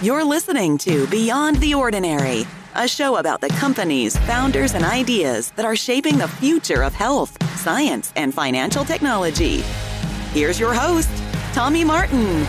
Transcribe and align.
You're 0.00 0.22
listening 0.22 0.78
to 0.78 1.08
Beyond 1.08 1.56
the 1.56 1.74
Ordinary, 1.74 2.46
a 2.76 2.86
show 2.86 3.16
about 3.16 3.40
the 3.40 3.48
companies, 3.48 4.16
founders, 4.16 4.74
and 4.74 4.84
ideas 4.84 5.50
that 5.56 5.64
are 5.64 5.74
shaping 5.74 6.18
the 6.18 6.28
future 6.28 6.84
of 6.84 6.94
health, 6.94 7.36
science, 7.58 8.12
and 8.14 8.32
financial 8.32 8.84
technology. 8.84 9.56
Here's 10.30 10.60
your 10.60 10.72
host, 10.72 11.10
Tommy 11.52 11.82
Martin. 11.82 12.44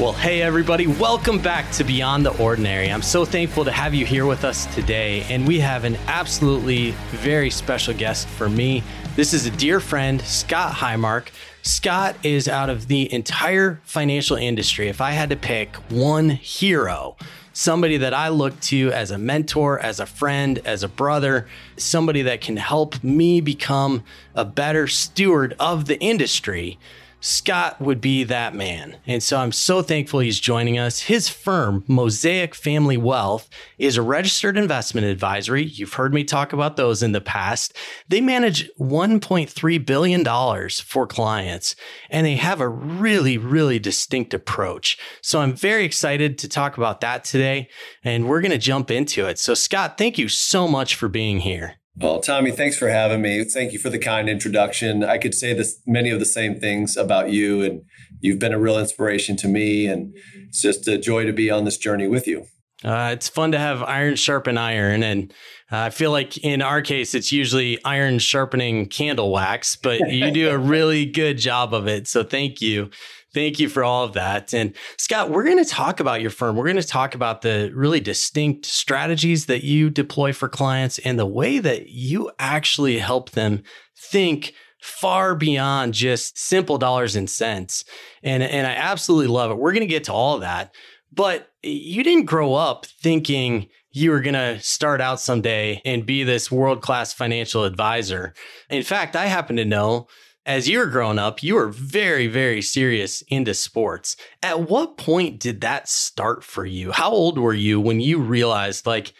Well, 0.00 0.14
hey, 0.14 0.42
everybody, 0.42 0.88
welcome 0.88 1.38
back 1.38 1.70
to 1.74 1.84
Beyond 1.84 2.26
the 2.26 2.36
Ordinary. 2.36 2.90
I'm 2.90 3.02
so 3.02 3.24
thankful 3.24 3.64
to 3.66 3.70
have 3.70 3.94
you 3.94 4.04
here 4.04 4.26
with 4.26 4.44
us 4.44 4.66
today, 4.74 5.24
and 5.30 5.46
we 5.46 5.60
have 5.60 5.84
an 5.84 5.96
absolutely 6.08 6.90
very 7.10 7.50
special 7.50 7.94
guest 7.94 8.26
for 8.26 8.48
me. 8.48 8.82
This 9.14 9.32
is 9.32 9.46
a 9.46 9.50
dear 9.52 9.78
friend, 9.78 10.20
Scott 10.22 10.72
Highmark. 10.72 11.28
Scott 11.62 12.16
is 12.22 12.48
out 12.48 12.70
of 12.70 12.88
the 12.88 13.12
entire 13.12 13.80
financial 13.84 14.36
industry. 14.36 14.88
If 14.88 15.00
I 15.00 15.10
had 15.12 15.30
to 15.30 15.36
pick 15.36 15.74
one 15.90 16.30
hero, 16.30 17.16
somebody 17.52 17.96
that 17.96 18.14
I 18.14 18.28
look 18.28 18.58
to 18.60 18.92
as 18.92 19.10
a 19.10 19.18
mentor, 19.18 19.78
as 19.78 19.98
a 19.98 20.06
friend, 20.06 20.60
as 20.64 20.82
a 20.82 20.88
brother, 20.88 21.48
somebody 21.76 22.22
that 22.22 22.40
can 22.40 22.56
help 22.56 23.02
me 23.02 23.40
become 23.40 24.04
a 24.34 24.44
better 24.44 24.86
steward 24.86 25.56
of 25.58 25.86
the 25.86 25.98
industry, 25.98 26.78
Scott 27.20 27.80
would 27.80 28.00
be 28.00 28.22
that 28.24 28.54
man. 28.54 28.96
And 29.04 29.22
so 29.22 29.38
I'm 29.38 29.50
so 29.50 29.82
thankful 29.82 30.20
he's 30.20 30.38
joining 30.38 30.78
us. 30.78 31.00
His 31.00 31.28
firm, 31.28 31.82
Mosaic 31.88 32.54
Family 32.54 32.96
Wealth, 32.96 33.48
is 33.76 33.96
a 33.96 34.02
registered 34.02 34.56
investment 34.56 35.06
advisory. 35.06 35.64
You've 35.64 35.94
heard 35.94 36.14
me 36.14 36.22
talk 36.22 36.52
about 36.52 36.76
those 36.76 37.02
in 37.02 37.10
the 37.10 37.20
past. 37.20 37.76
They 38.08 38.20
manage 38.20 38.70
$1.3 38.78 39.86
billion 39.86 40.68
for 40.70 41.06
clients, 41.08 41.74
and 42.08 42.24
they 42.24 42.36
have 42.36 42.60
a 42.60 42.68
really, 42.68 43.36
really 43.36 43.80
distinct 43.80 44.32
approach. 44.32 44.96
So 45.20 45.40
I'm 45.40 45.54
very 45.54 45.84
excited 45.84 46.38
to 46.38 46.48
talk 46.48 46.76
about 46.76 47.00
that 47.00 47.24
today, 47.24 47.68
and 48.04 48.28
we're 48.28 48.40
going 48.40 48.52
to 48.52 48.58
jump 48.58 48.92
into 48.92 49.26
it. 49.26 49.40
So, 49.40 49.54
Scott, 49.54 49.98
thank 49.98 50.18
you 50.18 50.28
so 50.28 50.68
much 50.68 50.94
for 50.94 51.08
being 51.08 51.40
here. 51.40 51.77
Well, 52.00 52.20
Tommy, 52.20 52.52
thanks 52.52 52.78
for 52.78 52.88
having 52.88 53.22
me. 53.22 53.42
Thank 53.42 53.72
you 53.72 53.78
for 53.80 53.90
the 53.90 53.98
kind 53.98 54.28
introduction. 54.28 55.02
I 55.02 55.18
could 55.18 55.34
say 55.34 55.52
this 55.52 55.80
many 55.84 56.10
of 56.10 56.20
the 56.20 56.26
same 56.26 56.60
things 56.60 56.96
about 56.96 57.30
you, 57.30 57.62
and 57.62 57.82
you've 58.20 58.38
been 58.38 58.52
a 58.52 58.58
real 58.58 58.78
inspiration 58.78 59.36
to 59.38 59.48
me. 59.48 59.86
And 59.86 60.14
it's 60.46 60.62
just 60.62 60.86
a 60.86 60.96
joy 60.96 61.24
to 61.24 61.32
be 61.32 61.50
on 61.50 61.64
this 61.64 61.76
journey 61.76 62.06
with 62.06 62.28
you. 62.28 62.46
Uh, 62.84 63.10
it's 63.12 63.28
fun 63.28 63.50
to 63.50 63.58
have 63.58 63.82
iron 63.82 64.14
sharpen 64.14 64.56
iron, 64.56 65.02
and 65.02 65.32
uh, 65.72 65.78
I 65.78 65.90
feel 65.90 66.12
like 66.12 66.38
in 66.38 66.62
our 66.62 66.80
case, 66.80 67.12
it's 67.12 67.32
usually 67.32 67.82
iron 67.84 68.20
sharpening 68.20 68.86
candle 68.86 69.32
wax, 69.32 69.74
but 69.74 70.12
you 70.12 70.30
do 70.30 70.50
a 70.50 70.58
really 70.58 71.04
good 71.04 71.38
job 71.38 71.74
of 71.74 71.88
it. 71.88 72.06
So 72.06 72.22
thank 72.22 72.60
you. 72.60 72.90
Thank 73.34 73.60
you 73.60 73.68
for 73.68 73.84
all 73.84 74.04
of 74.04 74.14
that. 74.14 74.54
And 74.54 74.74
Scott, 74.96 75.30
we're 75.30 75.44
going 75.44 75.62
to 75.62 75.70
talk 75.70 76.00
about 76.00 76.22
your 76.22 76.30
firm. 76.30 76.56
We're 76.56 76.64
going 76.64 76.76
to 76.76 76.82
talk 76.82 77.14
about 77.14 77.42
the 77.42 77.70
really 77.74 78.00
distinct 78.00 78.64
strategies 78.64 79.46
that 79.46 79.62
you 79.62 79.90
deploy 79.90 80.32
for 80.32 80.48
clients 80.48 80.98
and 81.00 81.18
the 81.18 81.26
way 81.26 81.58
that 81.58 81.88
you 81.88 82.30
actually 82.38 82.98
help 82.98 83.30
them 83.30 83.62
think 83.96 84.54
far 84.80 85.34
beyond 85.34 85.92
just 85.92 86.38
simple 86.38 86.78
dollars 86.78 87.16
and 87.16 87.28
cents. 87.28 87.84
And, 88.22 88.42
and 88.42 88.66
I 88.66 88.72
absolutely 88.72 89.26
love 89.26 89.50
it. 89.50 89.58
We're 89.58 89.72
going 89.72 89.80
to 89.80 89.86
get 89.86 90.04
to 90.04 90.12
all 90.12 90.36
of 90.36 90.40
that. 90.40 90.74
But 91.12 91.50
you 91.62 92.02
didn't 92.02 92.26
grow 92.26 92.54
up 92.54 92.86
thinking 92.86 93.68
you 93.90 94.10
were 94.10 94.20
going 94.20 94.34
to 94.34 94.60
start 94.60 95.00
out 95.00 95.20
someday 95.20 95.82
and 95.84 96.06
be 96.06 96.22
this 96.22 96.50
world 96.50 96.82
class 96.82 97.12
financial 97.12 97.64
advisor. 97.64 98.34
In 98.70 98.82
fact, 98.82 99.16
I 99.16 99.26
happen 99.26 99.56
to 99.56 99.64
know 99.64 100.06
as 100.48 100.66
you 100.66 100.78
were 100.78 100.86
growing 100.86 101.18
up, 101.18 101.42
you 101.42 101.56
were 101.56 101.68
very, 101.68 102.26
very 102.26 102.62
serious 102.62 103.22
into 103.28 103.52
sports. 103.52 104.16
At 104.42 104.70
what 104.70 104.96
point 104.96 105.38
did 105.38 105.60
that 105.60 105.88
start 105.88 106.42
for 106.42 106.64
you? 106.64 106.90
How 106.90 107.10
old 107.10 107.38
were 107.38 107.52
you 107.52 107.78
when 107.78 108.00
you 108.00 108.18
realized, 108.18 108.86
like, 108.86 109.12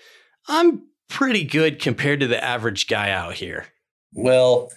I'm 0.49 0.89
pretty 1.11 1.45
good 1.45 1.81
compared 1.81 2.21
to 2.21 2.27
the 2.27 2.43
average 2.43 2.89
guy 2.89 3.11
out 3.11 3.35
here? 3.35 3.67
Well, 4.15 4.71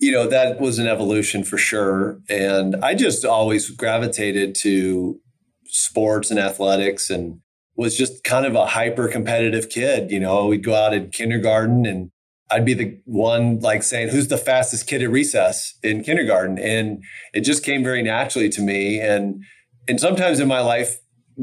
you 0.00 0.10
know, 0.10 0.26
that 0.28 0.58
was 0.58 0.78
an 0.78 0.86
evolution 0.86 1.44
for 1.44 1.58
sure. 1.58 2.18
And 2.26 2.74
I 2.76 2.94
just 2.94 3.26
always 3.26 3.70
gravitated 3.70 4.54
to 4.62 5.20
sports 5.66 6.30
and 6.30 6.40
athletics 6.40 7.10
and 7.10 7.40
was 7.76 7.98
just 7.98 8.24
kind 8.24 8.46
of 8.46 8.54
a 8.54 8.64
hyper 8.64 9.08
competitive 9.08 9.68
kid. 9.68 10.10
You 10.10 10.20
know, 10.20 10.46
we'd 10.46 10.64
go 10.64 10.74
out 10.74 10.94
in 10.94 11.10
kindergarten 11.10 11.84
and 11.84 12.10
I'd 12.52 12.66
be 12.66 12.74
the 12.74 13.00
one 13.06 13.60
like 13.60 13.82
saying, 13.82 14.10
who's 14.10 14.28
the 14.28 14.36
fastest 14.36 14.86
kid 14.86 15.02
at 15.02 15.10
recess 15.10 15.74
in 15.82 16.04
kindergarten? 16.04 16.58
And 16.58 17.02
it 17.32 17.40
just 17.40 17.64
came 17.64 17.82
very 17.82 18.02
naturally 18.02 18.50
to 18.50 18.60
me. 18.60 19.00
And, 19.00 19.42
and 19.88 19.98
sometimes 19.98 20.38
in 20.38 20.48
my 20.48 20.60
life, 20.60 20.98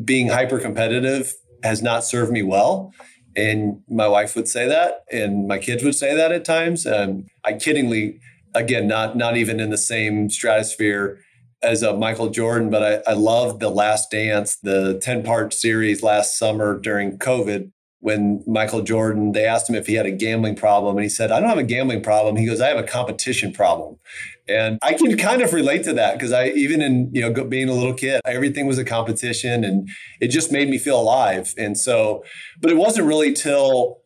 being 0.05 0.27
hyper 0.27 0.59
competitive 0.59 1.33
has 1.63 1.81
not 1.81 2.03
served 2.03 2.31
me 2.31 2.43
well. 2.43 2.93
And 3.35 3.81
my 3.89 4.07
wife 4.07 4.35
would 4.35 4.47
say 4.47 4.67
that, 4.67 5.03
and 5.11 5.47
my 5.47 5.57
kids 5.57 5.83
would 5.83 5.95
say 5.95 6.15
that 6.15 6.31
at 6.31 6.45
times. 6.45 6.85
Um, 6.85 7.25
I 7.43 7.53
kiddingly, 7.53 8.19
again, 8.53 8.87
not 8.87 9.15
not 9.15 9.37
even 9.37 9.59
in 9.59 9.69
the 9.69 9.77
same 9.77 10.29
stratosphere 10.29 11.19
as 11.61 11.83
a 11.83 11.93
Michael 11.93 12.29
Jordan, 12.29 12.69
but 12.69 12.83
I, 13.07 13.11
I 13.11 13.13
love 13.13 13.59
the 13.59 13.69
Last 13.69 14.11
Dance, 14.11 14.57
the 14.57 14.99
ten 15.01 15.23
part 15.23 15.53
series 15.53 16.03
last 16.03 16.37
summer 16.37 16.79
during 16.79 17.17
COVID 17.17 17.71
when 18.01 18.43
Michael 18.47 18.81
Jordan, 18.81 19.33
they 19.33 19.45
asked 19.45 19.69
him 19.69 19.75
if 19.75 19.87
he 19.87 19.95
had 19.95 20.05
a 20.05 20.11
gambling 20.11 20.55
problem, 20.55 20.95
and 20.95 21.03
he 21.03 21.09
said, 21.09 21.31
I 21.31 21.39
don't 21.39 21.49
have 21.49 21.57
a 21.57 21.63
gambling 21.63 22.01
problem. 22.01 22.37
He 22.37 22.45
goes, 22.45 22.61
I 22.61 22.67
have 22.67 22.77
a 22.77 22.83
competition 22.83 23.51
problem. 23.51 23.97
And 24.47 24.79
I 24.81 24.93
can 24.93 25.15
kind 25.17 25.41
of 25.41 25.53
relate 25.53 25.83
to 25.83 25.93
that 25.93 26.13
because 26.13 26.31
I, 26.31 26.47
even 26.49 26.81
in, 26.81 27.11
you 27.13 27.21
know, 27.21 27.43
being 27.43 27.69
a 27.69 27.73
little 27.73 27.93
kid, 27.93 28.21
everything 28.25 28.65
was 28.65 28.79
a 28.79 28.85
competition 28.85 29.63
and 29.63 29.87
it 30.19 30.29
just 30.29 30.51
made 30.51 30.69
me 30.69 30.79
feel 30.79 30.99
alive. 30.99 31.53
And 31.55 31.77
so, 31.77 32.23
but 32.59 32.71
it 32.71 32.77
wasn't 32.77 33.05
really 33.05 33.33
till 33.33 33.99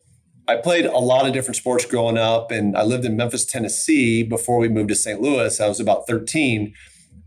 I 0.46 0.56
played 0.56 0.84
a 0.84 0.98
lot 0.98 1.26
of 1.26 1.32
different 1.32 1.56
sports 1.56 1.86
growing 1.86 2.18
up 2.18 2.50
and 2.50 2.76
I 2.76 2.82
lived 2.82 3.06
in 3.06 3.16
Memphis, 3.16 3.46
Tennessee 3.46 4.22
before 4.22 4.58
we 4.58 4.68
moved 4.68 4.90
to 4.90 4.94
St. 4.94 5.22
Louis. 5.22 5.58
I 5.58 5.66
was 5.66 5.80
about 5.80 6.06
13. 6.06 6.74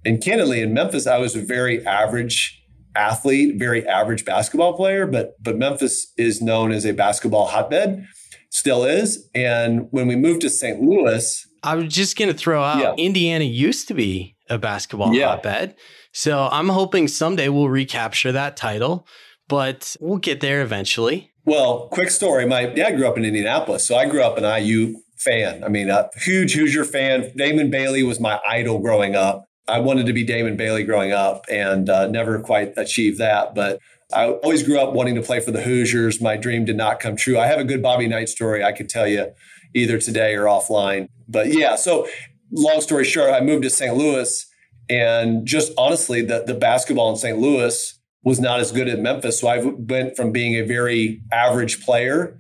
And 0.05 0.21
candidly, 0.21 0.61
in 0.61 0.73
Memphis, 0.73 1.07
I 1.07 1.17
was 1.17 1.35
a 1.35 1.41
very 1.41 1.83
average 1.87 2.56
athlete, 2.97 3.57
very 3.57 3.87
average 3.87 4.25
basketball 4.25 4.75
player, 4.75 5.05
but 5.05 5.41
but 5.41 5.57
Memphis 5.57 6.11
is 6.17 6.41
known 6.41 6.71
as 6.71 6.85
a 6.85 6.93
basketball 6.93 7.47
hotbed, 7.47 8.05
still 8.49 8.83
is. 8.83 9.29
And 9.35 9.87
when 9.91 10.07
we 10.07 10.15
moved 10.15 10.41
to 10.41 10.49
St. 10.49 10.81
Louis, 10.81 11.47
I 11.63 11.75
was 11.75 11.93
just 11.93 12.17
going 12.17 12.29
to 12.29 12.37
throw 12.37 12.63
out 12.63 12.79
yeah. 12.79 12.93
Indiana 13.03 13.45
used 13.45 13.87
to 13.89 13.93
be 13.93 14.35
a 14.49 14.57
basketball 14.57 15.13
yeah. 15.13 15.27
hotbed. 15.27 15.75
So 16.11 16.49
I'm 16.51 16.69
hoping 16.69 17.07
someday 17.07 17.49
we'll 17.49 17.69
recapture 17.69 18.31
that 18.31 18.57
title, 18.57 19.07
but 19.47 19.95
we'll 19.99 20.17
get 20.17 20.39
there 20.41 20.61
eventually. 20.61 21.31
Well, 21.45 21.87
quick 21.89 22.09
story. 22.09 22.45
My 22.45 22.65
dad 22.65 22.97
grew 22.97 23.07
up 23.07 23.17
in 23.17 23.23
Indianapolis. 23.23 23.87
So 23.87 23.95
I 23.95 24.05
grew 24.05 24.21
up 24.21 24.37
an 24.37 24.43
IU 24.43 24.95
fan. 25.17 25.63
I 25.63 25.69
mean, 25.69 25.89
a 25.89 26.09
huge 26.17 26.53
Hoosier 26.53 26.85
fan. 26.85 27.31
Damon 27.35 27.69
Bailey 27.69 28.03
was 28.03 28.19
my 28.19 28.39
idol 28.47 28.79
growing 28.79 29.15
up. 29.15 29.46
I 29.67 29.79
wanted 29.79 30.05
to 30.05 30.13
be 30.13 30.23
Damon 30.23 30.55
Bailey 30.55 30.83
growing 30.83 31.11
up 31.11 31.45
and 31.51 31.89
uh, 31.89 32.07
never 32.07 32.39
quite 32.39 32.73
achieved 32.77 33.17
that. 33.19 33.53
But 33.53 33.79
I 34.13 34.29
always 34.29 34.63
grew 34.63 34.79
up 34.79 34.93
wanting 34.93 35.15
to 35.15 35.21
play 35.21 35.39
for 35.39 35.51
the 35.51 35.61
Hoosiers. 35.61 36.21
My 36.21 36.37
dream 36.37 36.65
did 36.65 36.77
not 36.77 36.99
come 36.99 37.15
true. 37.15 37.37
I 37.37 37.47
have 37.47 37.59
a 37.59 37.65
good 37.65 37.81
Bobby 37.81 38.07
Knight 38.07 38.29
story 38.29 38.63
I 38.63 38.71
could 38.71 38.89
tell 38.89 39.07
you 39.07 39.33
either 39.73 39.97
today 39.97 40.33
or 40.35 40.45
offline. 40.45 41.09
But 41.27 41.47
yeah, 41.47 41.75
so 41.75 42.07
long 42.51 42.79
story 42.79 43.03
short, 43.03 43.31
I 43.31 43.41
moved 43.41 43.63
to 43.63 43.69
St. 43.69 43.95
Louis 43.95 44.45
and 44.89 45.45
just 45.45 45.73
honestly, 45.77 46.21
the, 46.21 46.43
the 46.45 46.53
basketball 46.53 47.09
in 47.09 47.17
St. 47.17 47.37
Louis 47.37 47.93
was 48.23 48.39
not 48.39 48.59
as 48.59 48.71
good 48.71 48.87
as 48.87 48.99
Memphis. 48.99 49.41
So 49.41 49.47
I 49.47 49.59
went 49.59 50.15
from 50.15 50.31
being 50.31 50.55
a 50.55 50.61
very 50.61 51.21
average 51.31 51.83
player 51.83 52.39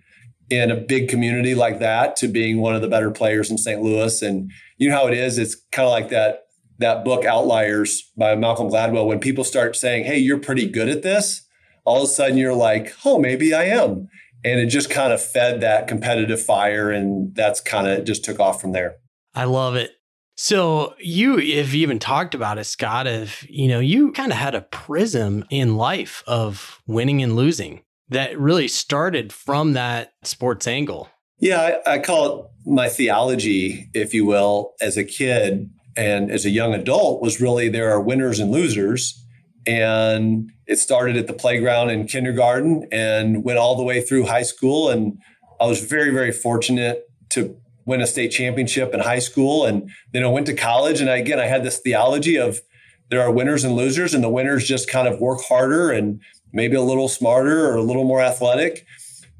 in 0.49 0.71
a 0.71 0.75
big 0.75 1.09
community 1.09 1.55
like 1.55 1.79
that 1.79 2.15
to 2.17 2.27
being 2.27 2.59
one 2.59 2.73
of 2.75 2.81
the 2.81 2.87
better 2.87 3.11
players 3.11 3.51
in 3.51 3.57
St. 3.57 3.81
Louis. 3.81 4.21
And 4.21 4.51
you 4.77 4.89
know 4.89 4.95
how 4.95 5.07
it 5.07 5.13
is? 5.13 5.37
It's 5.37 5.55
kind 5.71 5.85
of 5.85 5.91
like 5.91 6.09
that 6.09 6.46
that 6.79 7.03
book 7.03 7.25
Outliers 7.25 8.11
by 8.17 8.35
Malcolm 8.35 8.69
Gladwell, 8.69 9.07
when 9.07 9.19
people 9.19 9.43
start 9.43 9.75
saying, 9.75 10.05
Hey, 10.05 10.17
you're 10.17 10.39
pretty 10.39 10.67
good 10.67 10.89
at 10.89 11.03
this, 11.03 11.45
all 11.85 11.97
of 11.97 12.03
a 12.03 12.07
sudden 12.07 12.37
you're 12.37 12.53
like, 12.53 12.93
Oh, 13.05 13.19
maybe 13.19 13.53
I 13.53 13.65
am. 13.65 14.07
And 14.43 14.59
it 14.59 14.67
just 14.67 14.89
kind 14.89 15.11
of 15.11 15.21
fed 15.21 15.61
that 15.61 15.87
competitive 15.87 16.41
fire. 16.41 16.91
And 16.91 17.35
that's 17.35 17.59
kind 17.59 17.87
of 17.87 18.05
just 18.05 18.23
took 18.23 18.39
off 18.39 18.61
from 18.61 18.71
there. 18.71 18.95
I 19.33 19.45
love 19.45 19.75
it. 19.75 19.91
So 20.35 20.93
you 20.99 21.37
have 21.57 21.73
even 21.73 21.97
talked 21.97 22.35
about 22.35 22.59
it, 22.59 22.65
Scott, 22.65 23.07
of, 23.07 23.43
you 23.49 23.67
know, 23.67 23.79
you 23.79 24.11
kind 24.11 24.31
of 24.31 24.37
had 24.37 24.53
a 24.53 24.61
prism 24.61 25.43
in 25.49 25.77
life 25.77 26.23
of 26.27 26.79
winning 26.85 27.23
and 27.23 27.35
losing 27.35 27.81
that 28.09 28.39
really 28.39 28.67
started 28.67 29.33
from 29.33 29.73
that 29.73 30.13
sports 30.23 30.67
angle. 30.67 31.09
Yeah, 31.39 31.79
I, 31.85 31.93
I 31.93 31.99
call 31.99 32.39
it 32.39 32.45
my 32.65 32.87
theology, 32.87 33.89
if 33.93 34.13
you 34.13 34.25
will, 34.25 34.73
as 34.79 34.95
a 34.95 35.03
kid 35.03 35.69
and 35.97 36.31
as 36.31 36.45
a 36.45 36.49
young 36.49 36.73
adult 36.73 37.21
was 37.21 37.41
really 37.41 37.69
there 37.69 37.91
are 37.91 37.99
winners 37.99 38.39
and 38.39 38.51
losers 38.51 39.23
and 39.65 40.51
it 40.65 40.77
started 40.77 41.17
at 41.17 41.27
the 41.27 41.33
playground 41.33 41.89
in 41.89 42.07
kindergarten 42.07 42.87
and 42.91 43.43
went 43.43 43.57
all 43.57 43.75
the 43.75 43.83
way 43.83 44.01
through 44.01 44.25
high 44.25 44.43
school 44.43 44.89
and 44.89 45.17
i 45.59 45.65
was 45.65 45.83
very 45.83 46.11
very 46.11 46.31
fortunate 46.31 47.09
to 47.29 47.57
win 47.85 48.01
a 48.01 48.07
state 48.07 48.29
championship 48.29 48.93
in 48.93 48.99
high 48.99 49.19
school 49.19 49.65
and 49.65 49.89
then 50.13 50.23
i 50.23 50.27
went 50.27 50.45
to 50.45 50.53
college 50.53 51.01
and 51.01 51.09
I, 51.09 51.17
again 51.17 51.39
i 51.39 51.45
had 51.45 51.63
this 51.63 51.79
theology 51.79 52.37
of 52.37 52.61
there 53.09 53.21
are 53.21 53.31
winners 53.31 53.63
and 53.63 53.75
losers, 53.75 54.13
and 54.13 54.23
the 54.23 54.29
winners 54.29 54.67
just 54.67 54.89
kind 54.89 55.07
of 55.07 55.19
work 55.19 55.41
harder 55.41 55.91
and 55.91 56.21
maybe 56.51 56.75
a 56.75 56.81
little 56.81 57.07
smarter 57.07 57.67
or 57.67 57.75
a 57.75 57.81
little 57.81 58.03
more 58.03 58.21
athletic. 58.21 58.85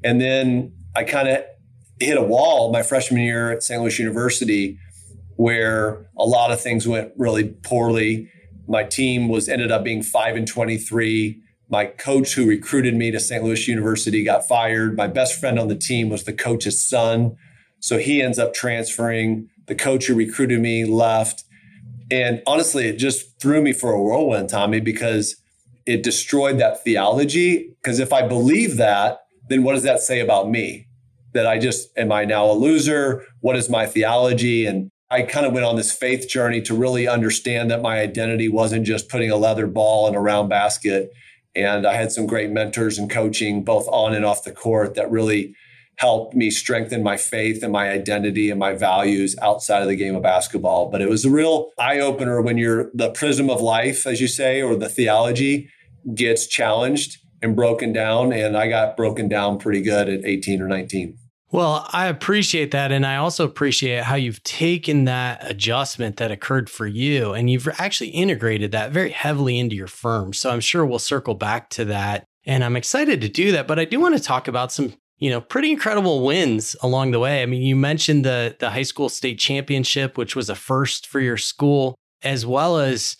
And 0.02 0.20
then 0.20 0.72
I 0.96 1.04
kind 1.04 1.28
of 1.28 1.44
hit 2.00 2.16
a 2.16 2.22
wall 2.22 2.72
my 2.72 2.82
freshman 2.82 3.20
year 3.20 3.50
at 3.50 3.62
St. 3.62 3.80
Louis 3.80 3.98
University 3.98 4.78
where 5.38 6.04
a 6.18 6.24
lot 6.24 6.50
of 6.50 6.60
things 6.60 6.86
went 6.86 7.12
really 7.16 7.44
poorly. 7.62 8.28
My 8.66 8.82
team 8.82 9.28
was 9.28 9.48
ended 9.48 9.70
up 9.70 9.84
being 9.84 10.02
5 10.02 10.34
and 10.34 10.48
23. 10.48 11.40
My 11.70 11.86
coach 11.86 12.34
who 12.34 12.44
recruited 12.44 12.96
me 12.96 13.12
to 13.12 13.20
St. 13.20 13.44
Louis 13.44 13.68
University 13.68 14.24
got 14.24 14.48
fired. 14.48 14.96
My 14.96 15.06
best 15.06 15.38
friend 15.38 15.56
on 15.56 15.68
the 15.68 15.76
team 15.76 16.08
was 16.08 16.24
the 16.24 16.32
coach's 16.32 16.82
son. 16.82 17.36
So 17.78 17.98
he 17.98 18.20
ends 18.20 18.40
up 18.40 18.52
transferring. 18.52 19.48
The 19.68 19.76
coach 19.76 20.06
who 20.06 20.16
recruited 20.16 20.60
me 20.60 20.84
left. 20.84 21.44
And 22.10 22.42
honestly, 22.44 22.88
it 22.88 22.96
just 22.96 23.40
threw 23.40 23.62
me 23.62 23.72
for 23.72 23.92
a 23.92 24.02
whirlwind, 24.02 24.48
Tommy, 24.48 24.80
because 24.80 25.36
it 25.86 26.02
destroyed 26.02 26.58
that 26.58 26.82
theology. 26.82 27.76
Because 27.80 28.00
if 28.00 28.12
I 28.12 28.26
believe 28.26 28.76
that, 28.78 29.20
then 29.48 29.62
what 29.62 29.74
does 29.74 29.84
that 29.84 30.00
say 30.00 30.18
about 30.18 30.50
me? 30.50 30.88
That 31.32 31.46
I 31.46 31.60
just, 31.60 31.96
am 31.96 32.10
I 32.10 32.24
now 32.24 32.50
a 32.50 32.54
loser? 32.54 33.24
What 33.40 33.54
is 33.54 33.70
my 33.70 33.86
theology? 33.86 34.66
And 34.66 34.90
I 35.10 35.22
kind 35.22 35.46
of 35.46 35.54
went 35.54 35.64
on 35.64 35.76
this 35.76 35.92
faith 35.92 36.28
journey 36.28 36.60
to 36.62 36.74
really 36.74 37.08
understand 37.08 37.70
that 37.70 37.80
my 37.80 37.98
identity 38.00 38.48
wasn't 38.48 38.86
just 38.86 39.08
putting 39.08 39.30
a 39.30 39.36
leather 39.36 39.66
ball 39.66 40.06
in 40.06 40.14
a 40.14 40.20
round 40.20 40.50
basket. 40.50 41.10
And 41.56 41.86
I 41.86 41.94
had 41.94 42.12
some 42.12 42.26
great 42.26 42.50
mentors 42.50 42.98
and 42.98 43.08
coaching, 43.10 43.64
both 43.64 43.88
on 43.88 44.14
and 44.14 44.24
off 44.24 44.44
the 44.44 44.52
court, 44.52 44.94
that 44.96 45.10
really 45.10 45.54
helped 45.96 46.34
me 46.34 46.50
strengthen 46.50 47.02
my 47.02 47.16
faith 47.16 47.62
and 47.62 47.72
my 47.72 47.90
identity 47.90 48.50
and 48.50 48.60
my 48.60 48.72
values 48.74 49.34
outside 49.42 49.82
of 49.82 49.88
the 49.88 49.96
game 49.96 50.14
of 50.14 50.22
basketball. 50.22 50.90
But 50.90 51.00
it 51.00 51.08
was 51.08 51.24
a 51.24 51.30
real 51.30 51.70
eye 51.78 51.98
opener 51.98 52.40
when 52.42 52.58
you're 52.58 52.90
the 52.94 53.10
prism 53.10 53.48
of 53.50 53.60
life, 53.60 54.06
as 54.06 54.20
you 54.20 54.28
say, 54.28 54.62
or 54.62 54.76
the 54.76 54.88
theology 54.88 55.70
gets 56.14 56.46
challenged 56.46 57.18
and 57.42 57.56
broken 57.56 57.92
down. 57.92 58.32
And 58.32 58.56
I 58.56 58.68
got 58.68 58.96
broken 58.96 59.26
down 59.26 59.58
pretty 59.58 59.82
good 59.82 60.08
at 60.08 60.24
18 60.24 60.60
or 60.60 60.68
19. 60.68 61.16
Well, 61.50 61.88
I 61.92 62.08
appreciate 62.08 62.72
that. 62.72 62.92
And 62.92 63.06
I 63.06 63.16
also 63.16 63.44
appreciate 63.44 64.04
how 64.04 64.16
you've 64.16 64.42
taken 64.42 65.04
that 65.04 65.50
adjustment 65.50 66.18
that 66.18 66.30
occurred 66.30 66.68
for 66.68 66.86
you 66.86 67.32
and 67.32 67.48
you've 67.48 67.68
actually 67.78 68.10
integrated 68.10 68.72
that 68.72 68.92
very 68.92 69.10
heavily 69.10 69.58
into 69.58 69.74
your 69.74 69.86
firm. 69.86 70.34
So 70.34 70.50
I'm 70.50 70.60
sure 70.60 70.84
we'll 70.84 70.98
circle 70.98 71.34
back 71.34 71.70
to 71.70 71.86
that. 71.86 72.24
And 72.44 72.62
I'm 72.62 72.76
excited 72.76 73.22
to 73.22 73.28
do 73.28 73.52
that. 73.52 73.66
But 73.66 73.78
I 73.78 73.86
do 73.86 73.98
want 73.98 74.16
to 74.16 74.22
talk 74.22 74.46
about 74.46 74.72
some 74.72 74.92
you 75.18 75.30
know, 75.30 75.40
pretty 75.40 75.70
incredible 75.70 76.24
wins 76.24 76.76
along 76.80 77.10
the 77.10 77.18
way. 77.18 77.42
I 77.42 77.46
mean, 77.46 77.62
you 77.62 77.76
mentioned 77.76 78.24
the 78.24 78.56
the 78.58 78.70
high 78.70 78.82
school 78.82 79.08
state 79.08 79.38
championship, 79.38 80.16
which 80.16 80.36
was 80.36 80.48
a 80.48 80.54
first 80.54 81.06
for 81.06 81.20
your 81.20 81.36
school, 81.36 81.96
as 82.22 82.46
well 82.46 82.78
as 82.78 83.16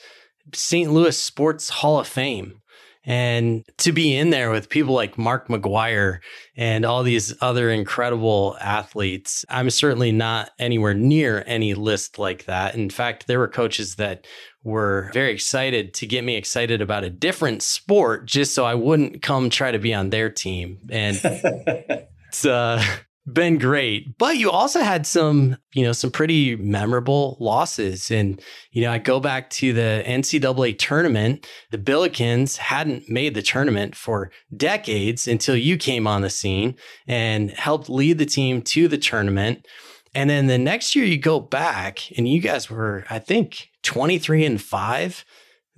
St. 0.54 0.92
Louis 0.92 1.18
Sports 1.18 1.68
Hall 1.68 1.98
of 1.98 2.06
Fame. 2.06 2.60
And 3.08 3.64
to 3.78 3.90
be 3.90 4.14
in 4.14 4.28
there 4.28 4.50
with 4.50 4.68
people 4.68 4.94
like 4.94 5.16
Mark 5.16 5.48
McGwire 5.48 6.18
and 6.58 6.84
all 6.84 7.02
these 7.02 7.34
other 7.40 7.70
incredible 7.70 8.58
athletes, 8.60 9.46
I'm 9.48 9.70
certainly 9.70 10.12
not 10.12 10.50
anywhere 10.58 10.92
near 10.92 11.42
any 11.46 11.72
list 11.72 12.18
like 12.18 12.44
that. 12.44 12.74
In 12.74 12.90
fact, 12.90 13.26
there 13.26 13.38
were 13.38 13.48
coaches 13.48 13.94
that 13.94 14.26
were 14.62 15.10
very 15.14 15.32
excited 15.32 15.94
to 15.94 16.06
get 16.06 16.22
me 16.22 16.36
excited 16.36 16.82
about 16.82 17.02
a 17.02 17.08
different 17.08 17.62
sport 17.62 18.26
just 18.26 18.54
so 18.54 18.66
I 18.66 18.74
wouldn't 18.74 19.22
come 19.22 19.48
try 19.48 19.72
to 19.72 19.78
be 19.78 19.94
on 19.94 20.10
their 20.10 20.28
team. 20.28 20.76
And 20.90 21.18
it's 22.28 22.44
uh, 22.44 22.84
been 23.32 23.58
great. 23.58 24.16
But 24.18 24.36
you 24.36 24.50
also 24.50 24.80
had 24.80 25.06
some, 25.06 25.56
you 25.72 25.82
know, 25.82 25.92
some 25.92 26.10
pretty 26.10 26.56
memorable 26.56 27.36
losses. 27.40 28.10
And, 28.10 28.40
you 28.72 28.82
know, 28.82 28.90
I 28.90 28.98
go 28.98 29.20
back 29.20 29.50
to 29.50 29.72
the 29.72 30.02
NCAA 30.06 30.78
tournament. 30.78 31.46
The 31.70 31.78
Billikens 31.78 32.56
hadn't 32.56 33.08
made 33.08 33.34
the 33.34 33.42
tournament 33.42 33.94
for 33.94 34.30
decades 34.56 35.28
until 35.28 35.56
you 35.56 35.76
came 35.76 36.06
on 36.06 36.22
the 36.22 36.30
scene 36.30 36.76
and 37.06 37.50
helped 37.50 37.88
lead 37.88 38.18
the 38.18 38.26
team 38.26 38.62
to 38.62 38.88
the 38.88 38.98
tournament. 38.98 39.66
And 40.14 40.30
then 40.30 40.46
the 40.46 40.58
next 40.58 40.96
year 40.96 41.04
you 41.04 41.18
go 41.18 41.38
back 41.38 42.10
and 42.16 42.28
you 42.28 42.40
guys 42.40 42.70
were, 42.70 43.04
I 43.10 43.18
think, 43.18 43.68
23 43.82 44.44
and 44.44 44.60
5 44.60 45.24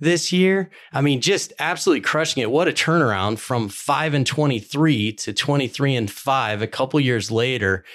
this 0.01 0.33
year. 0.33 0.69
I 0.91 0.99
mean, 0.99 1.21
just 1.21 1.53
absolutely 1.59 2.01
crushing 2.01 2.43
it. 2.43 2.51
What 2.51 2.67
a 2.67 2.71
turnaround 2.71 3.37
from 3.37 3.69
5 3.69 4.13
and 4.13 4.27
23 4.27 5.13
to 5.13 5.31
23 5.31 5.95
and 5.95 6.11
5 6.11 6.61
a 6.61 6.67
couple 6.67 6.99
years 6.99 7.31
later. 7.31 7.85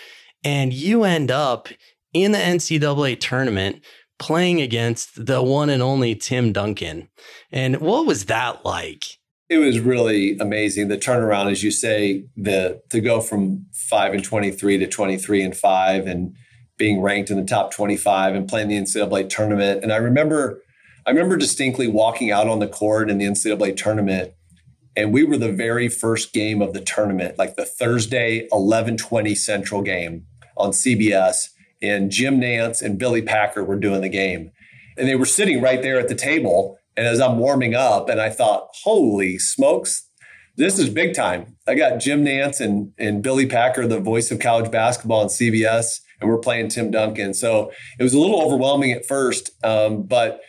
And 0.43 0.73
you 0.73 1.05
end 1.05 1.31
up 1.31 1.69
in 2.15 2.33
the 2.33 2.39
NCAA 2.39 3.21
tournament 3.21 3.85
playing 4.19 4.63
against 4.63 5.27
the 5.27 5.43
one 5.43 5.69
and 5.69 5.83
only 5.83 6.15
Tim 6.15 6.53
Duncan. 6.53 7.09
And 7.53 7.81
what 7.81 8.07
was 8.07 8.25
that 8.27 8.65
like? 8.65 9.05
It 9.51 9.59
was 9.59 9.79
really 9.79 10.39
amazing. 10.39 10.89
The 10.89 10.97
turnaround, 10.97 11.51
as 11.51 11.63
you 11.63 11.71
say, 11.71 12.25
the 12.37 12.83
to 12.91 13.01
go 13.01 13.21
from 13.21 13.67
five 13.73 14.13
and 14.13 14.25
twenty 14.25 14.51
three 14.51 14.77
to 14.79 14.89
twenty 14.89 15.17
three 15.17 15.43
and 15.43 15.57
five, 15.57 16.09
and 16.09 16.35
being 16.79 17.01
ranked 17.01 17.31
in 17.31 17.37
the 17.37 17.45
top 17.45 17.73
25 17.73 18.35
and 18.35 18.49
playing 18.49 18.69
the 18.69 18.77
NCAA 18.77 19.29
tournament. 19.29 19.83
And 19.83 19.93
I 19.93 19.97
remember, 19.97 20.63
I 21.07 21.11
remember 21.11 21.37
distinctly 21.37 21.87
walking 21.87 22.33
out 22.33 22.49
on 22.49 22.59
the 22.59 22.67
court 22.67 23.09
in 23.09 23.19
the 23.19 23.27
NCAA 23.27 23.77
tournament, 23.77 24.33
and 24.97 25.13
we 25.13 25.23
were 25.23 25.37
the 25.37 25.53
very 25.53 25.89
first 25.89 26.33
game 26.33 26.61
of 26.61 26.73
the 26.73 26.81
tournament, 26.81 27.39
like 27.39 27.55
the 27.55 27.65
Thursday 27.65 28.49
11:20 28.51 29.37
Central 29.37 29.83
game 29.83 30.27
on 30.57 30.73
CBS. 30.73 31.51
And 31.81 32.11
Jim 32.11 32.41
Nantz 32.41 32.83
and 32.83 32.99
Billy 32.99 33.23
Packer 33.23 33.63
were 33.63 33.79
doing 33.79 34.01
the 34.01 34.09
game, 34.09 34.51
and 34.97 35.07
they 35.07 35.15
were 35.15 35.27
sitting 35.27 35.61
right 35.61 35.81
there 35.81 36.01
at 36.01 36.09
the 36.09 36.15
table. 36.15 36.79
And 36.97 37.07
as 37.07 37.21
I'm 37.21 37.39
warming 37.39 37.75
up, 37.75 38.09
and 38.09 38.21
I 38.21 38.31
thought, 38.31 38.69
"Holy 38.83 39.39
smokes, 39.39 40.09
this 40.57 40.79
is 40.79 40.89
big 40.89 41.15
time. 41.15 41.57
I 41.69 41.75
got 41.75 42.01
Jim 42.01 42.25
Nantz 42.25 42.61
and, 42.61 42.93
and 42.99 43.23
Billy 43.23 43.47
Packer, 43.47 43.87
the 43.87 44.01
voice 44.01 44.31
of 44.31 44.41
college 44.41 44.71
basketball 44.73 45.21
on 45.21 45.29
CBS, 45.29 46.01
and 46.21 46.29
we're 46.29 46.39
playing 46.39 46.69
Tim 46.69 46.91
Duncan. 46.91 47.35
So 47.35 47.71
it 47.99 48.03
was 48.03 48.15
a 48.15 48.19
little 48.19 48.43
overwhelming 48.43 48.91
at 48.91 49.07
first, 49.07 49.51
um, 49.63 50.03
but 50.03 50.41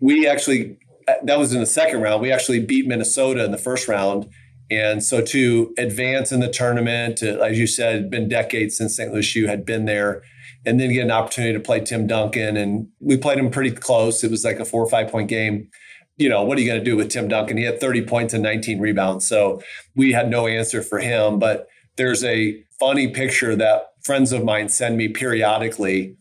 we 0.00 0.26
actually 0.26 0.78
that 1.22 1.38
was 1.38 1.52
in 1.52 1.60
the 1.60 1.66
second 1.66 2.02
round. 2.02 2.20
We 2.20 2.32
actually 2.32 2.60
beat 2.60 2.86
Minnesota 2.86 3.44
in 3.44 3.52
the 3.52 3.58
first 3.58 3.88
round. 3.88 4.28
And 4.70 5.02
so 5.02 5.20
to 5.20 5.72
advance 5.78 6.32
in 6.32 6.40
the 6.40 6.50
tournament, 6.50 7.18
to, 7.18 7.40
as 7.40 7.58
you 7.58 7.66
said, 7.66 7.96
it 7.96 8.10
been 8.10 8.28
decades 8.28 8.76
since 8.76 8.96
St. 8.96 9.12
Louis 9.12 9.36
U 9.36 9.46
had 9.46 9.64
been 9.64 9.84
there, 9.84 10.22
and 10.64 10.80
then 10.80 10.92
get 10.92 11.04
an 11.04 11.12
opportunity 11.12 11.52
to 11.52 11.60
play 11.60 11.80
Tim 11.80 12.08
Duncan. 12.08 12.56
And 12.56 12.88
we 12.98 13.16
played 13.16 13.38
him 13.38 13.50
pretty 13.50 13.70
close. 13.70 14.24
It 14.24 14.30
was 14.30 14.44
like 14.44 14.58
a 14.58 14.64
four 14.64 14.82
or 14.82 14.90
five 14.90 15.08
point 15.08 15.28
game. 15.28 15.68
You 16.16 16.28
know, 16.28 16.42
what 16.42 16.58
are 16.58 16.60
you 16.60 16.66
going 16.66 16.80
to 16.80 16.84
do 16.84 16.96
with 16.96 17.10
Tim 17.10 17.28
Duncan? 17.28 17.56
He 17.56 17.62
had 17.62 17.78
30 17.78 18.02
points 18.06 18.34
and 18.34 18.42
19 18.42 18.80
rebounds. 18.80 19.28
So 19.28 19.62
we 19.94 20.12
had 20.12 20.28
no 20.28 20.46
answer 20.46 20.82
for 20.82 20.98
him. 20.98 21.38
But 21.38 21.68
there's 21.96 22.24
a 22.24 22.60
funny 22.80 23.08
picture 23.08 23.54
that 23.54 23.90
friends 24.02 24.32
of 24.32 24.42
mine 24.42 24.68
send 24.68 24.96
me 24.96 25.08
periodically. 25.08 26.16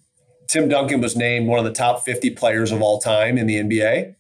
Tim 0.48 0.70
Duncan 0.70 1.02
was 1.02 1.16
named 1.16 1.48
one 1.48 1.60
of 1.60 1.66
the 1.66 1.72
top 1.72 2.04
50 2.04 2.32
players 2.32 2.72
of 2.72 2.82
all 2.82 3.00
time 3.00 3.38
in 3.38 3.48
the 3.48 3.56
NBA. 3.56 4.16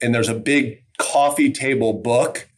And 0.00 0.14
there's 0.14 0.28
a 0.28 0.34
big 0.34 0.82
coffee 0.98 1.52
table 1.52 1.92
book 1.92 2.48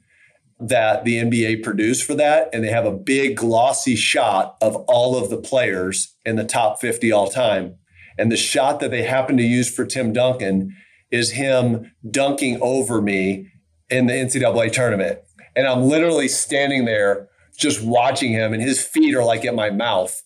that 0.59 1.05
the 1.05 1.17
NBA 1.17 1.63
produced 1.63 2.05
for 2.05 2.15
that. 2.15 2.49
And 2.53 2.65
they 2.65 2.69
have 2.69 2.87
a 2.87 2.93
big 2.93 3.37
glossy 3.37 3.97
shot 3.97 4.57
of 4.61 4.77
all 4.89 5.17
of 5.17 5.31
the 5.31 5.37
players 5.37 6.17
in 6.25 6.37
the 6.37 6.45
top 6.45 6.81
50 6.81 7.13
all 7.13 7.29
time. 7.29 7.77
And 8.17 8.31
the 8.31 8.37
shot 8.37 8.81
that 8.81 8.91
they 8.91 9.03
happen 9.03 9.37
to 9.37 9.43
use 9.43 9.75
for 9.75 9.85
Tim 9.85 10.13
Duncan 10.13 10.75
is 11.11 11.33
him 11.33 11.93
dunking 12.11 12.59
over 12.61 13.03
me 13.03 13.49
in 13.91 14.07
the 14.07 14.13
NCAA 14.13 14.73
tournament. 14.73 15.19
And 15.57 15.67
I'm 15.67 15.83
literally 15.83 16.29
standing 16.29 16.85
there 16.85 17.29
just 17.57 17.83
watching 17.83 18.33
him 18.33 18.53
and 18.53 18.63
his 18.63 18.85
feet 18.85 19.15
are 19.15 19.25
like 19.25 19.45
at 19.45 19.55
my 19.55 19.71
mouth. 19.71 20.23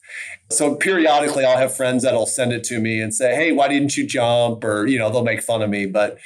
So 0.50 0.75
periodically 0.75 1.44
I'll 1.44 1.58
have 1.58 1.75
friends 1.75 2.02
that'll 2.02 2.26
send 2.26 2.52
it 2.52 2.64
to 2.64 2.80
me 2.80 3.00
and 3.00 3.14
say, 3.14 3.35
Hey, 3.35 3.52
why 3.52 3.68
didn't 3.68 3.97
you 3.97 4.06
jump? 4.06 4.64
Or, 4.64 4.87
you 4.87 4.99
know, 4.99 5.11
they'll 5.11 5.25
make 5.25 5.42
fun 5.42 5.62
of 5.62 5.70
me. 5.70 5.87
But 5.87 6.18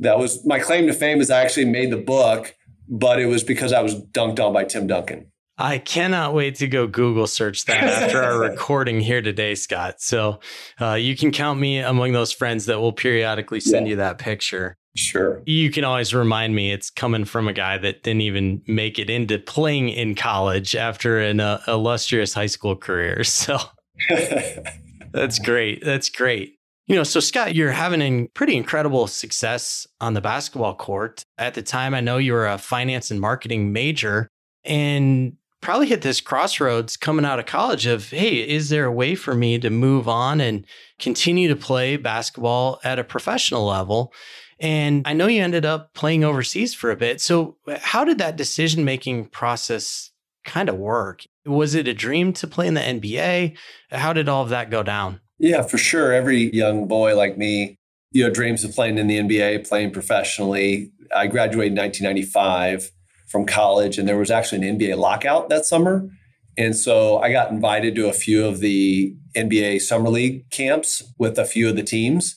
that 0.00 0.18
was 0.18 0.44
my 0.46 0.58
claim 0.58 0.86
to 0.86 0.92
fame 0.92 1.20
is 1.20 1.30
I 1.30 1.42
actually 1.42 1.66
made 1.66 1.90
the 1.90 1.96
book, 1.96 2.54
but 2.88 3.20
it 3.20 3.26
was 3.26 3.42
because 3.42 3.72
I 3.72 3.82
was 3.82 3.94
dunked 3.94 4.40
on 4.40 4.52
by 4.52 4.64
Tim 4.64 4.86
Duncan. 4.86 5.30
I 5.60 5.78
cannot 5.78 6.34
wait 6.34 6.54
to 6.56 6.68
go 6.68 6.86
Google 6.86 7.26
search 7.26 7.64
that 7.64 7.82
after 7.82 8.22
our 8.22 8.38
recording 8.50 9.00
here 9.00 9.20
today, 9.20 9.56
Scott. 9.56 10.00
So 10.00 10.38
uh, 10.80 10.94
you 10.94 11.16
can 11.16 11.32
count 11.32 11.58
me 11.58 11.80
among 11.80 12.12
those 12.12 12.30
friends 12.30 12.66
that 12.66 12.80
will 12.80 12.92
periodically 12.92 13.58
send 13.58 13.86
yeah. 13.86 13.90
you 13.90 13.96
that 13.96 14.18
picture. 14.18 14.77
Sure. 14.96 15.42
You 15.46 15.70
can 15.70 15.84
always 15.84 16.12
remind 16.12 16.54
me 16.54 16.72
it's 16.72 16.90
coming 16.90 17.24
from 17.24 17.46
a 17.46 17.52
guy 17.52 17.78
that 17.78 18.02
didn't 18.02 18.22
even 18.22 18.62
make 18.66 18.98
it 18.98 19.08
into 19.08 19.38
playing 19.38 19.90
in 19.90 20.14
college 20.14 20.74
after 20.74 21.20
an 21.20 21.40
uh, 21.40 21.62
illustrious 21.68 22.34
high 22.34 22.46
school 22.46 22.76
career. 22.76 23.22
So 23.24 23.58
that's 25.12 25.38
great. 25.38 25.84
That's 25.84 26.08
great. 26.08 26.54
You 26.86 26.96
know, 26.96 27.02
so 27.04 27.20
Scott, 27.20 27.54
you're 27.54 27.70
having 27.72 28.00
a 28.02 28.26
pretty 28.28 28.56
incredible 28.56 29.06
success 29.06 29.86
on 30.00 30.14
the 30.14 30.20
basketball 30.20 30.74
court. 30.74 31.22
At 31.36 31.54
the 31.54 31.62
time, 31.62 31.94
I 31.94 32.00
know 32.00 32.16
you 32.16 32.32
were 32.32 32.46
a 32.46 32.58
finance 32.58 33.10
and 33.10 33.20
marketing 33.20 33.72
major 33.72 34.28
and 34.64 35.36
probably 35.60 35.86
hit 35.86 36.02
this 36.02 36.20
crossroads 36.20 36.96
coming 36.96 37.24
out 37.24 37.38
of 37.38 37.46
college 37.46 37.86
of, 37.86 38.10
hey, 38.10 38.36
is 38.48 38.68
there 38.68 38.86
a 38.86 38.92
way 38.92 39.14
for 39.14 39.34
me 39.34 39.58
to 39.58 39.70
move 39.70 40.08
on 40.08 40.40
and 40.40 40.64
continue 40.98 41.48
to 41.48 41.56
play 41.56 41.96
basketball 41.96 42.80
at 42.84 42.98
a 42.98 43.04
professional 43.04 43.66
level? 43.66 44.12
And 44.60 45.06
I 45.06 45.12
know 45.12 45.26
you 45.26 45.42
ended 45.42 45.64
up 45.64 45.94
playing 45.94 46.24
overseas 46.24 46.74
for 46.74 46.90
a 46.90 46.96
bit. 46.96 47.20
So, 47.20 47.56
how 47.78 48.04
did 48.04 48.18
that 48.18 48.36
decision 48.36 48.84
making 48.84 49.26
process 49.26 50.10
kind 50.44 50.68
of 50.68 50.76
work? 50.76 51.24
Was 51.46 51.74
it 51.74 51.86
a 51.86 51.94
dream 51.94 52.32
to 52.34 52.46
play 52.46 52.66
in 52.66 52.74
the 52.74 52.80
NBA? 52.80 53.56
How 53.90 54.12
did 54.12 54.28
all 54.28 54.42
of 54.42 54.48
that 54.48 54.70
go 54.70 54.82
down? 54.82 55.20
Yeah, 55.38 55.62
for 55.62 55.78
sure. 55.78 56.12
Every 56.12 56.52
young 56.54 56.88
boy 56.88 57.16
like 57.16 57.38
me, 57.38 57.76
you 58.10 58.24
know, 58.24 58.30
dreams 58.30 58.64
of 58.64 58.74
playing 58.74 58.98
in 58.98 59.06
the 59.06 59.18
NBA, 59.18 59.68
playing 59.68 59.92
professionally. 59.92 60.90
I 61.14 61.28
graduated 61.28 61.72
in 61.72 61.78
1995 61.78 62.90
from 63.28 63.46
college, 63.46 63.98
and 63.98 64.08
there 64.08 64.16
was 64.16 64.30
actually 64.30 64.66
an 64.66 64.78
NBA 64.78 64.96
lockout 64.96 65.48
that 65.50 65.66
summer. 65.66 66.08
And 66.56 66.74
so 66.74 67.18
I 67.18 67.30
got 67.30 67.52
invited 67.52 67.94
to 67.94 68.08
a 68.08 68.12
few 68.12 68.44
of 68.44 68.58
the 68.58 69.14
NBA 69.36 69.80
Summer 69.80 70.08
League 70.08 70.50
camps 70.50 71.04
with 71.16 71.38
a 71.38 71.44
few 71.44 71.68
of 71.68 71.76
the 71.76 71.84
teams. 71.84 72.36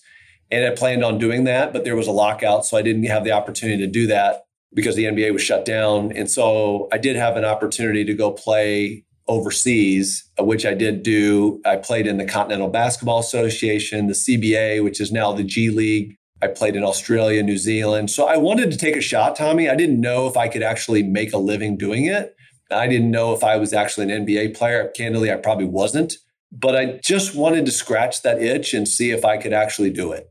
And 0.51 0.65
I 0.65 0.75
planned 0.75 1.03
on 1.03 1.17
doing 1.17 1.45
that, 1.45 1.71
but 1.71 1.85
there 1.85 1.95
was 1.95 2.07
a 2.07 2.11
lockout. 2.11 2.65
So 2.65 2.77
I 2.77 2.81
didn't 2.81 3.05
have 3.05 3.23
the 3.23 3.31
opportunity 3.31 3.85
to 3.85 3.91
do 3.91 4.07
that 4.07 4.43
because 4.73 4.95
the 4.95 5.05
NBA 5.05 5.33
was 5.33 5.41
shut 5.41 5.65
down. 5.65 6.11
And 6.11 6.29
so 6.29 6.89
I 6.91 6.97
did 6.97 7.15
have 7.15 7.37
an 7.37 7.45
opportunity 7.45 8.03
to 8.05 8.13
go 8.13 8.31
play 8.31 9.05
overseas, 9.27 10.29
uh, 10.39 10.43
which 10.43 10.65
I 10.65 10.73
did 10.73 11.03
do. 11.03 11.61
I 11.65 11.77
played 11.77 12.07
in 12.07 12.17
the 12.17 12.25
Continental 12.25 12.67
Basketball 12.67 13.19
Association, 13.19 14.07
the 14.07 14.13
CBA, 14.13 14.83
which 14.83 14.99
is 14.99 15.11
now 15.11 15.31
the 15.31 15.43
G 15.43 15.69
League. 15.69 16.15
I 16.41 16.47
played 16.47 16.75
in 16.75 16.83
Australia, 16.83 17.43
New 17.43 17.57
Zealand. 17.57 18.09
So 18.09 18.25
I 18.25 18.37
wanted 18.37 18.71
to 18.71 18.77
take 18.77 18.95
a 18.95 19.01
shot, 19.01 19.35
Tommy. 19.35 19.69
I 19.69 19.75
didn't 19.75 20.01
know 20.01 20.27
if 20.27 20.35
I 20.35 20.47
could 20.47 20.63
actually 20.63 21.03
make 21.03 21.33
a 21.33 21.37
living 21.37 21.77
doing 21.77 22.05
it. 22.05 22.35
I 22.71 22.87
didn't 22.87 23.11
know 23.11 23.33
if 23.33 23.43
I 23.43 23.57
was 23.57 23.73
actually 23.73 24.11
an 24.11 24.25
NBA 24.25 24.55
player. 24.55 24.91
Candidly, 24.95 25.31
I 25.31 25.35
probably 25.35 25.65
wasn't. 25.65 26.15
But 26.51 26.75
I 26.75 26.99
just 27.03 27.35
wanted 27.35 27.65
to 27.65 27.71
scratch 27.71 28.23
that 28.23 28.41
itch 28.41 28.73
and 28.73 28.87
see 28.87 29.11
if 29.11 29.23
I 29.23 29.37
could 29.37 29.53
actually 29.53 29.91
do 29.91 30.11
it. 30.11 30.30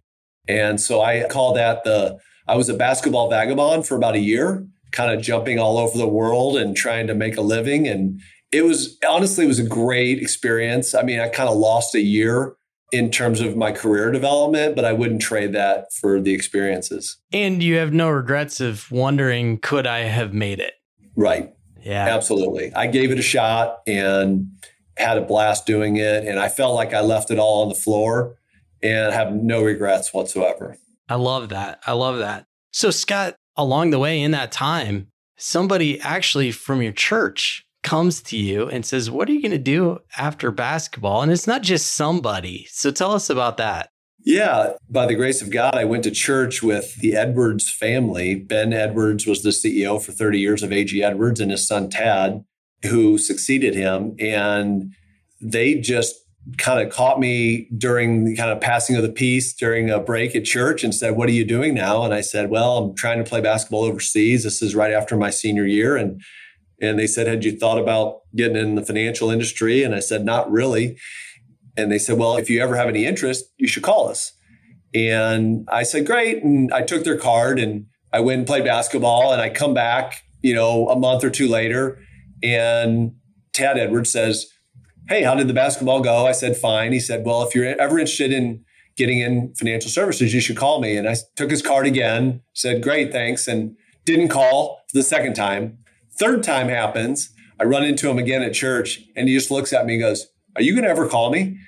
And 0.58 0.80
so 0.80 1.00
I 1.00 1.26
call 1.28 1.54
that 1.54 1.84
the, 1.84 2.18
I 2.48 2.56
was 2.56 2.68
a 2.68 2.74
basketball 2.74 3.30
vagabond 3.30 3.86
for 3.86 3.96
about 3.96 4.14
a 4.16 4.20
year, 4.20 4.66
kind 4.90 5.12
of 5.12 5.22
jumping 5.22 5.58
all 5.58 5.78
over 5.78 5.96
the 5.96 6.08
world 6.08 6.56
and 6.56 6.76
trying 6.76 7.06
to 7.06 7.14
make 7.14 7.36
a 7.36 7.42
living. 7.42 7.86
And 7.86 8.20
it 8.50 8.62
was 8.62 8.98
honestly, 9.08 9.44
it 9.44 9.48
was 9.48 9.60
a 9.60 9.66
great 9.66 10.20
experience. 10.20 10.94
I 10.94 11.02
mean, 11.02 11.20
I 11.20 11.28
kind 11.28 11.48
of 11.48 11.56
lost 11.56 11.94
a 11.94 12.00
year 12.00 12.56
in 12.92 13.10
terms 13.10 13.40
of 13.40 13.56
my 13.56 13.70
career 13.70 14.10
development, 14.10 14.74
but 14.74 14.84
I 14.84 14.92
wouldn't 14.92 15.22
trade 15.22 15.52
that 15.52 15.92
for 15.92 16.20
the 16.20 16.34
experiences. 16.34 17.18
And 17.32 17.62
you 17.62 17.76
have 17.76 17.92
no 17.92 18.08
regrets 18.10 18.60
of 18.60 18.90
wondering, 18.90 19.58
could 19.58 19.86
I 19.86 20.00
have 20.00 20.34
made 20.34 20.58
it? 20.58 20.74
Right. 21.14 21.54
Yeah. 21.82 22.06
Absolutely. 22.08 22.74
I 22.74 22.88
gave 22.88 23.12
it 23.12 23.18
a 23.18 23.22
shot 23.22 23.78
and 23.86 24.48
had 24.96 25.18
a 25.18 25.22
blast 25.22 25.66
doing 25.66 25.96
it. 25.96 26.24
And 26.24 26.40
I 26.40 26.48
felt 26.48 26.74
like 26.74 26.92
I 26.92 27.00
left 27.00 27.30
it 27.30 27.38
all 27.38 27.62
on 27.62 27.68
the 27.68 27.74
floor 27.76 28.36
and 28.82 29.12
have 29.12 29.32
no 29.32 29.62
regrets 29.62 30.12
whatsoever. 30.12 30.76
I 31.08 31.16
love 31.16 31.48
that. 31.50 31.80
I 31.86 31.92
love 31.92 32.18
that. 32.18 32.44
So, 32.72 32.90
Scott, 32.90 33.34
along 33.56 33.90
the 33.90 33.98
way 33.98 34.20
in 34.20 34.30
that 34.30 34.52
time, 34.52 35.08
somebody 35.36 36.00
actually 36.00 36.52
from 36.52 36.82
your 36.82 36.92
church 36.92 37.64
comes 37.82 38.22
to 38.22 38.36
you 38.36 38.68
and 38.68 38.86
says, 38.86 39.10
What 39.10 39.28
are 39.28 39.32
you 39.32 39.42
going 39.42 39.50
to 39.50 39.58
do 39.58 39.98
after 40.16 40.50
basketball? 40.50 41.22
And 41.22 41.32
it's 41.32 41.46
not 41.46 41.62
just 41.62 41.94
somebody. 41.94 42.66
So, 42.70 42.90
tell 42.90 43.12
us 43.12 43.28
about 43.28 43.56
that. 43.56 43.90
Yeah, 44.22 44.74
by 44.88 45.06
the 45.06 45.14
grace 45.14 45.40
of 45.40 45.50
God, 45.50 45.74
I 45.74 45.84
went 45.84 46.04
to 46.04 46.10
church 46.10 46.62
with 46.62 46.94
the 46.96 47.16
Edwards 47.16 47.70
family. 47.70 48.34
Ben 48.34 48.72
Edwards 48.72 49.26
was 49.26 49.42
the 49.42 49.50
CEO 49.50 50.00
for 50.00 50.12
30 50.12 50.38
years 50.38 50.62
of 50.62 50.72
AG 50.72 51.02
Edwards 51.02 51.40
and 51.40 51.50
his 51.50 51.66
son 51.66 51.88
Tad, 51.88 52.44
who 52.82 53.16
succeeded 53.16 53.74
him. 53.74 54.14
And 54.18 54.92
they 55.40 55.76
just 55.76 56.16
kind 56.58 56.80
of 56.80 56.92
caught 56.92 57.20
me 57.20 57.68
during 57.76 58.24
the 58.24 58.36
kind 58.36 58.50
of 58.50 58.60
passing 58.60 58.96
of 58.96 59.02
the 59.02 59.12
peace 59.12 59.52
during 59.52 59.90
a 59.90 60.00
break 60.00 60.34
at 60.34 60.44
church 60.44 60.82
and 60.82 60.94
said, 60.94 61.16
What 61.16 61.28
are 61.28 61.32
you 61.32 61.44
doing 61.44 61.74
now? 61.74 62.02
And 62.02 62.14
I 62.14 62.20
said, 62.22 62.50
Well, 62.50 62.78
I'm 62.78 62.94
trying 62.94 63.22
to 63.22 63.28
play 63.28 63.40
basketball 63.40 63.84
overseas. 63.84 64.44
This 64.44 64.62
is 64.62 64.74
right 64.74 64.92
after 64.92 65.16
my 65.16 65.30
senior 65.30 65.66
year. 65.66 65.96
And 65.96 66.20
and 66.80 66.98
they 66.98 67.06
said, 67.06 67.26
Had 67.26 67.44
you 67.44 67.56
thought 67.56 67.78
about 67.78 68.20
getting 68.34 68.56
in 68.56 68.74
the 68.74 68.84
financial 68.84 69.30
industry? 69.30 69.82
And 69.82 69.94
I 69.94 70.00
said, 70.00 70.24
Not 70.24 70.50
really. 70.50 70.98
And 71.76 71.92
they 71.92 71.98
said, 71.98 72.18
Well, 72.18 72.36
if 72.36 72.48
you 72.48 72.62
ever 72.62 72.76
have 72.76 72.88
any 72.88 73.04
interest, 73.04 73.44
you 73.58 73.68
should 73.68 73.82
call 73.82 74.08
us. 74.08 74.32
And 74.94 75.68
I 75.70 75.82
said, 75.82 76.06
Great. 76.06 76.42
And 76.42 76.72
I 76.72 76.82
took 76.82 77.04
their 77.04 77.18
card 77.18 77.58
and 77.58 77.86
I 78.12 78.20
went 78.20 78.38
and 78.38 78.46
played 78.46 78.64
basketball. 78.64 79.32
And 79.32 79.42
I 79.42 79.50
come 79.50 79.74
back, 79.74 80.22
you 80.42 80.54
know, 80.54 80.88
a 80.88 80.98
month 80.98 81.22
or 81.22 81.30
two 81.30 81.48
later. 81.48 81.98
And 82.42 83.12
Tad 83.52 83.78
Edwards 83.78 84.10
says, 84.10 84.46
Hey, 85.10 85.24
how 85.24 85.34
did 85.34 85.48
the 85.48 85.54
basketball 85.54 86.02
go? 86.02 86.24
I 86.24 86.30
said, 86.30 86.56
Fine. 86.56 86.92
He 86.92 87.00
said, 87.00 87.26
Well, 87.26 87.42
if 87.42 87.52
you're 87.52 87.64
ever 87.64 87.98
interested 87.98 88.32
in 88.32 88.64
getting 88.96 89.18
in 89.18 89.52
financial 89.56 89.90
services, 89.90 90.32
you 90.32 90.40
should 90.40 90.56
call 90.56 90.80
me. 90.80 90.96
And 90.96 91.08
I 91.08 91.16
took 91.34 91.50
his 91.50 91.62
card 91.62 91.84
again, 91.84 92.42
said, 92.52 92.80
Great, 92.80 93.10
thanks. 93.10 93.48
And 93.48 93.76
didn't 94.04 94.28
call 94.28 94.84
for 94.88 94.96
the 94.96 95.02
second 95.02 95.34
time. 95.34 95.78
Third 96.16 96.44
time 96.44 96.68
happens. 96.68 97.30
I 97.58 97.64
run 97.64 97.82
into 97.82 98.08
him 98.08 98.18
again 98.18 98.44
at 98.44 98.54
church 98.54 99.00
and 99.16 99.28
he 99.28 99.34
just 99.34 99.50
looks 99.50 99.72
at 99.72 99.84
me 99.84 99.94
and 99.94 100.02
goes, 100.02 100.28
Are 100.54 100.62
you 100.62 100.74
going 100.74 100.84
to 100.84 100.90
ever 100.90 101.08
call 101.08 101.32
me? 101.32 101.58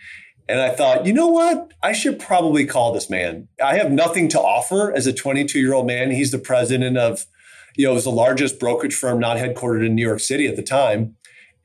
And 0.49 0.61
I 0.61 0.71
thought, 0.71 1.05
you 1.05 1.13
know 1.13 1.27
what? 1.27 1.73
I 1.83 1.93
should 1.93 2.21
probably 2.21 2.65
call 2.65 2.93
this 2.93 3.11
man. 3.11 3.49
I 3.61 3.75
have 3.77 3.91
nothing 3.91 4.29
to 4.29 4.41
offer 4.41 4.93
as 4.93 5.09
a 5.09 5.13
22 5.13 5.59
year 5.59 5.73
old 5.73 5.89
man. 5.89 6.13
He's 6.13 6.31
the 6.31 6.39
president 6.39 6.97
of, 6.97 7.27
you 7.77 7.87
know, 7.87 7.91
it 7.91 7.95
was 7.95 8.05
the 8.05 8.11
largest 8.11 8.61
brokerage 8.61 8.95
firm 8.95 9.19
not 9.19 9.39
headquartered 9.39 9.85
in 9.85 9.97
New 9.97 10.07
York 10.07 10.21
City 10.21 10.47
at 10.47 10.55
the 10.55 10.63
time, 10.63 11.17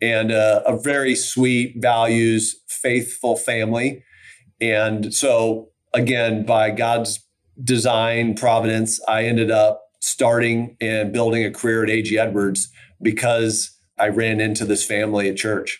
and 0.01 0.31
uh, 0.31 0.61
a 0.65 0.77
very 0.77 1.15
sweet, 1.15 1.75
values, 1.77 2.55
faithful 2.67 3.35
family. 3.35 4.03
And 4.61 5.13
so, 5.13 5.69
again, 5.93 6.45
by 6.45 6.71
God's 6.71 7.19
design, 7.63 8.35
providence, 8.35 8.99
I 9.07 9.25
ended 9.25 9.51
up 9.51 9.83
starting 9.99 10.77
and 10.79 11.11
building 11.11 11.43
a 11.43 11.51
career 11.51 11.83
at 11.83 11.89
AG 11.89 12.17
Edwards 12.17 12.69
because 13.01 13.77
I 13.97 14.09
ran 14.09 14.39
into 14.39 14.65
this 14.65 14.85
family 14.85 15.29
at 15.29 15.37
church. 15.37 15.79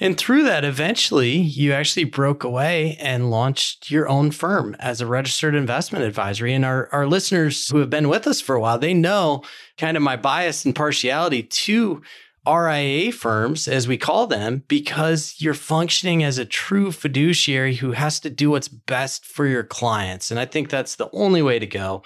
And 0.00 0.16
through 0.16 0.44
that, 0.44 0.64
eventually, 0.64 1.32
you 1.32 1.72
actually 1.72 2.04
broke 2.04 2.44
away 2.44 2.96
and 3.00 3.32
launched 3.32 3.90
your 3.90 4.08
own 4.08 4.30
firm 4.30 4.76
as 4.78 5.00
a 5.00 5.06
registered 5.06 5.56
investment 5.56 6.04
advisory. 6.04 6.54
And 6.54 6.64
our, 6.64 6.88
our 6.92 7.06
listeners 7.06 7.68
who 7.68 7.78
have 7.78 7.90
been 7.90 8.08
with 8.08 8.28
us 8.28 8.40
for 8.40 8.54
a 8.54 8.60
while, 8.60 8.78
they 8.78 8.94
know 8.94 9.42
kind 9.76 9.96
of 9.96 10.02
my 10.04 10.16
bias 10.16 10.64
and 10.64 10.74
partiality 10.74 11.42
to 11.42 12.00
RIA 12.48 13.12
firms, 13.12 13.68
as 13.68 13.86
we 13.86 13.98
call 13.98 14.26
them, 14.26 14.64
because 14.68 15.34
you're 15.38 15.54
functioning 15.54 16.22
as 16.22 16.38
a 16.38 16.44
true 16.44 16.90
fiduciary 16.92 17.76
who 17.76 17.92
has 17.92 18.18
to 18.20 18.30
do 18.30 18.50
what's 18.50 18.68
best 18.68 19.24
for 19.24 19.46
your 19.46 19.64
clients. 19.64 20.30
And 20.30 20.40
I 20.40 20.46
think 20.46 20.70
that's 20.70 20.96
the 20.96 21.10
only 21.12 21.42
way 21.42 21.58
to 21.58 21.66
go. 21.66 22.02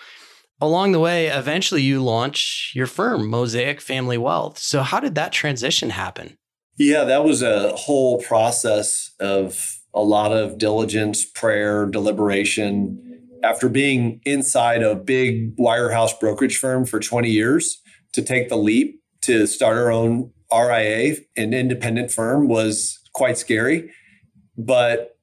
Along 0.60 0.92
the 0.92 1.00
way, 1.00 1.26
eventually 1.26 1.82
you 1.82 2.02
launch 2.02 2.72
your 2.74 2.86
firm, 2.86 3.28
Mosaic 3.28 3.80
Family 3.80 4.18
Wealth. 4.18 4.58
So, 4.58 4.82
how 4.82 5.00
did 5.00 5.14
that 5.16 5.32
transition 5.32 5.90
happen? 5.90 6.36
Yeah, 6.76 7.04
that 7.04 7.24
was 7.24 7.42
a 7.42 7.74
whole 7.76 8.20
process 8.22 9.10
of 9.20 9.58
a 9.94 10.02
lot 10.02 10.32
of 10.32 10.58
diligence, 10.58 11.24
prayer, 11.24 11.86
deliberation. 11.86 12.98
After 13.42 13.68
being 13.68 14.20
inside 14.24 14.82
a 14.82 14.94
big 14.94 15.56
wirehouse 15.56 16.18
brokerage 16.18 16.58
firm 16.58 16.86
for 16.86 17.00
20 17.00 17.28
years, 17.28 17.82
to 18.12 18.22
take 18.22 18.48
the 18.48 18.56
leap 18.56 19.01
to 19.22 19.46
start 19.46 19.76
our 19.76 19.90
own 19.90 20.32
RIA, 20.52 21.16
an 21.36 21.54
independent 21.54 22.10
firm, 22.10 22.48
was 22.48 23.00
quite 23.12 23.38
scary. 23.38 23.90
But 24.56 25.16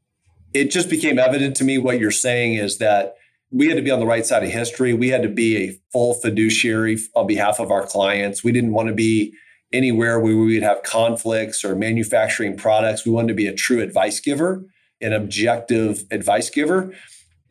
it 0.53 0.71
just 0.71 0.89
became 0.89 1.19
evident 1.19 1.55
to 1.57 1.63
me 1.63 1.77
what 1.77 1.99
you're 1.99 2.11
saying 2.11 2.55
is 2.55 2.79
that 2.79 3.15
we 3.51 3.67
had 3.67 3.77
to 3.77 3.83
be 3.83 3.91
on 3.91 3.99
the 3.99 4.05
right 4.05 4.25
side 4.25 4.43
of 4.43 4.49
history. 4.49 4.93
We 4.93 5.09
had 5.09 5.23
to 5.23 5.29
be 5.29 5.57
a 5.57 5.79
full 5.91 6.13
fiduciary 6.13 6.97
on 7.15 7.27
behalf 7.27 7.59
of 7.59 7.71
our 7.71 7.85
clients. 7.85 8.43
We 8.43 8.51
didn't 8.51 8.73
want 8.73 8.89
to 8.89 8.93
be 8.93 9.33
anywhere 9.71 10.19
where 10.19 10.35
we 10.35 10.53
would 10.53 10.63
have 10.63 10.83
conflicts 10.83 11.63
or 11.63 11.75
manufacturing 11.75 12.57
products. 12.57 13.05
We 13.05 13.11
wanted 13.11 13.29
to 13.29 13.33
be 13.35 13.47
a 13.47 13.53
true 13.53 13.81
advice 13.81 14.19
giver, 14.19 14.65
an 15.01 15.13
objective 15.13 16.03
advice 16.11 16.49
giver. 16.49 16.93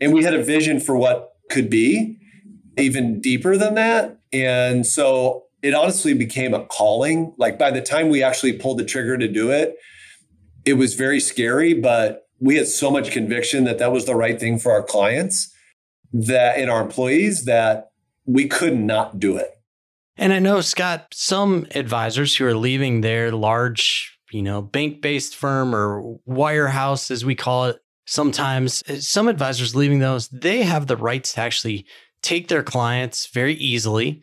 And 0.00 0.12
we 0.12 0.24
had 0.24 0.34
a 0.34 0.42
vision 0.42 0.80
for 0.80 0.96
what 0.96 1.32
could 1.50 1.70
be 1.70 2.18
even 2.76 3.20
deeper 3.20 3.56
than 3.56 3.74
that. 3.74 4.18
And 4.32 4.86
so 4.86 5.44
it 5.62 5.74
honestly 5.74 6.14
became 6.14 6.54
a 6.54 6.64
calling. 6.66 7.34
Like 7.36 7.58
by 7.58 7.70
the 7.70 7.80
time 7.80 8.08
we 8.08 8.22
actually 8.22 8.52
pulled 8.54 8.78
the 8.78 8.84
trigger 8.84 9.16
to 9.16 9.28
do 9.28 9.50
it, 9.50 9.76
it 10.64 10.74
was 10.74 10.94
very 10.94 11.20
scary, 11.20 11.74
but 11.74 12.26
we 12.40 12.56
had 12.56 12.68
so 12.68 12.90
much 12.90 13.10
conviction 13.10 13.64
that 13.64 13.78
that 13.78 13.92
was 13.92 14.06
the 14.06 14.14
right 14.14 14.38
thing 14.38 14.58
for 14.58 14.72
our 14.72 14.82
clients 14.82 15.52
that 16.12 16.58
in 16.58 16.68
our 16.68 16.80
employees 16.80 17.44
that 17.44 17.90
we 18.26 18.46
could 18.46 18.78
not 18.78 19.18
do 19.18 19.36
it. 19.36 19.50
And 20.16 20.32
I 20.32 20.38
know, 20.38 20.60
Scott, 20.60 21.08
some 21.12 21.66
advisors 21.74 22.36
who 22.36 22.44
are 22.44 22.54
leaving 22.54 23.00
their 23.00 23.30
large, 23.30 24.18
you 24.32 24.42
know, 24.42 24.60
bank 24.60 25.00
based 25.00 25.36
firm 25.36 25.74
or 25.74 26.18
wirehouse, 26.28 27.10
as 27.10 27.24
we 27.24 27.34
call 27.34 27.66
it, 27.66 27.78
sometimes 28.06 28.82
eh, 28.88 28.98
some 28.98 29.28
advisors 29.28 29.76
leaving 29.76 30.00
those, 30.00 30.28
they 30.28 30.62
have 30.62 30.86
the 30.86 30.96
rights 30.96 31.34
to 31.34 31.40
actually 31.40 31.86
take 32.22 32.48
their 32.48 32.64
clients 32.64 33.26
very 33.26 33.54
easily. 33.54 34.20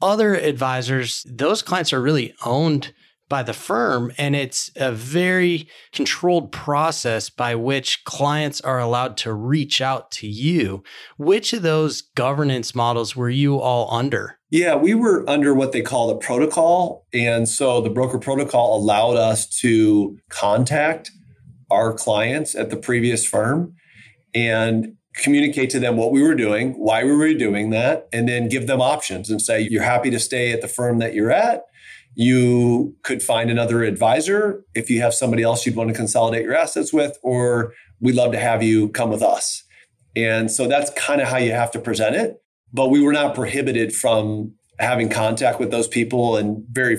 Other 0.00 0.34
advisors, 0.34 1.26
those 1.28 1.62
clients 1.62 1.92
are 1.92 2.00
really 2.00 2.34
owned 2.44 2.92
by 3.28 3.42
the 3.42 3.52
firm. 3.52 4.12
And 4.16 4.34
it's 4.34 4.70
a 4.76 4.90
very 4.92 5.68
controlled 5.92 6.50
process 6.50 7.28
by 7.30 7.54
which 7.54 8.04
clients 8.04 8.60
are 8.60 8.78
allowed 8.78 9.16
to 9.18 9.32
reach 9.32 9.80
out 9.80 10.10
to 10.12 10.26
you. 10.26 10.82
Which 11.16 11.52
of 11.52 11.62
those 11.62 12.02
governance 12.02 12.74
models 12.74 13.14
were 13.14 13.30
you 13.30 13.58
all 13.58 13.92
under? 13.94 14.38
Yeah, 14.50 14.76
we 14.76 14.94
were 14.94 15.28
under 15.28 15.52
what 15.52 15.72
they 15.72 15.82
call 15.82 16.08
the 16.08 16.16
protocol. 16.16 17.06
And 17.12 17.48
so 17.48 17.80
the 17.80 17.90
broker 17.90 18.18
protocol 18.18 18.76
allowed 18.76 19.16
us 19.16 19.46
to 19.60 20.18
contact 20.30 21.10
our 21.70 21.92
clients 21.92 22.54
at 22.54 22.70
the 22.70 22.76
previous 22.76 23.26
firm 23.26 23.74
and 24.34 24.94
communicate 25.14 25.70
to 25.70 25.80
them 25.80 25.96
what 25.96 26.12
we 26.12 26.22
were 26.22 26.34
doing, 26.34 26.72
why 26.74 27.04
we 27.04 27.14
were 27.14 27.34
doing 27.34 27.70
that, 27.70 28.08
and 28.12 28.28
then 28.28 28.48
give 28.48 28.66
them 28.66 28.80
options 28.80 29.30
and 29.30 29.42
say, 29.42 29.66
you're 29.70 29.82
happy 29.82 30.10
to 30.10 30.18
stay 30.18 30.52
at 30.52 30.60
the 30.60 30.68
firm 30.68 30.98
that 30.98 31.14
you're 31.14 31.30
at. 31.30 31.64
You 32.14 32.96
could 33.02 33.22
find 33.22 33.50
another 33.50 33.82
advisor 33.84 34.64
if 34.74 34.90
you 34.90 35.00
have 35.00 35.14
somebody 35.14 35.42
else 35.42 35.66
you'd 35.66 35.76
want 35.76 35.88
to 35.88 35.94
consolidate 35.94 36.44
your 36.44 36.54
assets 36.54 36.92
with, 36.92 37.18
or 37.22 37.74
we'd 38.00 38.14
love 38.14 38.32
to 38.32 38.38
have 38.38 38.62
you 38.62 38.88
come 38.90 39.10
with 39.10 39.22
us. 39.22 39.64
And 40.16 40.50
so 40.50 40.66
that's 40.66 40.90
kind 40.90 41.20
of 41.20 41.28
how 41.28 41.36
you 41.36 41.52
have 41.52 41.70
to 41.72 41.78
present 41.78 42.16
it. 42.16 42.42
But 42.72 42.88
we 42.88 43.00
were 43.00 43.12
not 43.12 43.34
prohibited 43.34 43.94
from 43.94 44.54
having 44.78 45.08
contact 45.08 45.58
with 45.58 45.70
those 45.70 45.88
people 45.88 46.36
and 46.36 46.64
very 46.70 46.98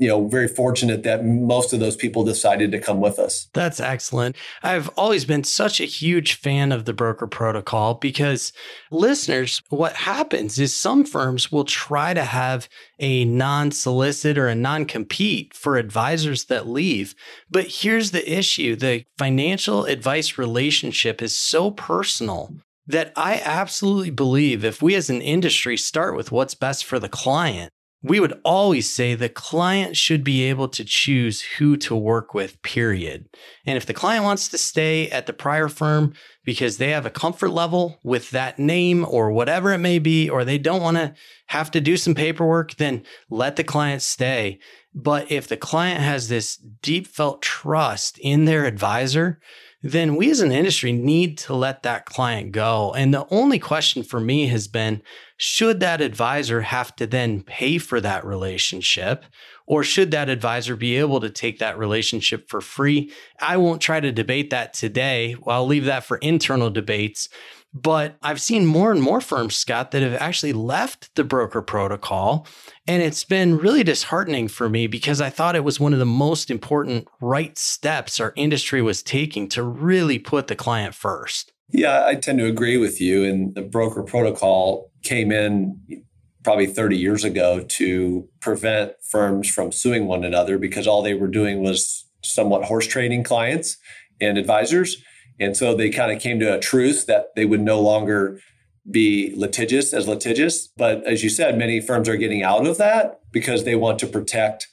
you 0.00 0.08
know, 0.08 0.26
very 0.26 0.48
fortunate 0.48 1.02
that 1.02 1.26
most 1.26 1.74
of 1.74 1.78
those 1.78 1.94
people 1.94 2.24
decided 2.24 2.72
to 2.72 2.80
come 2.80 3.00
with 3.00 3.18
us. 3.18 3.48
That's 3.52 3.80
excellent. 3.80 4.34
I've 4.62 4.88
always 4.96 5.26
been 5.26 5.44
such 5.44 5.78
a 5.78 5.84
huge 5.84 6.34
fan 6.34 6.72
of 6.72 6.86
the 6.86 6.94
broker 6.94 7.26
protocol 7.26 7.94
because 7.94 8.54
listeners, 8.90 9.62
what 9.68 9.92
happens 9.92 10.58
is 10.58 10.74
some 10.74 11.04
firms 11.04 11.52
will 11.52 11.66
try 11.66 12.14
to 12.14 12.24
have 12.24 12.66
a 12.98 13.26
non 13.26 13.72
solicit 13.72 14.38
or 14.38 14.48
a 14.48 14.54
non 14.54 14.86
compete 14.86 15.52
for 15.52 15.76
advisors 15.76 16.46
that 16.46 16.66
leave. 16.66 17.14
But 17.50 17.66
here's 17.66 18.10
the 18.10 18.38
issue 18.38 18.76
the 18.76 19.04
financial 19.18 19.84
advice 19.84 20.38
relationship 20.38 21.20
is 21.20 21.36
so 21.36 21.72
personal 21.72 22.54
that 22.86 23.12
I 23.16 23.42
absolutely 23.44 24.10
believe 24.10 24.64
if 24.64 24.80
we 24.80 24.94
as 24.94 25.10
an 25.10 25.20
industry 25.20 25.76
start 25.76 26.16
with 26.16 26.32
what's 26.32 26.54
best 26.54 26.86
for 26.86 26.98
the 26.98 27.08
client, 27.10 27.70
we 28.02 28.18
would 28.18 28.40
always 28.44 28.92
say 28.92 29.14
the 29.14 29.28
client 29.28 29.96
should 29.96 30.24
be 30.24 30.44
able 30.44 30.68
to 30.68 30.84
choose 30.84 31.42
who 31.42 31.76
to 31.76 31.94
work 31.94 32.32
with, 32.32 32.60
period. 32.62 33.28
And 33.66 33.76
if 33.76 33.84
the 33.84 33.92
client 33.92 34.24
wants 34.24 34.48
to 34.48 34.58
stay 34.58 35.10
at 35.10 35.26
the 35.26 35.34
prior 35.34 35.68
firm 35.68 36.14
because 36.44 36.78
they 36.78 36.90
have 36.90 37.04
a 37.04 37.10
comfort 37.10 37.50
level 37.50 37.98
with 38.02 38.30
that 38.30 38.58
name 38.58 39.04
or 39.04 39.30
whatever 39.30 39.72
it 39.72 39.78
may 39.78 39.98
be, 39.98 40.30
or 40.30 40.44
they 40.44 40.56
don't 40.56 40.80
want 40.80 40.96
to 40.96 41.14
have 41.48 41.70
to 41.72 41.80
do 41.80 41.98
some 41.98 42.14
paperwork, 42.14 42.76
then 42.76 43.02
let 43.28 43.56
the 43.56 43.64
client 43.64 44.00
stay. 44.00 44.58
But 44.94 45.30
if 45.30 45.46
the 45.46 45.58
client 45.58 46.00
has 46.00 46.28
this 46.28 46.56
deep 46.56 47.06
felt 47.06 47.42
trust 47.42 48.18
in 48.18 48.46
their 48.46 48.64
advisor, 48.64 49.40
then 49.82 50.16
we 50.16 50.30
as 50.30 50.40
an 50.40 50.52
industry 50.52 50.92
need 50.92 51.38
to 51.38 51.54
let 51.54 51.82
that 51.82 52.04
client 52.04 52.52
go. 52.52 52.92
And 52.92 53.14
the 53.14 53.26
only 53.30 53.58
question 53.58 54.02
for 54.02 54.20
me 54.20 54.46
has 54.48 54.68
been 54.68 55.02
should 55.38 55.80
that 55.80 56.02
advisor 56.02 56.60
have 56.60 56.94
to 56.96 57.06
then 57.06 57.42
pay 57.42 57.78
for 57.78 57.98
that 58.00 58.24
relationship? 58.24 59.24
Or 59.66 59.82
should 59.82 60.10
that 60.10 60.28
advisor 60.28 60.76
be 60.76 60.96
able 60.96 61.20
to 61.20 61.30
take 61.30 61.60
that 61.60 61.78
relationship 61.78 62.50
for 62.50 62.60
free? 62.60 63.12
I 63.40 63.56
won't 63.56 63.80
try 63.80 64.00
to 64.00 64.12
debate 64.12 64.50
that 64.50 64.74
today. 64.74 65.36
I'll 65.46 65.66
leave 65.66 65.84
that 65.86 66.04
for 66.04 66.18
internal 66.18 66.70
debates. 66.70 67.28
But 67.72 68.16
I've 68.22 68.40
seen 68.40 68.66
more 68.66 68.90
and 68.90 69.00
more 69.00 69.20
firms, 69.20 69.54
Scott, 69.54 69.92
that 69.92 70.02
have 70.02 70.14
actually 70.14 70.52
left 70.52 71.14
the 71.14 71.22
broker 71.22 71.62
protocol. 71.62 72.46
And 72.86 73.02
it's 73.02 73.22
been 73.22 73.58
really 73.58 73.84
disheartening 73.84 74.48
for 74.48 74.68
me 74.68 74.88
because 74.88 75.20
I 75.20 75.30
thought 75.30 75.54
it 75.54 75.62
was 75.64 75.78
one 75.78 75.92
of 75.92 76.00
the 76.00 76.06
most 76.06 76.50
important 76.50 77.06
right 77.20 77.56
steps 77.56 78.18
our 78.18 78.32
industry 78.34 78.82
was 78.82 79.02
taking 79.02 79.48
to 79.50 79.62
really 79.62 80.18
put 80.18 80.48
the 80.48 80.56
client 80.56 80.94
first. 80.94 81.52
Yeah, 81.68 82.04
I 82.04 82.16
tend 82.16 82.40
to 82.40 82.46
agree 82.46 82.76
with 82.76 83.00
you. 83.00 83.24
And 83.24 83.54
the 83.54 83.62
broker 83.62 84.02
protocol 84.02 84.90
came 85.04 85.30
in 85.30 86.04
probably 86.42 86.66
30 86.66 86.96
years 86.96 87.22
ago 87.22 87.64
to 87.68 88.28
prevent 88.40 88.92
firms 89.08 89.48
from 89.48 89.70
suing 89.70 90.06
one 90.06 90.24
another 90.24 90.58
because 90.58 90.86
all 90.86 91.02
they 91.02 91.14
were 91.14 91.28
doing 91.28 91.62
was 91.62 92.06
somewhat 92.22 92.64
horse 92.64 92.86
trading 92.86 93.22
clients 93.22 93.76
and 94.20 94.38
advisors. 94.38 94.96
And 95.40 95.56
so 95.56 95.74
they 95.74 95.88
kind 95.90 96.12
of 96.12 96.20
came 96.20 96.38
to 96.40 96.54
a 96.54 96.60
truce 96.60 97.04
that 97.04 97.34
they 97.34 97.46
would 97.46 97.62
no 97.62 97.80
longer 97.80 98.40
be 98.88 99.32
litigious 99.36 99.92
as 99.92 100.06
litigious. 100.06 100.68
But 100.68 101.04
as 101.06 101.24
you 101.24 101.30
said, 101.30 101.58
many 101.58 101.80
firms 101.80 102.08
are 102.08 102.16
getting 102.16 102.42
out 102.42 102.66
of 102.66 102.76
that 102.78 103.20
because 103.32 103.64
they 103.64 103.74
want 103.74 103.98
to 104.00 104.06
protect 104.06 104.68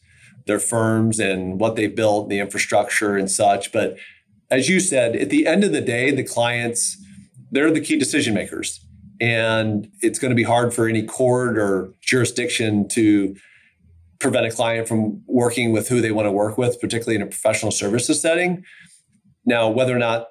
their 0.45 0.59
firms 0.59 1.19
and 1.19 1.59
what 1.59 1.75
they 1.75 1.87
built, 1.87 2.29
the 2.29 2.39
infrastructure 2.39 3.15
and 3.15 3.31
such. 3.31 3.71
But 3.71 3.97
as 4.49 4.69
you 4.69 4.79
said, 4.79 5.15
at 5.15 5.29
the 5.29 5.47
end 5.47 5.63
of 5.63 5.71
the 5.71 5.81
day, 5.81 6.11
the 6.11 6.23
clients, 6.23 6.97
they're 7.51 7.71
the 7.71 7.81
key 7.81 7.97
decision 7.97 8.33
makers. 8.33 8.83
And 9.19 9.89
it's 10.01 10.19
going 10.19 10.29
to 10.29 10.35
be 10.35 10.43
hard 10.43 10.73
for 10.73 10.87
any 10.87 11.03
court 11.03 11.57
or 11.57 11.93
jurisdiction 12.01 12.87
to 12.89 13.35
prevent 14.19 14.45
a 14.45 14.51
client 14.51 14.87
from 14.87 15.21
working 15.27 15.71
with 15.71 15.87
who 15.87 16.01
they 16.01 16.11
want 16.11 16.27
to 16.27 16.31
work 16.31 16.57
with, 16.57 16.79
particularly 16.79 17.15
in 17.15 17.21
a 17.21 17.27
professional 17.27 17.71
services 17.71 18.21
setting. 18.21 18.63
Now, 19.45 19.69
whether 19.69 19.95
or 19.95 19.99
not 19.99 20.27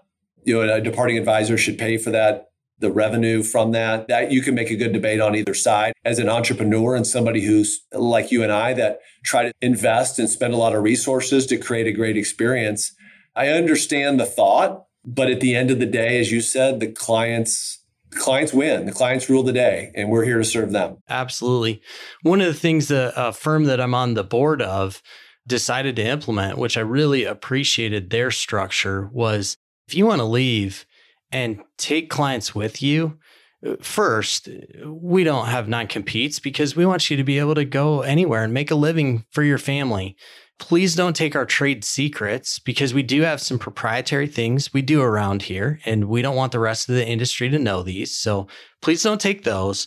you 0.46 0.54
know 0.54 0.74
a 0.74 0.80
departing 0.80 1.18
advisor 1.18 1.58
should 1.58 1.78
pay 1.78 1.98
for 1.98 2.10
that 2.10 2.46
the 2.78 2.90
revenue 2.90 3.42
from 3.42 3.72
that 3.72 4.08
that 4.08 4.30
you 4.30 4.42
can 4.42 4.54
make 4.54 4.70
a 4.70 4.76
good 4.76 4.92
debate 4.92 5.20
on 5.20 5.34
either 5.34 5.54
side. 5.54 5.92
As 6.04 6.18
an 6.18 6.28
entrepreneur 6.28 6.94
and 6.94 7.06
somebody 7.06 7.42
who's 7.42 7.84
like 7.92 8.30
you 8.30 8.42
and 8.42 8.52
I 8.52 8.74
that 8.74 9.00
try 9.24 9.44
to 9.44 9.52
invest 9.60 10.18
and 10.18 10.28
spend 10.28 10.54
a 10.54 10.58
lot 10.58 10.74
of 10.74 10.82
resources 10.82 11.46
to 11.46 11.56
create 11.56 11.86
a 11.86 11.92
great 11.92 12.16
experience 12.16 12.94
I 13.34 13.48
understand 13.48 14.18
the 14.18 14.26
thought 14.26 14.84
but 15.04 15.30
at 15.30 15.40
the 15.40 15.54
end 15.54 15.70
of 15.70 15.78
the 15.78 15.86
day 15.86 16.18
as 16.18 16.32
you 16.32 16.40
said 16.40 16.80
the 16.80 16.88
clients 16.88 17.82
clients 18.10 18.52
win 18.52 18.86
the 18.86 18.92
clients 18.92 19.28
rule 19.28 19.42
the 19.42 19.52
day 19.52 19.90
and 19.94 20.10
we're 20.10 20.24
here 20.24 20.38
to 20.38 20.44
serve 20.44 20.72
them. 20.72 20.98
Absolutely. 21.08 21.82
One 22.22 22.40
of 22.40 22.46
the 22.46 22.54
things 22.54 22.88
that 22.88 23.14
a 23.14 23.18
uh, 23.18 23.32
firm 23.32 23.64
that 23.64 23.80
I'm 23.80 23.94
on 23.94 24.14
the 24.14 24.24
board 24.24 24.62
of 24.62 25.02
decided 25.46 25.96
to 25.96 26.04
implement 26.04 26.58
which 26.58 26.76
I 26.76 26.80
really 26.80 27.24
appreciated 27.24 28.10
their 28.10 28.30
structure 28.30 29.08
was 29.12 29.56
if 29.86 29.94
you 29.94 30.06
want 30.06 30.20
to 30.20 30.24
leave 30.24 30.86
and 31.30 31.60
take 31.76 32.10
clients 32.10 32.54
with 32.54 32.82
you, 32.82 33.18
uh, 33.66 33.76
first, 33.80 34.48
uh, 34.48 34.92
we 34.92 35.24
don't 35.24 35.46
have 35.46 35.68
non 35.68 35.86
competes 35.86 36.38
because 36.38 36.76
we 36.76 36.86
want 36.86 37.10
you 37.10 37.16
to 37.16 37.24
be 37.24 37.38
able 37.38 37.54
to 37.54 37.64
go 37.64 38.02
anywhere 38.02 38.44
and 38.44 38.52
make 38.52 38.70
a 38.70 38.76
living 38.76 39.24
for 39.30 39.42
your 39.42 39.58
family. 39.58 40.16
Please 40.58 40.94
don't 40.94 41.14
take 41.14 41.36
our 41.36 41.44
trade 41.44 41.84
secrets 41.84 42.58
because 42.58 42.94
we 42.94 43.02
do 43.02 43.22
have 43.22 43.42
some 43.42 43.58
proprietary 43.58 44.26
things 44.26 44.72
we 44.72 44.80
do 44.80 45.02
around 45.02 45.42
here 45.42 45.78
and 45.84 46.06
we 46.06 46.22
don't 46.22 46.36
want 46.36 46.52
the 46.52 46.58
rest 46.58 46.88
of 46.88 46.94
the 46.94 47.06
industry 47.06 47.50
to 47.50 47.58
know 47.58 47.82
these. 47.82 48.16
So 48.16 48.46
please 48.80 49.02
don't 49.02 49.20
take 49.20 49.44
those. 49.44 49.86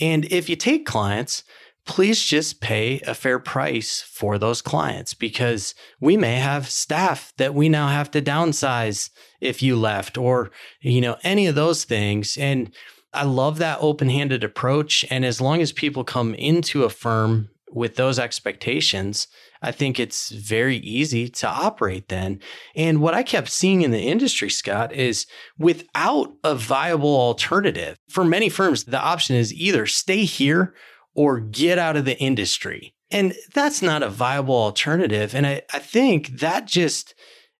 And 0.00 0.24
if 0.26 0.48
you 0.48 0.56
take 0.56 0.86
clients, 0.86 1.44
please 1.88 2.22
just 2.22 2.60
pay 2.60 3.00
a 3.00 3.14
fair 3.14 3.38
price 3.38 4.02
for 4.02 4.38
those 4.38 4.60
clients 4.60 5.14
because 5.14 5.74
we 6.00 6.16
may 6.16 6.36
have 6.36 6.68
staff 6.68 7.32
that 7.38 7.54
we 7.54 7.68
now 7.68 7.88
have 7.88 8.10
to 8.10 8.22
downsize 8.22 9.10
if 9.40 9.62
you 9.62 9.74
left 9.74 10.18
or 10.18 10.50
you 10.80 11.00
know 11.00 11.16
any 11.24 11.46
of 11.46 11.54
those 11.54 11.84
things 11.84 12.36
and 12.36 12.72
I 13.14 13.24
love 13.24 13.56
that 13.58 13.78
open-handed 13.80 14.44
approach 14.44 15.04
and 15.10 15.24
as 15.24 15.40
long 15.40 15.62
as 15.62 15.72
people 15.72 16.04
come 16.04 16.34
into 16.34 16.84
a 16.84 16.90
firm 16.90 17.48
with 17.72 17.96
those 17.96 18.18
expectations 18.18 19.26
I 19.60 19.72
think 19.72 19.98
it's 19.98 20.30
very 20.30 20.76
easy 20.76 21.28
to 21.28 21.48
operate 21.48 22.08
then. 22.08 22.38
And 22.76 23.00
what 23.00 23.14
I 23.14 23.24
kept 23.24 23.48
seeing 23.48 23.82
in 23.82 23.90
the 23.90 24.00
industry, 24.00 24.50
Scott, 24.50 24.92
is 24.92 25.26
without 25.58 26.32
a 26.44 26.54
viable 26.54 27.16
alternative, 27.16 27.98
for 28.08 28.24
many 28.24 28.48
firms, 28.50 28.84
the 28.84 29.00
option 29.00 29.34
is 29.34 29.52
either 29.52 29.84
stay 29.84 30.24
here 30.24 30.74
or 31.18 31.40
get 31.40 31.78
out 31.78 31.96
of 31.96 32.04
the 32.04 32.16
industry. 32.20 32.94
And 33.10 33.34
that's 33.52 33.82
not 33.82 34.04
a 34.04 34.08
viable 34.08 34.54
alternative. 34.54 35.34
And 35.34 35.48
I, 35.48 35.62
I 35.74 35.80
think 35.80 36.28
that 36.38 36.64
just, 36.64 37.12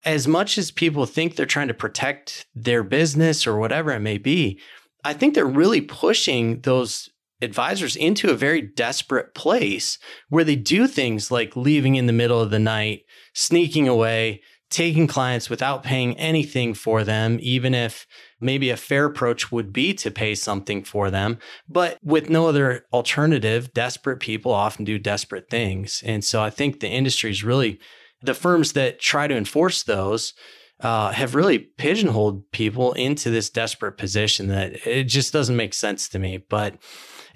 as 0.04 0.28
much 0.28 0.58
as 0.58 0.70
people 0.70 1.06
think 1.06 1.34
they're 1.34 1.44
trying 1.44 1.66
to 1.66 1.74
protect 1.74 2.46
their 2.54 2.84
business 2.84 3.48
or 3.48 3.58
whatever 3.58 3.90
it 3.90 3.98
may 3.98 4.16
be, 4.16 4.60
I 5.02 5.12
think 5.12 5.34
they're 5.34 5.44
really 5.44 5.80
pushing 5.80 6.60
those 6.60 7.08
advisors 7.42 7.96
into 7.96 8.30
a 8.30 8.36
very 8.36 8.62
desperate 8.62 9.34
place 9.34 9.98
where 10.28 10.44
they 10.44 10.54
do 10.54 10.86
things 10.86 11.32
like 11.32 11.56
leaving 11.56 11.96
in 11.96 12.06
the 12.06 12.12
middle 12.12 12.40
of 12.40 12.50
the 12.50 12.60
night, 12.60 13.00
sneaking 13.34 13.88
away, 13.88 14.40
taking 14.70 15.06
clients 15.06 15.48
without 15.48 15.82
paying 15.82 16.16
anything 16.18 16.74
for 16.74 17.02
them, 17.02 17.38
even 17.40 17.74
if 17.74 18.06
maybe 18.40 18.70
a 18.70 18.76
fair 18.76 19.06
approach 19.06 19.50
would 19.50 19.72
be 19.72 19.94
to 19.94 20.10
pay 20.10 20.34
something 20.34 20.84
for 20.84 21.10
them. 21.10 21.38
But 21.68 21.98
with 22.02 22.28
no 22.28 22.48
other 22.48 22.84
alternative, 22.92 23.72
desperate 23.72 24.20
people 24.20 24.52
often 24.52 24.84
do 24.84 24.98
desperate 24.98 25.48
things. 25.48 26.02
And 26.04 26.22
so 26.24 26.42
I 26.42 26.50
think 26.50 26.80
the 26.80 26.88
industry 26.88 27.30
is 27.30 27.42
really 27.42 27.80
the 28.22 28.34
firms 28.34 28.72
that 28.72 29.00
try 29.00 29.26
to 29.26 29.36
enforce 29.36 29.82
those. 29.82 30.34
Uh, 30.80 31.10
have 31.10 31.34
really 31.34 31.58
pigeonholed 31.58 32.48
people 32.52 32.92
into 32.92 33.30
this 33.30 33.50
desperate 33.50 33.98
position 33.98 34.46
that 34.46 34.86
it 34.86 35.08
just 35.08 35.32
doesn't 35.32 35.56
make 35.56 35.74
sense 35.74 36.08
to 36.08 36.20
me. 36.20 36.36
But 36.48 36.76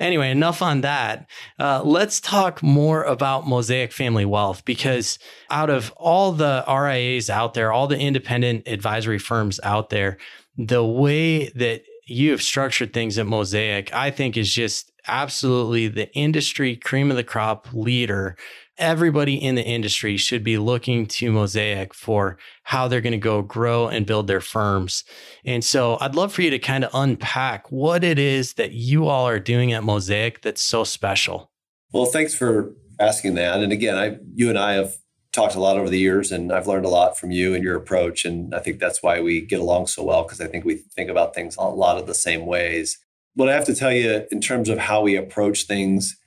anyway, 0.03 0.31
enough 0.31 0.61
on 0.61 0.83
that. 0.83 1.27
Uh, 1.59 1.83
let's 1.85 2.21
talk 2.21 2.63
more 2.63 3.05
about 3.05 3.47
Mosaic 3.47 3.93
Family 3.93 4.25
Wealth 4.25 4.65
because 4.65 5.19
out 5.51 5.71
of 5.71 5.93
all 5.97 6.33
the 6.33 6.65
RIAs 6.69 7.31
out 7.31 7.55
there, 7.55 7.73
all 7.73 7.87
the 7.87 7.99
independent 7.99 8.67
advisory 8.67 9.19
firms 9.19 9.61
out 9.63 9.91
there, 9.91 10.19
the 10.57 10.85
way 10.85 11.49
that 11.51 11.83
you 12.07 12.31
have 12.33 12.43
structured 12.43 12.93
things 12.93 13.19
at 13.19 13.27
Mosaic, 13.27 13.95
I 13.95 14.11
think 14.11 14.37
is 14.37 14.53
just 14.53 14.93
absolutely 15.07 15.89
the 15.89 16.13
industry 16.15 16.77
cream 16.77 17.11
of 17.11 17.17
the 17.17 17.25
crop 17.25 17.69
leader 17.73 18.37
everybody 18.79 19.35
in 19.35 19.55
the 19.55 19.65
industry 19.65 20.17
should 20.17 20.43
be 20.43 20.59
looking 20.59 21.07
to 21.07 21.31
Mosaic 21.31 21.95
for 21.95 22.39
how 22.65 22.89
they're 22.89 23.01
going 23.01 23.13
to 23.13 23.19
go 23.19 23.43
grow 23.43 23.89
and 23.89 24.07
build 24.07 24.27
their 24.27 24.41
firms. 24.41 25.05
And 25.45 25.65
so 25.65 25.99
I'd 26.01 26.15
love 26.15 26.33
for 26.33 26.43
you 26.43 26.51
to 26.51 26.59
kind 26.59 26.85
of 26.85 26.91
unpack 26.95 27.71
what 27.71 28.03
it 28.05 28.19
is 28.19 28.55
that 28.55 28.73
you 28.73 29.09
all 29.09 29.29
are 29.29 29.41
doing 29.41 29.73
at 29.73 29.85
Mosaic 29.85 30.43
that's 30.43 30.63
so 30.63 30.85
special. 30.85 31.51
Well, 31.93 32.07
thanks 32.07 32.35
for 32.35 32.75
asking 32.99 33.35
that. 33.35 33.61
And 33.61 33.73
again, 33.73 33.97
I 33.97 34.19
you 34.35 34.49
and 34.49 34.59
I 34.59 34.75
have 34.75 34.97
talked 35.33 35.55
a 35.55 35.61
lot 35.61 35.79
over 35.79 35.89
the 35.89 35.99
years 35.99 36.31
and 36.31 36.53
I've 36.53 36.67
learned 36.67 36.85
a 36.85 36.91
lot 36.91 37.19
from 37.19 37.31
you 37.31 37.55
and 37.55 37.65
your 37.65 37.77
approach 37.77 38.25
and 38.25 38.55
I 38.55 38.59
think 38.59 38.79
that's 38.79 39.03
why 39.03 39.21
we 39.21 39.41
get 39.41 39.61
along 39.61 39.87
so 39.87 40.05
well 40.05 40.25
because 40.25 40.41
I 40.41 40.47
think 40.47 40.65
we 40.65 40.77
think 40.77 41.11
about 41.11 41.35
things 41.35 41.57
a 41.57 41.63
lot 41.63 41.97
of 41.97 42.07
the 42.07 42.15
same 42.15 42.45
ways. 42.47 42.99
But 43.35 43.49
I 43.49 43.55
have 43.55 43.65
to 43.67 43.75
tell 43.75 43.93
you 43.93 44.27
in 44.31 44.41
terms 44.41 44.69
of 44.69 44.79
how 44.79 45.01
we 45.01 45.17
approach 45.17 45.65
things 45.65 46.19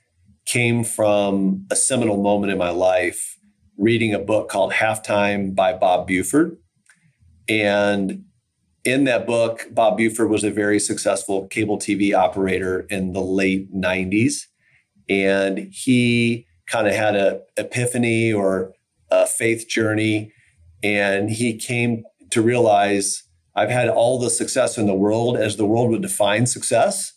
came 0.46 0.84
from 0.84 1.66
a 1.70 1.76
seminal 1.76 2.22
moment 2.22 2.52
in 2.52 2.58
my 2.58 2.70
life 2.70 3.36
reading 3.76 4.14
a 4.14 4.18
book 4.18 4.48
called 4.48 4.72
Halftime 4.72 5.54
by 5.54 5.72
Bob 5.72 6.06
Buford. 6.06 6.56
And 7.48 8.24
in 8.84 9.04
that 9.04 9.26
book, 9.26 9.66
Bob 9.72 9.98
Buford 9.98 10.30
was 10.30 10.44
a 10.44 10.50
very 10.50 10.78
successful 10.78 11.46
cable 11.48 11.78
TV 11.78 12.14
operator 12.14 12.86
in 12.88 13.12
the 13.12 13.20
late 13.20 13.74
90s. 13.74 14.42
And 15.08 15.68
he 15.72 16.46
kind 16.66 16.86
of 16.86 16.94
had 16.94 17.16
an 17.16 17.40
epiphany 17.56 18.32
or 18.32 18.72
a 19.10 19.26
faith 19.26 19.68
journey. 19.68 20.32
And 20.82 21.28
he 21.30 21.56
came 21.56 22.04
to 22.30 22.40
realize 22.40 23.24
I've 23.54 23.70
had 23.70 23.88
all 23.88 24.18
the 24.18 24.30
success 24.30 24.78
in 24.78 24.86
the 24.86 24.94
world 24.94 25.36
as 25.36 25.56
the 25.56 25.66
world 25.66 25.90
would 25.90 26.02
define 26.02 26.46
success 26.46 27.12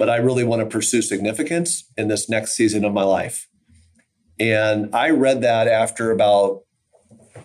but 0.00 0.08
I 0.08 0.16
really 0.16 0.44
want 0.44 0.60
to 0.60 0.66
pursue 0.66 1.02
significance 1.02 1.84
in 1.94 2.08
this 2.08 2.26
next 2.26 2.52
season 2.52 2.86
of 2.86 2.94
my 2.94 3.02
life. 3.02 3.46
And 4.38 4.88
I 4.94 5.10
read 5.10 5.42
that 5.42 5.68
after 5.68 6.10
about 6.10 6.62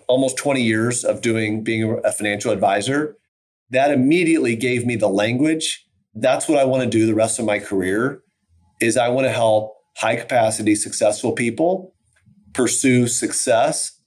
almost 0.08 0.38
20 0.38 0.62
years 0.62 1.04
of 1.04 1.20
doing 1.20 1.62
being 1.62 2.00
a 2.02 2.10
financial 2.10 2.50
advisor. 2.52 3.14
That 3.68 3.90
immediately 3.90 4.56
gave 4.56 4.86
me 4.86 4.96
the 4.96 5.06
language. 5.06 5.86
That's 6.14 6.48
what 6.48 6.58
I 6.58 6.64
want 6.64 6.82
to 6.82 6.88
do 6.88 7.04
the 7.04 7.14
rest 7.14 7.38
of 7.38 7.44
my 7.44 7.58
career 7.58 8.22
is 8.80 8.96
I 8.96 9.10
want 9.10 9.26
to 9.26 9.32
help 9.32 9.74
high 9.98 10.16
capacity 10.16 10.76
successful 10.76 11.32
people 11.32 11.94
pursue 12.54 13.06
success 13.06 14.00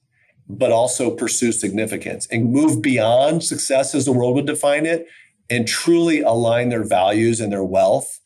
but 0.48 0.72
also 0.72 1.12
pursue 1.12 1.52
significance 1.52 2.26
and 2.32 2.52
move 2.52 2.82
beyond 2.82 3.44
success 3.44 3.94
as 3.94 4.06
the 4.06 4.12
world 4.12 4.34
would 4.34 4.48
define 4.48 4.88
it 4.88 5.06
and 5.52 5.68
truly 5.68 6.22
align 6.22 6.70
their 6.70 6.84
values 6.84 7.40
and 7.40 7.52
their 7.52 7.64
wealth 7.64 8.19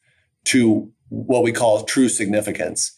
to 0.45 0.91
what 1.10 1.43
we 1.43 1.51
call 1.51 1.84
true 1.84 2.10
significance. 2.10 2.97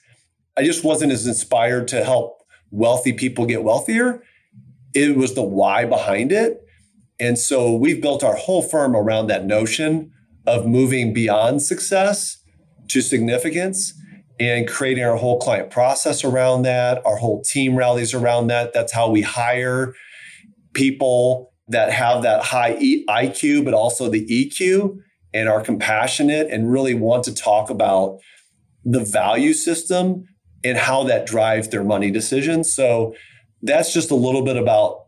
I 0.58 0.64
just 0.64 0.84
wasn't 0.84 1.12
as 1.12 1.28
inspired 1.28 1.88
to 1.90 2.04
help 2.04 2.42
wealthy 2.72 3.14
people 3.14 3.46
get 3.46 3.64
wealthier. 3.64 4.24
It 4.94 5.18
was 5.18 5.36
the 5.36 5.44
why 5.44 5.86
behind 5.86 6.32
it. 6.32 6.62
And 7.20 7.38
so 7.38 7.76
we've 7.76 8.02
built 8.02 8.24
our 8.24 8.36
whole 8.36 8.62
firm 8.62 8.96
around 8.96 9.28
that 9.28 9.46
notion 9.46 10.12
of 10.48 10.66
moving 10.66 11.14
beyond 11.14 11.62
success 11.62 12.38
to 12.90 13.02
significance 13.02 13.94
and 14.40 14.68
creating 14.68 15.04
our 15.04 15.16
whole 15.16 15.40
client 15.40 15.72
process 15.72 16.24
around 16.24 16.64
that. 16.64 17.06
Our 17.06 17.18
whole 17.18 17.42
team 17.42 17.76
rallies 17.76 18.14
around 18.14 18.48
that. 18.48 18.74
That's 18.74 18.94
how 18.94 19.10
we 19.10 19.22
hire 19.22 19.94
people 20.74 21.54
that 21.68 21.92
have 21.92 22.22
that 22.24 22.44
high 22.44 22.76
IQ, 23.10 23.66
but 23.66 23.74
also 23.74 24.10
the 24.10 24.26
EQ 24.28 25.00
and 25.36 25.50
are 25.50 25.62
compassionate 25.62 26.48
and 26.50 26.72
really 26.72 26.96
want 26.96 27.26
to 27.26 27.36
talk 27.36 27.70
about 27.70 28.20
the 28.86 29.02
value 29.02 29.54
system 29.54 30.24
and 30.64 30.78
how 30.78 31.04
that 31.04 31.28
drives 31.28 31.68
their 31.68 31.84
money 31.84 32.10
decisions. 32.10 32.74
So 32.74 33.14
that's 33.62 33.94
just 33.94 34.12
a 34.12 34.16
little 34.16 34.44
bit 34.44 34.56
about 34.56 35.04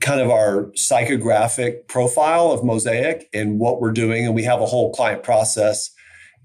kind 0.00 0.20
of 0.20 0.30
our 0.30 0.70
psychographic 0.76 1.88
profile 1.88 2.52
of 2.52 2.64
Mosaic 2.64 3.28
and 3.34 3.60
what 3.60 3.80
we're 3.80 3.92
doing. 3.92 4.24
And 4.24 4.34
we 4.34 4.44
have 4.44 4.62
a 4.62 4.66
whole 4.66 4.92
client 4.94 5.22
process 5.22 5.90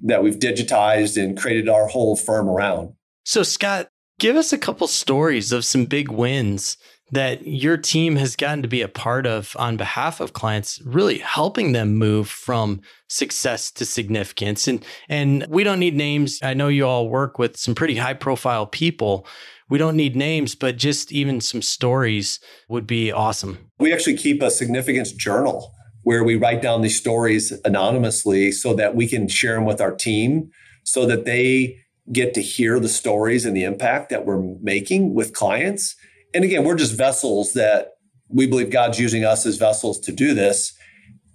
that 0.01 0.21
we've 0.21 0.37
digitized 0.37 1.21
and 1.21 1.39
created 1.39 1.69
our 1.69 1.87
whole 1.87 2.17
firm 2.17 2.49
around. 2.49 2.93
So, 3.23 3.43
Scott, 3.43 3.87
give 4.19 4.35
us 4.35 4.51
a 4.51 4.57
couple 4.57 4.87
stories 4.87 5.53
of 5.53 5.63
some 5.63 5.85
big 5.85 6.09
wins 6.09 6.75
that 7.11 7.45
your 7.45 7.77
team 7.77 8.15
has 8.15 8.35
gotten 8.35 8.61
to 8.61 8.67
be 8.67 8.81
a 8.81 8.87
part 8.87 9.27
of 9.27 9.55
on 9.59 9.77
behalf 9.77 10.19
of 10.19 10.33
clients, 10.33 10.81
really 10.85 11.17
helping 11.17 11.73
them 11.73 11.95
move 11.95 12.29
from 12.29 12.81
success 13.09 13.69
to 13.71 13.85
significance. 13.85 14.67
And 14.67 14.83
and 15.09 15.45
we 15.49 15.63
don't 15.63 15.79
need 15.79 15.95
names. 15.95 16.39
I 16.41 16.53
know 16.53 16.69
you 16.69 16.87
all 16.87 17.09
work 17.09 17.37
with 17.37 17.57
some 17.57 17.75
pretty 17.75 17.95
high 17.95 18.13
profile 18.13 18.65
people. 18.65 19.27
We 19.69 19.77
don't 19.77 19.95
need 19.95 20.15
names, 20.15 20.55
but 20.55 20.77
just 20.77 21.11
even 21.11 21.41
some 21.41 21.61
stories 21.61 22.39
would 22.67 22.87
be 22.87 23.11
awesome. 23.11 23.57
We 23.79 23.93
actually 23.93 24.17
keep 24.17 24.41
a 24.41 24.51
significance 24.51 25.11
journal 25.11 25.73
where 26.03 26.23
we 26.23 26.35
write 26.35 26.61
down 26.61 26.81
these 26.81 26.97
stories 26.97 27.53
anonymously 27.63 28.51
so 28.51 28.73
that 28.73 28.95
we 28.95 29.07
can 29.07 29.27
share 29.27 29.55
them 29.55 29.65
with 29.65 29.79
our 29.79 29.93
team 29.93 30.49
so 30.83 31.05
that 31.05 31.25
they 31.25 31.77
get 32.11 32.33
to 32.33 32.41
hear 32.41 32.79
the 32.79 32.89
stories 32.89 33.45
and 33.45 33.55
the 33.55 33.63
impact 33.63 34.09
that 34.09 34.25
we're 34.25 34.41
making 34.61 35.13
with 35.13 35.33
clients 35.33 35.95
and 36.33 36.43
again, 36.43 36.63
we're 36.63 36.75
just 36.75 36.95
vessels 36.95 37.53
that 37.53 37.93
we 38.29 38.47
believe 38.47 38.69
God's 38.69 38.99
using 38.99 39.25
us 39.25 39.45
as 39.45 39.57
vessels 39.57 39.99
to 40.01 40.11
do 40.11 40.33
this. 40.33 40.73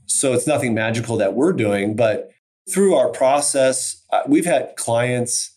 So 0.07 0.33
it's 0.33 0.47
nothing 0.47 0.75
magical 0.75 1.17
that 1.19 1.35
we're 1.35 1.53
doing, 1.53 1.97
but 1.97 2.31
through 2.73 2.95
our 2.95 3.09
process, 3.09 4.03
uh, 4.11 4.23
we've 4.27 4.47
had 4.47 4.75
clients, 4.77 5.55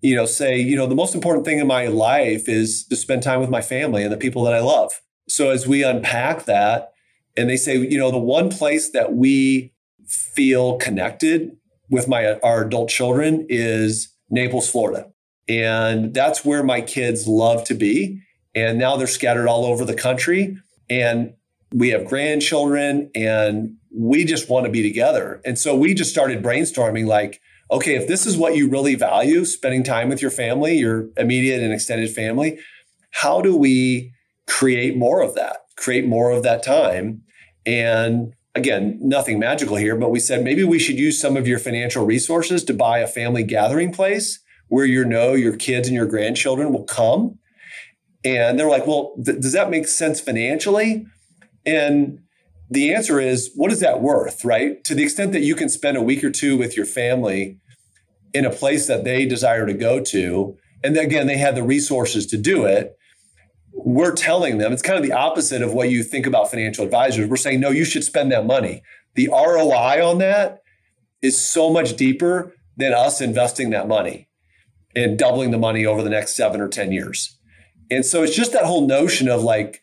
you 0.00 0.14
know, 0.14 0.26
say, 0.26 0.58
you 0.58 0.76
know, 0.76 0.86
the 0.86 0.94
most 0.94 1.14
important 1.14 1.44
thing 1.44 1.58
in 1.58 1.66
my 1.66 1.86
life 1.86 2.48
is 2.48 2.84
to 2.86 2.96
spend 2.96 3.22
time 3.22 3.40
with 3.40 3.50
my 3.50 3.62
family 3.62 4.02
and 4.02 4.12
the 4.12 4.16
people 4.16 4.42
that 4.44 4.54
I 4.54 4.60
love. 4.60 4.92
So 5.28 5.50
as 5.50 5.66
we 5.66 5.82
unpack 5.82 6.44
that, 6.44 6.92
and 7.36 7.48
they 7.48 7.56
say, 7.56 7.76
you 7.76 7.98
know, 7.98 8.10
the 8.10 8.18
one 8.18 8.50
place 8.50 8.90
that 8.90 9.14
we 9.14 9.72
feel 10.06 10.76
connected 10.76 11.56
with 11.88 12.08
my 12.08 12.34
our 12.40 12.64
adult 12.64 12.90
children 12.90 13.46
is 13.48 14.12
Naples, 14.28 14.68
Florida. 14.68 15.10
And 15.48 16.12
that's 16.12 16.44
where 16.44 16.62
my 16.62 16.80
kids 16.80 17.26
love 17.26 17.64
to 17.64 17.74
be 17.74 18.20
and 18.54 18.78
now 18.78 18.96
they're 18.96 19.06
scattered 19.06 19.48
all 19.48 19.64
over 19.64 19.84
the 19.84 19.94
country. 19.94 20.56
And 20.90 21.34
we 21.72 21.90
have 21.90 22.04
grandchildren 22.04 23.10
and 23.14 23.76
we 23.94 24.24
just 24.24 24.48
want 24.48 24.66
to 24.66 24.72
be 24.72 24.82
together. 24.82 25.40
And 25.44 25.58
so 25.58 25.76
we 25.76 25.94
just 25.94 26.10
started 26.10 26.42
brainstorming 26.42 27.06
like, 27.06 27.40
okay, 27.70 27.94
if 27.94 28.06
this 28.06 28.26
is 28.26 28.36
what 28.36 28.56
you 28.56 28.68
really 28.68 28.94
value, 28.94 29.44
spending 29.44 29.82
time 29.82 30.08
with 30.08 30.20
your 30.20 30.30
family, 30.30 30.76
your 30.76 31.08
immediate 31.16 31.62
and 31.62 31.72
extended 31.72 32.10
family, 32.10 32.58
how 33.10 33.40
do 33.40 33.56
we 33.56 34.12
create 34.46 34.96
more 34.96 35.22
of 35.22 35.34
that? 35.34 35.58
Create 35.76 36.06
more 36.06 36.30
of 36.30 36.42
that 36.42 36.62
time. 36.62 37.22
And 37.64 38.34
again, 38.54 38.98
nothing 39.00 39.38
magical 39.38 39.76
here, 39.76 39.96
but 39.96 40.10
we 40.10 40.20
said 40.20 40.44
maybe 40.44 40.64
we 40.64 40.78
should 40.78 40.98
use 40.98 41.20
some 41.20 41.36
of 41.36 41.48
your 41.48 41.58
financial 41.58 42.04
resources 42.04 42.64
to 42.64 42.74
buy 42.74 42.98
a 42.98 43.06
family 43.06 43.42
gathering 43.42 43.92
place 43.92 44.40
where 44.68 44.84
you 44.84 45.04
know 45.04 45.32
your 45.32 45.56
kids 45.56 45.88
and 45.88 45.94
your 45.94 46.06
grandchildren 46.06 46.72
will 46.72 46.84
come 46.84 47.38
and 48.24 48.58
they're 48.58 48.68
like, 48.68 48.86
well, 48.86 49.14
th- 49.24 49.40
does 49.40 49.52
that 49.52 49.70
make 49.70 49.88
sense 49.88 50.20
financially? 50.20 51.06
And 51.66 52.20
the 52.70 52.94
answer 52.94 53.20
is, 53.20 53.50
what 53.54 53.72
is 53.72 53.80
that 53.80 54.00
worth, 54.00 54.44
right? 54.44 54.82
To 54.84 54.94
the 54.94 55.02
extent 55.02 55.32
that 55.32 55.42
you 55.42 55.54
can 55.54 55.68
spend 55.68 55.96
a 55.96 56.02
week 56.02 56.24
or 56.24 56.30
two 56.30 56.56
with 56.56 56.76
your 56.76 56.86
family 56.86 57.58
in 58.32 58.46
a 58.46 58.50
place 58.50 58.86
that 58.86 59.04
they 59.04 59.26
desire 59.26 59.66
to 59.66 59.74
go 59.74 60.00
to, 60.00 60.56
and 60.82 60.96
again, 60.96 61.26
they 61.26 61.36
have 61.36 61.54
the 61.54 61.62
resources 61.62 62.26
to 62.26 62.38
do 62.38 62.64
it. 62.64 62.96
We're 63.72 64.14
telling 64.14 64.58
them 64.58 64.72
it's 64.72 64.82
kind 64.82 64.98
of 64.98 65.04
the 65.04 65.12
opposite 65.12 65.62
of 65.62 65.72
what 65.72 65.90
you 65.90 66.02
think 66.02 66.26
about 66.26 66.50
financial 66.50 66.84
advisors. 66.84 67.28
We're 67.28 67.36
saying, 67.36 67.60
no, 67.60 67.70
you 67.70 67.84
should 67.84 68.04
spend 68.04 68.32
that 68.32 68.46
money. 68.46 68.82
The 69.14 69.28
ROI 69.28 70.06
on 70.06 70.18
that 70.18 70.62
is 71.20 71.40
so 71.40 71.70
much 71.70 71.96
deeper 71.96 72.54
than 72.76 72.92
us 72.92 73.20
investing 73.20 73.70
that 73.70 73.88
money 73.88 74.28
and 74.94 75.18
doubling 75.18 75.50
the 75.50 75.58
money 75.58 75.86
over 75.86 76.02
the 76.02 76.10
next 76.10 76.36
seven 76.36 76.60
or 76.60 76.68
10 76.68 76.92
years. 76.92 77.38
And 77.92 78.04
so 78.04 78.22
it's 78.22 78.34
just 78.34 78.52
that 78.52 78.64
whole 78.64 78.86
notion 78.86 79.28
of 79.28 79.42
like, 79.42 79.82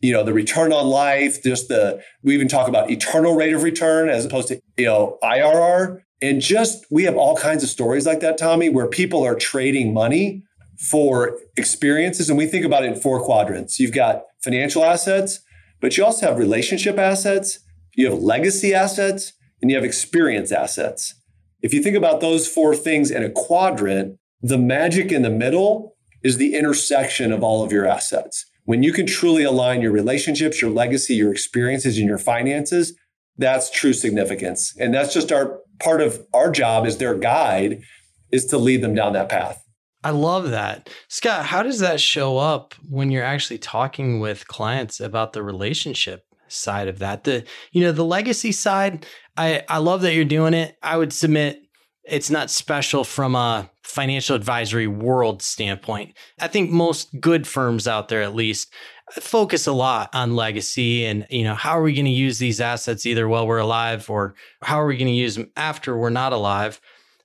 you 0.00 0.12
know, 0.12 0.24
the 0.24 0.32
return 0.32 0.72
on 0.72 0.86
life, 0.86 1.42
just 1.42 1.68
the, 1.68 2.02
we 2.22 2.34
even 2.34 2.48
talk 2.48 2.68
about 2.68 2.90
eternal 2.90 3.34
rate 3.34 3.52
of 3.52 3.62
return 3.62 4.08
as 4.08 4.24
opposed 4.24 4.48
to, 4.48 4.60
you 4.76 4.86
know, 4.86 5.18
IRR. 5.22 6.00
And 6.22 6.40
just, 6.40 6.86
we 6.90 7.04
have 7.04 7.16
all 7.16 7.36
kinds 7.36 7.62
of 7.62 7.68
stories 7.68 8.06
like 8.06 8.20
that, 8.20 8.38
Tommy, 8.38 8.68
where 8.68 8.86
people 8.86 9.24
are 9.24 9.34
trading 9.34 9.92
money 9.92 10.42
for 10.78 11.38
experiences. 11.56 12.28
And 12.28 12.38
we 12.38 12.46
think 12.46 12.64
about 12.64 12.84
it 12.84 12.92
in 12.92 13.00
four 13.00 13.22
quadrants. 13.22 13.78
You've 13.78 13.92
got 13.92 14.22
financial 14.42 14.84
assets, 14.84 15.40
but 15.80 15.96
you 15.96 16.04
also 16.04 16.26
have 16.26 16.38
relationship 16.38 16.98
assets, 16.98 17.60
you 17.94 18.10
have 18.10 18.18
legacy 18.18 18.72
assets, 18.74 19.34
and 19.60 19.70
you 19.70 19.76
have 19.76 19.84
experience 19.84 20.52
assets. 20.52 21.14
If 21.62 21.74
you 21.74 21.82
think 21.82 21.96
about 21.96 22.20
those 22.20 22.48
four 22.48 22.74
things 22.74 23.10
in 23.10 23.22
a 23.22 23.30
quadrant, 23.30 24.18
the 24.40 24.56
magic 24.56 25.12
in 25.12 25.20
the 25.20 25.30
middle 25.30 25.96
is 26.22 26.36
the 26.36 26.54
intersection 26.54 27.32
of 27.32 27.42
all 27.42 27.64
of 27.64 27.72
your 27.72 27.86
assets. 27.86 28.46
When 28.64 28.82
you 28.82 28.92
can 28.92 29.06
truly 29.06 29.42
align 29.42 29.80
your 29.80 29.92
relationships, 29.92 30.60
your 30.60 30.70
legacy, 30.70 31.14
your 31.14 31.32
experiences, 31.32 31.98
and 31.98 32.06
your 32.06 32.18
finances, 32.18 32.96
that's 33.36 33.70
true 33.70 33.92
significance. 33.92 34.74
And 34.78 34.92
that's 34.92 35.14
just 35.14 35.32
our 35.32 35.60
part 35.80 36.00
of 36.00 36.24
our 36.34 36.50
job 36.50 36.86
as 36.86 36.98
their 36.98 37.14
guide 37.14 37.82
is 38.30 38.44
to 38.46 38.58
lead 38.58 38.82
them 38.82 38.94
down 38.94 39.14
that 39.14 39.28
path. 39.28 39.64
I 40.02 40.10
love 40.10 40.50
that. 40.50 40.88
Scott, 41.08 41.46
how 41.46 41.62
does 41.62 41.80
that 41.80 42.00
show 42.00 42.38
up 42.38 42.74
when 42.88 43.10
you're 43.10 43.24
actually 43.24 43.58
talking 43.58 44.20
with 44.20 44.48
clients 44.48 45.00
about 45.00 45.32
the 45.32 45.42
relationship 45.42 46.24
side 46.48 46.88
of 46.88 46.98
that? 47.00 47.24
The 47.24 47.44
you 47.72 47.82
know, 47.82 47.92
the 47.92 48.04
legacy 48.04 48.52
side, 48.52 49.04
I 49.36 49.62
I 49.68 49.78
love 49.78 50.00
that 50.02 50.14
you're 50.14 50.24
doing 50.24 50.54
it. 50.54 50.76
I 50.82 50.96
would 50.96 51.12
submit 51.12 51.62
it's 52.04 52.30
not 52.30 52.50
special 52.50 53.04
from 53.04 53.34
a 53.34 53.70
financial 53.90 54.36
advisory 54.36 54.86
world 54.86 55.42
standpoint. 55.42 56.16
I 56.40 56.48
think 56.48 56.70
most 56.70 57.20
good 57.20 57.46
firms 57.46 57.86
out 57.86 58.08
there 58.08 58.22
at 58.22 58.34
least 58.34 58.72
focus 59.12 59.66
a 59.66 59.72
lot 59.72 60.08
on 60.14 60.36
legacy 60.36 61.04
and 61.04 61.26
you 61.30 61.42
know 61.42 61.56
how 61.56 61.76
are 61.76 61.82
we 61.82 61.92
going 61.92 62.04
to 62.04 62.12
use 62.12 62.38
these 62.38 62.60
assets 62.60 63.04
either 63.06 63.28
while 63.28 63.44
we're 63.44 63.58
alive 63.58 64.08
or 64.08 64.36
how 64.62 64.80
are 64.80 64.86
we 64.86 64.96
going 64.96 65.08
to 65.08 65.12
use 65.12 65.34
them 65.34 65.50
after 65.56 65.96
we're 65.96 66.10
not 66.10 66.32
alive 66.32 66.80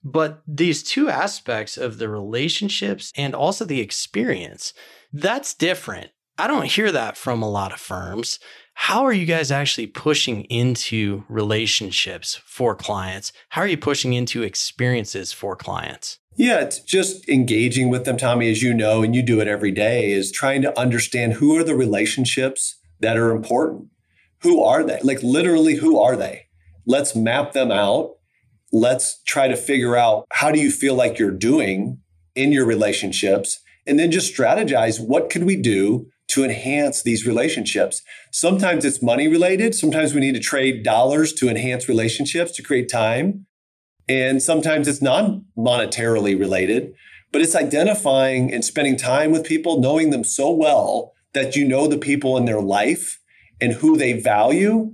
but 0.06 0.44
these 0.48 0.84
two 0.84 1.10
aspects 1.10 1.78
of 1.78 1.98
the 1.98 2.08
relationships 2.08 3.12
and 3.18 3.34
also 3.34 3.66
the 3.66 3.82
experience, 3.82 4.72
that's 5.12 5.56
different. 5.56 6.12
I 6.38 6.46
don't 6.46 6.68
hear 6.68 6.92
that 6.92 7.18
from 7.18 7.42
a 7.42 7.50
lot 7.50 7.74
of 7.74 7.80
firms. 7.80 8.40
How 8.76 9.04
are 9.04 9.14
you 9.14 9.26
guys 9.26 9.52
actually 9.52 9.88
pushing 9.88 10.44
into 10.44 11.24
relationships 11.28 12.40
for 12.46 12.76
clients? 12.76 13.32
How 13.50 13.62
are 13.62 13.68
you 13.68 13.78
pushing 13.78 14.14
into 14.14 14.44
experiences 14.44 15.34
for 15.34 15.56
clients? 15.56 16.20
Yeah, 16.38 16.60
it's 16.60 16.80
just 16.80 17.28
engaging 17.28 17.90
with 17.90 18.06
them, 18.06 18.18
Tommy, 18.18 18.52
as 18.52 18.62
you 18.62 18.74
know, 18.74 19.02
and 19.02 19.16
you 19.16 19.24
do 19.24 19.40
it 19.40 19.48
every 19.48 19.72
day, 19.72 20.12
is 20.12 20.32
trying 20.32 20.62
to 20.62 20.80
understand 20.80 21.34
who 21.34 21.58
are 21.58 21.64
the 21.64 21.76
relationships 21.76 22.78
that 23.00 23.18
are 23.18 23.32
important. 23.32 23.88
Who 24.44 24.62
are 24.62 24.84
they? 24.84 25.00
Like, 25.02 25.24
literally, 25.24 25.76
who 25.76 26.00
are 26.00 26.16
they? 26.16 26.48
Let's 26.86 27.16
map 27.16 27.54
them 27.54 27.72
out 27.72 28.16
let's 28.76 29.22
try 29.24 29.48
to 29.48 29.56
figure 29.56 29.96
out 29.96 30.26
how 30.34 30.52
do 30.52 30.60
you 30.60 30.70
feel 30.70 30.96
like 30.96 31.18
you're 31.18 31.32
doing 31.32 31.98
in 32.36 32.52
your 32.52 32.66
relationships 32.66 33.60
and 33.88 33.98
then 33.98 34.12
just 34.12 34.36
strategize 34.36 35.00
what 35.00 35.30
could 35.30 35.46
we 35.46 35.56
do 35.56 36.08
to 36.28 36.44
enhance 36.44 37.04
these 37.04 37.26
relationships 37.26 38.02
sometimes 38.32 38.86
it's 38.86 39.02
money 39.02 39.28
related 39.28 39.74
sometimes 39.76 40.14
we 40.14 40.22
need 40.22 40.34
to 40.34 40.40
trade 40.40 40.84
dollars 40.84 41.34
to 41.34 41.50
enhance 41.50 41.88
relationships 41.88 42.52
to 42.52 42.64
create 42.64 42.90
time 42.90 43.46
and 44.08 44.42
sometimes 44.42 44.88
it's 44.88 45.02
non 45.02 45.46
monetarily 45.58 46.38
related 46.38 46.94
but 47.32 47.42
it's 47.42 47.56
identifying 47.56 48.54
and 48.54 48.64
spending 48.64 48.98
time 48.98 49.32
with 49.32 49.44
people 49.44 49.80
knowing 49.80 50.10
them 50.10 50.24
so 50.24 50.52
well 50.52 51.14
that 51.34 51.56
you 51.56 51.68
know 51.68 51.88
the 51.88 51.98
people 51.98 52.38
in 52.38 52.46
their 52.46 52.62
life 52.62 53.20
and 53.60 53.74
who 53.74 53.98
they 53.98 54.14
value 54.14 54.92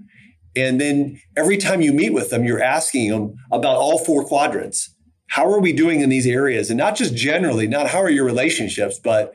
and 0.56 0.82
then 0.82 1.20
every 1.38 1.58
time 1.58 1.82
you 1.82 1.94
meet 1.94 2.14
with 2.14 2.30
them, 2.30 2.44
you're 2.44 2.62
asking 2.62 3.10
them 3.10 3.36
about 3.52 3.78
all 3.78 3.98
four 3.98 4.26
quadrants. 4.26 4.94
How 5.28 5.50
are 5.50 5.62
we 5.62 5.72
doing 5.72 6.02
in 6.02 6.10
these 6.10 6.28
areas? 6.28 6.70
And 6.70 6.78
not 6.78 6.98
just 6.98 7.16
generally, 7.16 7.68
not 7.68 7.88
how 7.88 8.00
are 8.00 8.10
your 8.10 8.26
relationships, 8.26 9.00
but 9.02 9.34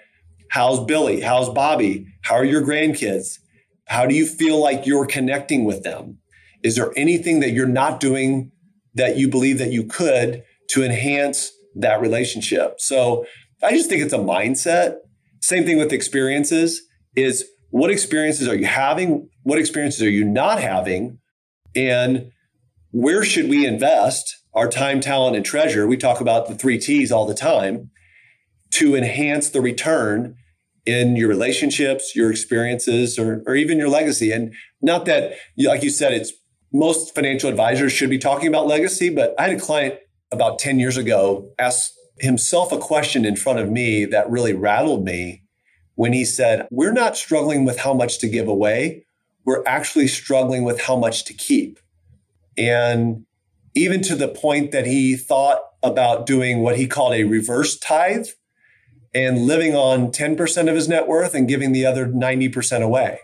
how's 0.51 0.85
Billy? 0.85 1.21
How's 1.21 1.51
Bobby? 1.51 2.07
How 2.23 2.37
are 2.37 2.45
your 2.45 2.63
grandkids? 2.63 3.39
How 3.87 4.07
do 4.07 4.15
you 4.15 4.27
feel 4.27 4.61
like 4.61 4.87
you're 4.87 5.07
connecting 5.07 5.65
with 5.65 5.83
them? 5.83 6.19
Is 6.63 6.77
there 6.77 6.93
anything 6.97 7.41
that 7.41 7.51
you're 7.51 7.67
not 7.67 8.01
doing 8.01 8.51
that 8.95 9.17
you 9.17 9.29
believe 9.29 9.59
that 9.59 9.73
you 9.73 9.85
could 9.85 10.43
to 10.71 10.83
enhance 10.83 11.53
that 11.77 12.01
relationship? 12.01 12.81
So 12.81 13.27
I 13.63 13.71
just 13.71 13.89
think 13.89 14.03
it's 14.03 14.13
a 14.13 14.19
mindset. 14.19 14.97
Same 15.41 15.65
thing 15.65 15.79
with 15.79 15.93
experiences 15.93 16.83
is 17.15 17.45
what 17.71 17.91
experiences 17.91 18.49
are 18.49 18.57
you 18.57 18.67
having? 18.67 19.29
What 19.43 19.59
experiences 19.59 20.03
are 20.03 20.11
you 20.11 20.25
not 20.25 20.61
having? 20.61 21.19
And 21.75 22.31
where 22.91 23.23
should 23.23 23.49
we 23.49 23.67
invest 23.67 24.37
our 24.55 24.69
time, 24.69 25.01
talent, 25.01 25.37
and 25.37 25.45
treasure? 25.45 25.87
We 25.87 25.97
talk 25.97 26.21
about 26.21 26.49
the 26.49 26.55
three 26.55 26.79
T's 26.79 27.13
all 27.13 27.27
the 27.27 27.35
time 27.35 27.91
to 28.73 28.95
enhance 28.95 29.51
the 29.51 29.61
return 29.61 30.37
in 30.85 31.17
your 31.17 31.29
relationships, 31.29 32.15
your 32.15 32.31
experiences, 32.31 33.19
or, 33.19 33.43
or 33.47 33.57
even 33.57 33.79
your 33.79 33.89
legacy. 33.89 34.31
And 34.31 34.55
not 34.81 35.05
that, 35.07 35.35
like 35.59 35.83
you 35.83 35.91
said, 35.91 36.13
it's 36.13 36.33
most 36.73 37.15
financial 37.15 37.51
advisors 37.51 37.93
should 37.93 38.11
be 38.11 38.19
talking 38.19 38.49
about 38.49 38.67
legacy, 38.67 39.09
but 39.09 39.35
I 39.39 39.49
had 39.49 39.57
a 39.57 39.61
client 39.61 39.97
about 40.31 40.59
10 40.59 40.79
years 40.79 40.97
ago 40.97 41.51
ask 41.59 41.93
himself 42.19 42.73
a 42.73 42.79
question 42.79 43.25
in 43.25 43.37
front 43.37 43.59
of 43.59 43.71
me 43.71 44.05
that 44.07 44.31
really 44.31 44.53
rattled 44.53 45.05
me 45.05 45.43
when 45.95 46.13
he 46.13 46.25
said, 46.25 46.67
We're 46.71 46.93
not 46.93 47.17
struggling 47.17 47.65
with 47.65 47.79
how 47.79 47.95
much 47.95 48.19
to 48.19 48.29
give 48.29 48.49
away. 48.49 49.07
We're 49.45 49.63
actually 49.67 50.09
struggling 50.09 50.65
with 50.65 50.81
how 50.81 50.97
much 50.97 51.25
to 51.27 51.35
keep. 51.35 51.79
And 52.57 53.27
even 53.75 54.03
to 54.03 54.17
the 54.17 54.29
point 54.29 54.73
that 54.73 54.87
he 54.87 55.17
thought 55.17 55.61
about 55.83 56.27
doing 56.27 56.61
what 56.63 56.77
he 56.77 56.87
called 56.87 57.15
a 57.15 57.25
reverse 57.25 57.79
tithe 57.79 58.29
and 59.17 59.47
living 59.47 59.75
on 59.75 60.09
10% 60.09 60.69
of 60.69 60.75
his 60.75 60.89
net 60.91 61.09
worth 61.09 61.35
and 61.35 61.49
giving 61.49 61.73
the 61.73 61.87
other 61.87 62.07
90% 62.07 62.83
away. 62.83 63.21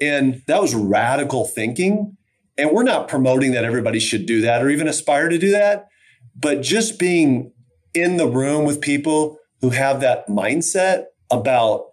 And 0.00 0.40
that 0.46 0.62
was 0.62 0.74
radical 0.74 1.44
thinking. 1.44 2.16
And 2.56 2.70
we're 2.70 2.82
not 2.82 3.08
promoting 3.08 3.52
that 3.52 3.62
everybody 3.62 4.00
should 4.00 4.24
do 4.24 4.40
that 4.40 4.62
or 4.62 4.70
even 4.70 4.88
aspire 4.88 5.28
to 5.28 5.36
do 5.36 5.50
that. 5.50 5.88
But 6.34 6.62
just 6.62 6.98
being 6.98 7.52
in 7.92 8.16
the 8.16 8.26
room 8.26 8.64
with 8.64 8.80
people 8.80 9.36
who 9.60 9.68
have 9.68 10.00
that 10.00 10.28
mindset 10.28 11.04
about 11.30 11.88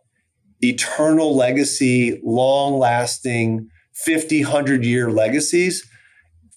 eternal 0.62 1.36
legacy, 1.36 2.22
long 2.24 2.80
lasting, 2.80 3.68
50, 3.96 4.46
100 4.46 4.86
year 4.86 5.12
legacies, 5.12 5.86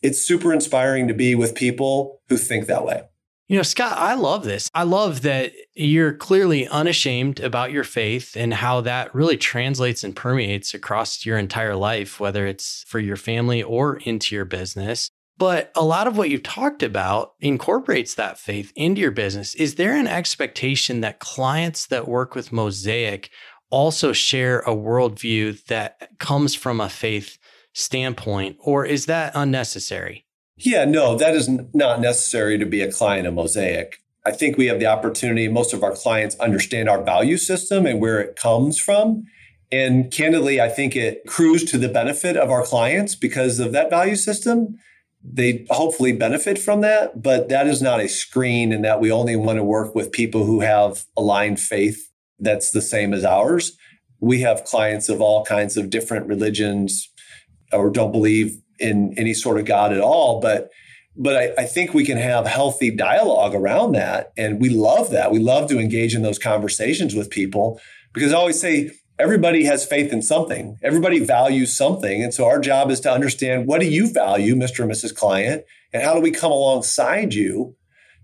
it's 0.01 0.25
super 0.25 0.53
inspiring 0.53 1.09
to 1.09 1.15
be 1.15 1.35
with 1.35 1.57
people 1.57 2.21
who 2.29 2.37
think 2.37 2.67
that 2.67 2.85
way. 2.85 3.03
You 3.49 3.57
know, 3.57 3.63
Scott, 3.63 3.99
I 3.99 4.15
love 4.15 4.45
this. 4.45 4.71
I 4.75 4.85
love 4.85 5.23
that 5.23 5.53
you're 5.75 6.13
clearly 6.13 6.69
unashamed 6.69 7.41
about 7.41 7.73
your 7.73 7.85
faith 7.85 8.37
and 8.37 8.55
how 8.55 8.81
that 8.83 9.15
really 9.15 9.37
translates 9.37 10.05
and 10.05 10.15
permeates 10.15 10.73
across 10.73 11.27
your 11.27 11.37
entire 11.37 11.75
life, 11.75 12.21
whether 12.21 12.47
it's 12.47 12.85
for 12.87 13.01
your 13.01 13.17
family 13.17 13.63
or 13.63 13.97
into 13.99 14.35
your 14.35 14.45
business. 14.45 15.11
But 15.37 15.73
a 15.75 15.85
lot 15.85 16.07
of 16.07 16.17
what 16.17 16.31
you've 16.31 16.45
talked 16.45 16.85
about 16.85 17.33
incorporates 17.41 18.15
that 18.15 18.39
faith 18.39 18.73
into 18.77 19.01
your 19.01 19.11
business. 19.11 19.55
Is 19.57 19.75
there 19.75 19.97
an 19.97 20.07
expectation 20.07 21.01
that 21.01 21.19
clients 21.19 21.87
that 21.87 22.07
work 22.07 22.37
with 22.37 22.53
Mosaic 22.53 23.31
also 23.69 24.13
share 24.13 24.61
a 24.61 24.75
worldview 24.77 25.65
that 25.65 26.09
comes 26.21 26.55
from 26.55 26.81
a 26.81 26.89
faith 26.89 27.37
standpoint, 27.73 28.57
or 28.61 28.87
is 28.87 29.07
that 29.07 29.33
unnecessary? 29.35 30.25
Yeah, 30.57 30.85
no, 30.85 31.17
that 31.17 31.35
is 31.35 31.49
not 31.75 32.01
necessary 32.01 32.57
to 32.59 32.67
be 32.67 32.81
a 32.83 32.93
client 32.93 33.27
of 33.27 33.35
Mosaic. 33.35 33.99
I 34.27 34.31
think 34.31 34.57
we 34.57 34.67
have 34.67 34.81
the 34.81 34.87
opportunity, 34.87 35.49
most 35.49 35.73
of 35.73 35.83
our 35.83 35.95
clients 35.95 36.35
understand 36.37 36.89
our 36.89 37.03
value 37.03 37.37
system 37.37 37.85
and 37.85 38.01
where 38.01 38.21
it 38.21 38.37
comes 38.37 38.79
from. 38.79 39.25
And 39.71 40.11
candidly, 40.11 40.61
I 40.61 40.69
think 40.69 40.97
it 40.97 41.23
accrues 41.25 41.65
to 41.65 41.79
the 41.79 41.89
benefit 41.89 42.37
of 42.37 42.51
our 42.51 42.65
clients 42.65 43.15
because 43.15 43.59
of 43.59 43.73
that 43.73 43.91
value 43.91 44.17
system. 44.17 44.79
They 45.23 45.67
hopefully 45.71 46.13
benefit 46.13 46.59
from 46.59 46.81
that, 46.83 47.23
but 47.23 47.49
that 47.49 47.67
is 47.67 47.83
not 47.83 48.01
a 48.01 48.09
screen 48.09 48.73
and 48.73 48.85
that 48.85 49.01
we 49.01 49.11
only 49.11 49.37
want 49.37 49.59
to 49.59 49.65
work 49.65 49.95
with 49.95 50.13
people 50.13 50.45
who 50.45 50.61
have 50.61 51.05
aligned 51.17 51.61
faith 51.61 52.11
that's 52.39 52.71
the 52.71 52.83
same 52.83 53.13
as 53.15 53.25
ours. 53.25 53.77
We 54.21 54.41
have 54.41 54.65
clients 54.65 55.09
of 55.09 55.21
all 55.21 55.45
kinds 55.45 55.77
of 55.77 55.91
different 55.91 56.27
religions 56.27 57.11
or 57.73 57.91
don't 57.91 58.13
believe 58.13 58.57
in 58.79 59.15
any 59.17 59.35
sort 59.35 59.59
of 59.59 59.65
God 59.65 59.93
at 59.93 60.01
all. 60.01 60.41
But 60.41 60.71
but 61.16 61.37
I, 61.37 61.62
I, 61.62 61.64
think 61.66 61.94
we 61.94 62.05
can 62.05 62.18
have 62.18 62.46
healthy 62.46 62.90
dialogue 62.90 63.55
around 63.55 63.92
that. 63.92 64.33
And 64.37 64.61
we 64.61 64.68
love 64.68 65.11
that. 65.11 65.31
We 65.31 65.38
love 65.38 65.68
to 65.68 65.79
engage 65.79 66.14
in 66.14 66.22
those 66.22 66.38
conversations 66.38 67.14
with 67.14 67.31
people 67.31 67.81
because 68.12 68.33
I 68.33 68.37
always 68.37 68.61
say 68.61 68.90
everybody 69.18 69.64
has 69.64 69.85
faith 69.85 70.12
in 70.12 70.22
something. 70.22 70.77
Everybody 70.83 71.20
values 71.20 71.77
something. 71.77 72.22
And 72.22 72.35
so 72.35 72.46
our 72.46 72.59
job 72.59 72.90
is 72.90 73.00
to 73.00 73.12
understand 73.12 73.66
what 73.66 73.81
do 73.81 73.87
you 73.87 74.12
value, 74.12 74.55
Mr. 74.55 74.81
and 74.81 74.90
Mrs. 74.90 75.14
Client, 75.14 75.64
and 75.92 76.03
how 76.03 76.14
do 76.14 76.20
we 76.20 76.33
come 76.33 76.50
alongside 76.50 77.35
you 77.35 77.77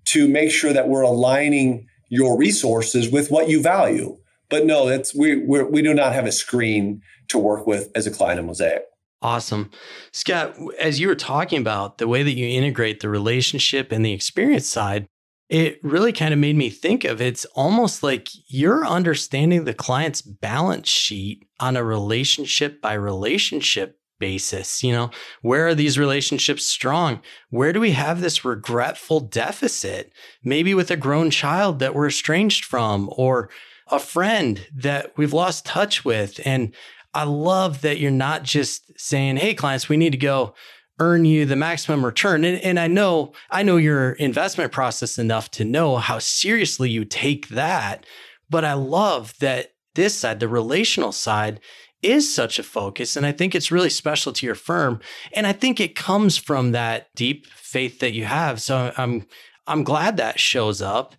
to 0.07 0.27
make 0.29 0.51
sure 0.51 0.73
that 0.73 0.89
we're 0.89 1.03
aligning 1.03 1.87
your 2.09 2.37
resources 2.37 3.09
with 3.11 3.31
what 3.31 3.49
you 3.49 3.63
value. 3.63 4.19
But 4.49 4.67
no, 4.67 4.89
that's 4.89 5.15
we 5.15 5.37
we 5.37 5.81
do 5.81 5.95
not 5.95 6.13
have 6.13 6.27
a 6.27 6.33
screen 6.33 7.03
to 7.29 7.39
work 7.39 7.67
with 7.67 7.91
as 7.95 8.07
a 8.07 8.11
client 8.11 8.41
of 8.41 8.47
Mosaic. 8.47 8.83
Awesome. 9.23 9.71
Scott, 10.13 10.57
as 10.79 10.99
you 10.99 11.09
were 11.09 11.15
talking 11.15 11.61
about 11.61 11.99
the 11.99 12.09
way 12.09 12.23
that 12.23 12.33
you 12.33 12.47
integrate 12.47 13.01
the 13.01 13.09
relationship 13.09 13.93
and 13.93 14.05
the 14.05 14.13
experience 14.13 14.67
side, 14.67 15.07
it 15.51 15.79
really 15.83 16.13
kind 16.13 16.33
of 16.33 16.39
made 16.39 16.57
me 16.57 16.71
think 16.71 17.05
of 17.05 17.21
it's 17.21 17.45
almost 17.55 18.03
like 18.03 18.29
you're 18.49 18.87
understanding 18.87 19.65
the 19.65 19.75
client's 19.75 20.23
balance 20.23 20.89
sheet 20.89 21.45
on 21.59 21.77
a 21.77 21.85
relationship 21.85 22.81
by 22.81 22.95
relationship 22.95 24.01
basis? 24.21 24.85
You 24.85 24.93
know, 24.93 25.11
where 25.43 25.67
are 25.67 25.75
these 25.75 25.99
relationships 25.99 26.65
strong? 26.65 27.21
Where 27.49 27.73
do 27.73 27.81
we 27.81 27.91
have 27.93 28.21
this 28.21 28.45
regretful 28.45 29.21
deficit? 29.21 30.13
Maybe 30.45 30.73
with 30.75 30.93
a 30.93 30.97
grown 30.97 31.31
child 31.31 31.81
that 31.81 31.95
we're 31.95 32.09
estranged 32.09 32.65
from 32.65 33.11
or 33.17 33.51
a 33.89 33.99
friend 33.99 34.65
that 34.73 35.13
we've 35.17 35.33
lost 35.33 35.67
touch 35.67 36.05
with. 36.05 36.39
And 36.45 36.73
I 37.15 37.25
love 37.25 37.81
that 37.83 37.99
you're 37.99 38.11
not 38.11 38.43
just 38.43 38.99
saying, 38.99 39.37
Hey, 39.37 39.55
clients, 39.55 39.89
we 39.89 39.97
need 39.97 40.13
to 40.13 40.19
go 40.19 40.55
earn 41.01 41.25
you 41.25 41.47
the 41.47 41.57
maximum 41.57 42.05
return. 42.05 42.45
And, 42.45 42.61
and 42.63 42.79
I 42.79 42.87
know, 42.87 43.33
I 43.51 43.63
know 43.63 43.79
your 43.79 44.13
investment 44.13 44.71
process 44.71 45.19
enough 45.19 45.51
to 45.53 45.65
know 45.65 45.97
how 45.97 46.19
seriously 46.19 46.91
you 46.91 47.05
take 47.05 47.49
that. 47.49 48.05
But 48.51 48.65
I 48.65 48.75
love 48.75 49.35
that 49.41 49.73
this 49.95 50.17
side, 50.17 50.41
the 50.41 50.49
relational 50.49 51.13
side, 51.13 51.61
is 52.03 52.33
such 52.33 52.59
a 52.59 52.63
focus. 52.63 53.17
And 53.17 53.27
I 53.27 53.33
think 53.33 53.55
it's 53.55 53.71
really 53.71 53.91
special 53.91 54.33
to 54.33 54.47
your 54.47 54.55
firm. 54.55 55.01
And 55.33 55.47
I 55.47 55.53
think 55.53 55.81
it 55.81 55.95
comes 55.95 56.37
from 56.37 56.73
that 56.73 57.09
deep 57.15 57.47
faith 57.47 58.01
that 58.01 58.13
you 58.13 58.25
have. 58.25 58.61
So 58.61 58.93
I'm 58.97 59.27
I'm 59.67 59.85
glad 59.85 60.17
that 60.17 60.41
shows 60.41 60.83
up. 60.83 61.15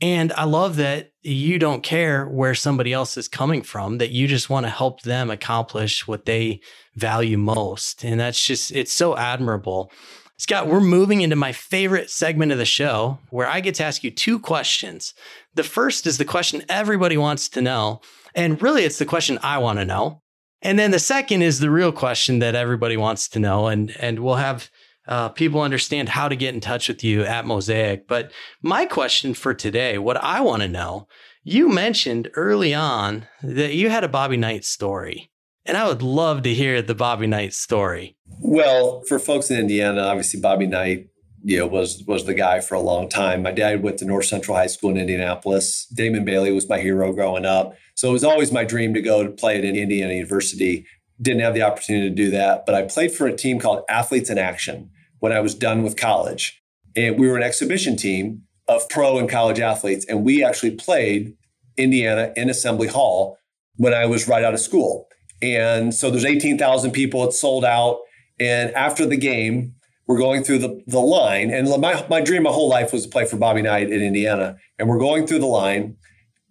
And 0.00 0.32
I 0.34 0.44
love 0.44 0.76
that 0.76 1.12
you 1.22 1.58
don't 1.58 1.82
care 1.82 2.26
where 2.26 2.54
somebody 2.54 2.92
else 2.92 3.16
is 3.16 3.28
coming 3.28 3.62
from, 3.62 3.98
that 3.98 4.10
you 4.10 4.28
just 4.28 4.50
want 4.50 4.66
to 4.66 4.70
help 4.70 5.02
them 5.02 5.30
accomplish 5.30 6.06
what 6.06 6.26
they 6.26 6.60
value 6.94 7.38
most. 7.38 8.04
And 8.04 8.20
that's 8.20 8.44
just, 8.44 8.72
it's 8.72 8.92
so 8.92 9.16
admirable. 9.16 9.90
Scott, 10.38 10.68
we're 10.68 10.80
moving 10.80 11.22
into 11.22 11.34
my 11.34 11.52
favorite 11.52 12.10
segment 12.10 12.52
of 12.52 12.58
the 12.58 12.66
show 12.66 13.18
where 13.30 13.48
I 13.48 13.60
get 13.60 13.74
to 13.76 13.84
ask 13.84 14.04
you 14.04 14.10
two 14.10 14.38
questions. 14.38 15.14
The 15.54 15.62
first 15.62 16.06
is 16.06 16.18
the 16.18 16.26
question 16.26 16.62
everybody 16.68 17.16
wants 17.16 17.48
to 17.50 17.62
know. 17.62 18.02
And 18.34 18.60
really, 18.60 18.84
it's 18.84 18.98
the 18.98 19.06
question 19.06 19.38
I 19.42 19.56
want 19.58 19.78
to 19.78 19.86
know. 19.86 20.20
And 20.60 20.78
then 20.78 20.90
the 20.90 20.98
second 20.98 21.40
is 21.40 21.60
the 21.60 21.70
real 21.70 21.92
question 21.92 22.40
that 22.40 22.54
everybody 22.54 22.98
wants 22.98 23.28
to 23.30 23.38
know. 23.38 23.68
And, 23.68 23.96
and 23.98 24.18
we'll 24.18 24.34
have 24.34 24.68
uh, 25.06 25.28
people 25.30 25.60
understand 25.60 26.08
how 26.08 26.28
to 26.28 26.36
get 26.36 26.54
in 26.54 26.60
touch 26.60 26.88
with 26.88 27.04
you 27.04 27.22
at 27.22 27.46
Mosaic. 27.46 28.08
But 28.08 28.32
my 28.62 28.86
question 28.86 29.34
for 29.34 29.54
today, 29.54 29.98
what 29.98 30.16
I 30.16 30.40
want 30.40 30.62
to 30.62 30.68
know, 30.68 31.06
you 31.44 31.68
mentioned 31.68 32.30
early 32.34 32.74
on 32.74 33.26
that 33.42 33.74
you 33.74 33.88
had 33.88 34.04
a 34.04 34.08
Bobby 34.08 34.36
Knight 34.36 34.64
story. 34.64 35.30
And 35.64 35.76
I 35.76 35.88
would 35.88 36.02
love 36.02 36.42
to 36.42 36.54
hear 36.54 36.80
the 36.80 36.94
Bobby 36.94 37.26
Knight 37.26 37.52
story. 37.52 38.16
Well, 38.40 39.02
for 39.08 39.18
folks 39.18 39.50
in 39.50 39.58
Indiana, 39.58 40.02
obviously 40.02 40.40
Bobby 40.40 40.66
Knight, 40.66 41.08
you 41.42 41.58
know, 41.58 41.66
was 41.66 42.02
was 42.06 42.24
the 42.24 42.34
guy 42.34 42.60
for 42.60 42.74
a 42.74 42.80
long 42.80 43.08
time. 43.08 43.42
My 43.42 43.52
dad 43.52 43.82
went 43.82 43.98
to 43.98 44.04
North 44.04 44.26
Central 44.26 44.56
High 44.56 44.66
School 44.66 44.90
in 44.90 44.96
Indianapolis. 44.96 45.86
Damon 45.94 46.24
Bailey 46.24 46.52
was 46.52 46.68
my 46.68 46.78
hero 46.78 47.12
growing 47.12 47.44
up. 47.44 47.76
So 47.94 48.08
it 48.08 48.12
was 48.12 48.24
always 48.24 48.52
my 48.52 48.64
dream 48.64 48.94
to 48.94 49.02
go 49.02 49.22
to 49.22 49.30
play 49.30 49.56
at 49.56 49.64
Indiana 49.64 50.14
University. 50.14 50.86
Didn't 51.20 51.42
have 51.42 51.54
the 51.54 51.62
opportunity 51.62 52.08
to 52.08 52.14
do 52.14 52.30
that, 52.30 52.66
but 52.66 52.74
I 52.74 52.82
played 52.82 53.12
for 53.12 53.26
a 53.26 53.36
team 53.36 53.58
called 53.58 53.84
Athletes 53.88 54.30
in 54.30 54.38
Action 54.38 54.90
when 55.20 55.32
I 55.32 55.40
was 55.40 55.54
done 55.54 55.82
with 55.82 55.96
college. 55.96 56.62
And 56.94 57.18
we 57.18 57.28
were 57.28 57.36
an 57.36 57.42
exhibition 57.42 57.96
team 57.96 58.42
of 58.68 58.88
pro 58.88 59.18
and 59.18 59.28
college 59.28 59.60
athletes. 59.60 60.06
And 60.08 60.24
we 60.24 60.42
actually 60.42 60.72
played 60.72 61.36
Indiana 61.76 62.32
in 62.36 62.48
Assembly 62.50 62.88
Hall 62.88 63.38
when 63.76 63.94
I 63.94 64.06
was 64.06 64.26
right 64.26 64.44
out 64.44 64.54
of 64.54 64.60
school. 64.60 65.08
And 65.42 65.94
so 65.94 66.10
there's 66.10 66.24
18,000 66.24 66.92
people. 66.92 67.24
It's 67.24 67.40
sold 67.40 67.64
out. 67.64 67.98
And 68.40 68.70
after 68.72 69.06
the 69.06 69.16
game, 69.16 69.74
we're 70.06 70.18
going 70.18 70.42
through 70.42 70.58
the, 70.58 70.82
the 70.86 71.00
line. 71.00 71.50
And 71.50 71.68
my, 71.80 72.06
my 72.08 72.20
dream 72.20 72.44
my 72.44 72.52
whole 72.52 72.68
life 72.68 72.92
was 72.92 73.02
to 73.04 73.08
play 73.08 73.26
for 73.26 73.36
Bobby 73.36 73.62
Knight 73.62 73.90
in 73.90 74.02
Indiana. 74.02 74.56
And 74.78 74.88
we're 74.88 74.98
going 74.98 75.26
through 75.26 75.40
the 75.40 75.46
line. 75.46 75.96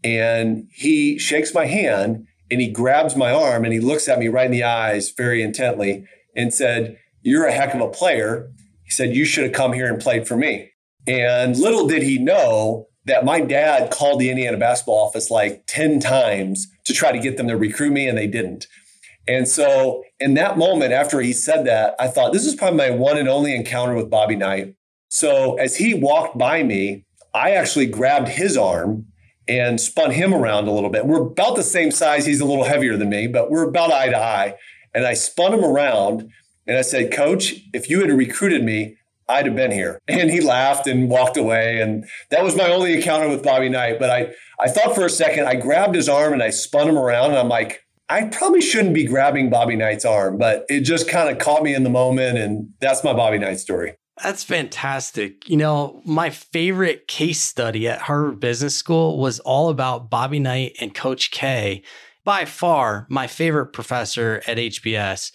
And 0.03 0.67
he 0.71 1.17
shakes 1.17 1.53
my 1.53 1.65
hand 1.65 2.27
and 2.51 2.61
he 2.61 2.69
grabs 2.69 3.15
my 3.15 3.31
arm 3.31 3.63
and 3.63 3.73
he 3.73 3.79
looks 3.79 4.07
at 4.07 4.19
me 4.19 4.27
right 4.27 4.45
in 4.45 4.51
the 4.51 4.63
eyes 4.63 5.11
very 5.11 5.41
intently 5.41 6.05
and 6.35 6.53
said, 6.53 6.97
You're 7.23 7.47
a 7.47 7.51
heck 7.51 7.73
of 7.73 7.81
a 7.81 7.89
player. 7.89 8.51
He 8.85 8.91
said, 8.91 9.15
You 9.15 9.25
should 9.25 9.43
have 9.43 9.53
come 9.53 9.73
here 9.73 9.87
and 9.87 10.01
played 10.01 10.27
for 10.27 10.37
me. 10.37 10.71
And 11.07 11.57
little 11.57 11.87
did 11.87 12.03
he 12.03 12.17
know 12.17 12.87
that 13.05 13.25
my 13.25 13.39
dad 13.39 13.91
called 13.91 14.19
the 14.19 14.29
Indiana 14.29 14.57
basketball 14.57 15.05
office 15.05 15.29
like 15.29 15.63
10 15.67 15.99
times 15.99 16.67
to 16.85 16.93
try 16.93 17.11
to 17.11 17.19
get 17.19 17.37
them 17.37 17.47
to 17.47 17.57
recruit 17.57 17.91
me, 17.91 18.07
and 18.07 18.17
they 18.17 18.27
didn't. 18.27 18.67
And 19.27 19.47
so, 19.47 20.03
in 20.19 20.35
that 20.35 20.57
moment, 20.57 20.91
after 20.91 21.19
he 21.19 21.33
said 21.33 21.65
that, 21.65 21.95
I 21.99 22.07
thought, 22.07 22.31
this 22.31 22.45
is 22.45 22.55
probably 22.55 22.77
my 22.77 22.89
one 22.91 23.17
and 23.17 23.27
only 23.27 23.55
encounter 23.55 23.95
with 23.95 24.09
Bobby 24.09 24.35
Knight. 24.35 24.75
So, 25.09 25.55
as 25.55 25.77
he 25.77 25.93
walked 25.93 26.37
by 26.37 26.63
me, 26.63 27.05
I 27.33 27.51
actually 27.51 27.87
grabbed 27.87 28.29
his 28.29 28.55
arm 28.55 29.07
and 29.47 29.79
spun 29.79 30.11
him 30.11 30.33
around 30.33 30.67
a 30.67 30.71
little 30.71 30.89
bit. 30.89 31.05
We're 31.05 31.21
about 31.21 31.55
the 31.55 31.63
same 31.63 31.91
size. 31.91 32.25
He's 32.25 32.41
a 32.41 32.45
little 32.45 32.63
heavier 32.63 32.97
than 32.97 33.09
me, 33.09 33.27
but 33.27 33.49
we're 33.51 33.67
about 33.67 33.91
eye 33.91 34.09
to 34.09 34.17
eye. 34.17 34.55
And 34.93 35.05
I 35.05 35.13
spun 35.13 35.53
him 35.53 35.63
around 35.63 36.29
and 36.67 36.77
I 36.77 36.81
said, 36.81 37.11
Coach, 37.11 37.55
if 37.73 37.89
you 37.89 38.01
had 38.01 38.09
recruited 38.11 38.63
me, 38.63 38.97
I'd 39.27 39.45
have 39.45 39.55
been 39.55 39.71
here. 39.71 39.99
And 40.07 40.29
he 40.29 40.41
laughed 40.41 40.87
and 40.87 41.09
walked 41.09 41.37
away. 41.37 41.81
And 41.81 42.05
that 42.29 42.43
was 42.43 42.55
my 42.55 42.71
only 42.71 42.95
encounter 42.95 43.27
with 43.27 43.43
Bobby 43.43 43.69
Knight. 43.69 43.99
But 43.99 44.09
I, 44.09 44.33
I 44.59 44.69
thought 44.69 44.95
for 44.95 45.05
a 45.05 45.09
second, 45.09 45.47
I 45.47 45.55
grabbed 45.55 45.95
his 45.95 46.07
arm 46.07 46.33
and 46.33 46.43
I 46.43 46.49
spun 46.49 46.87
him 46.87 46.97
around. 46.97 47.31
And 47.31 47.39
I'm 47.39 47.49
like, 47.49 47.85
I 48.07 48.25
probably 48.25 48.61
shouldn't 48.61 48.93
be 48.93 49.05
grabbing 49.05 49.49
Bobby 49.49 49.75
Knight's 49.75 50.05
arm, 50.05 50.37
but 50.37 50.65
it 50.69 50.81
just 50.81 51.09
kind 51.09 51.27
of 51.29 51.39
caught 51.39 51.63
me 51.63 51.73
in 51.73 51.83
the 51.83 51.89
moment. 51.89 52.37
And 52.37 52.69
that's 52.79 53.03
my 53.03 53.13
Bobby 53.13 53.39
Knight 53.39 53.59
story. 53.59 53.95
That's 54.23 54.43
fantastic. 54.43 55.49
You 55.49 55.57
know, 55.57 56.01
my 56.05 56.29
favorite 56.29 57.07
case 57.07 57.41
study 57.41 57.87
at 57.87 58.01
Harvard 58.01 58.39
Business 58.39 58.75
School 58.75 59.17
was 59.19 59.39
all 59.39 59.69
about 59.69 60.09
Bobby 60.09 60.39
Knight 60.39 60.77
and 60.79 60.93
Coach 60.93 61.31
K. 61.31 61.83
By 62.23 62.45
far, 62.45 63.07
my 63.09 63.27
favorite 63.27 63.67
professor 63.67 64.41
at 64.47 64.57
HBS 64.57 65.31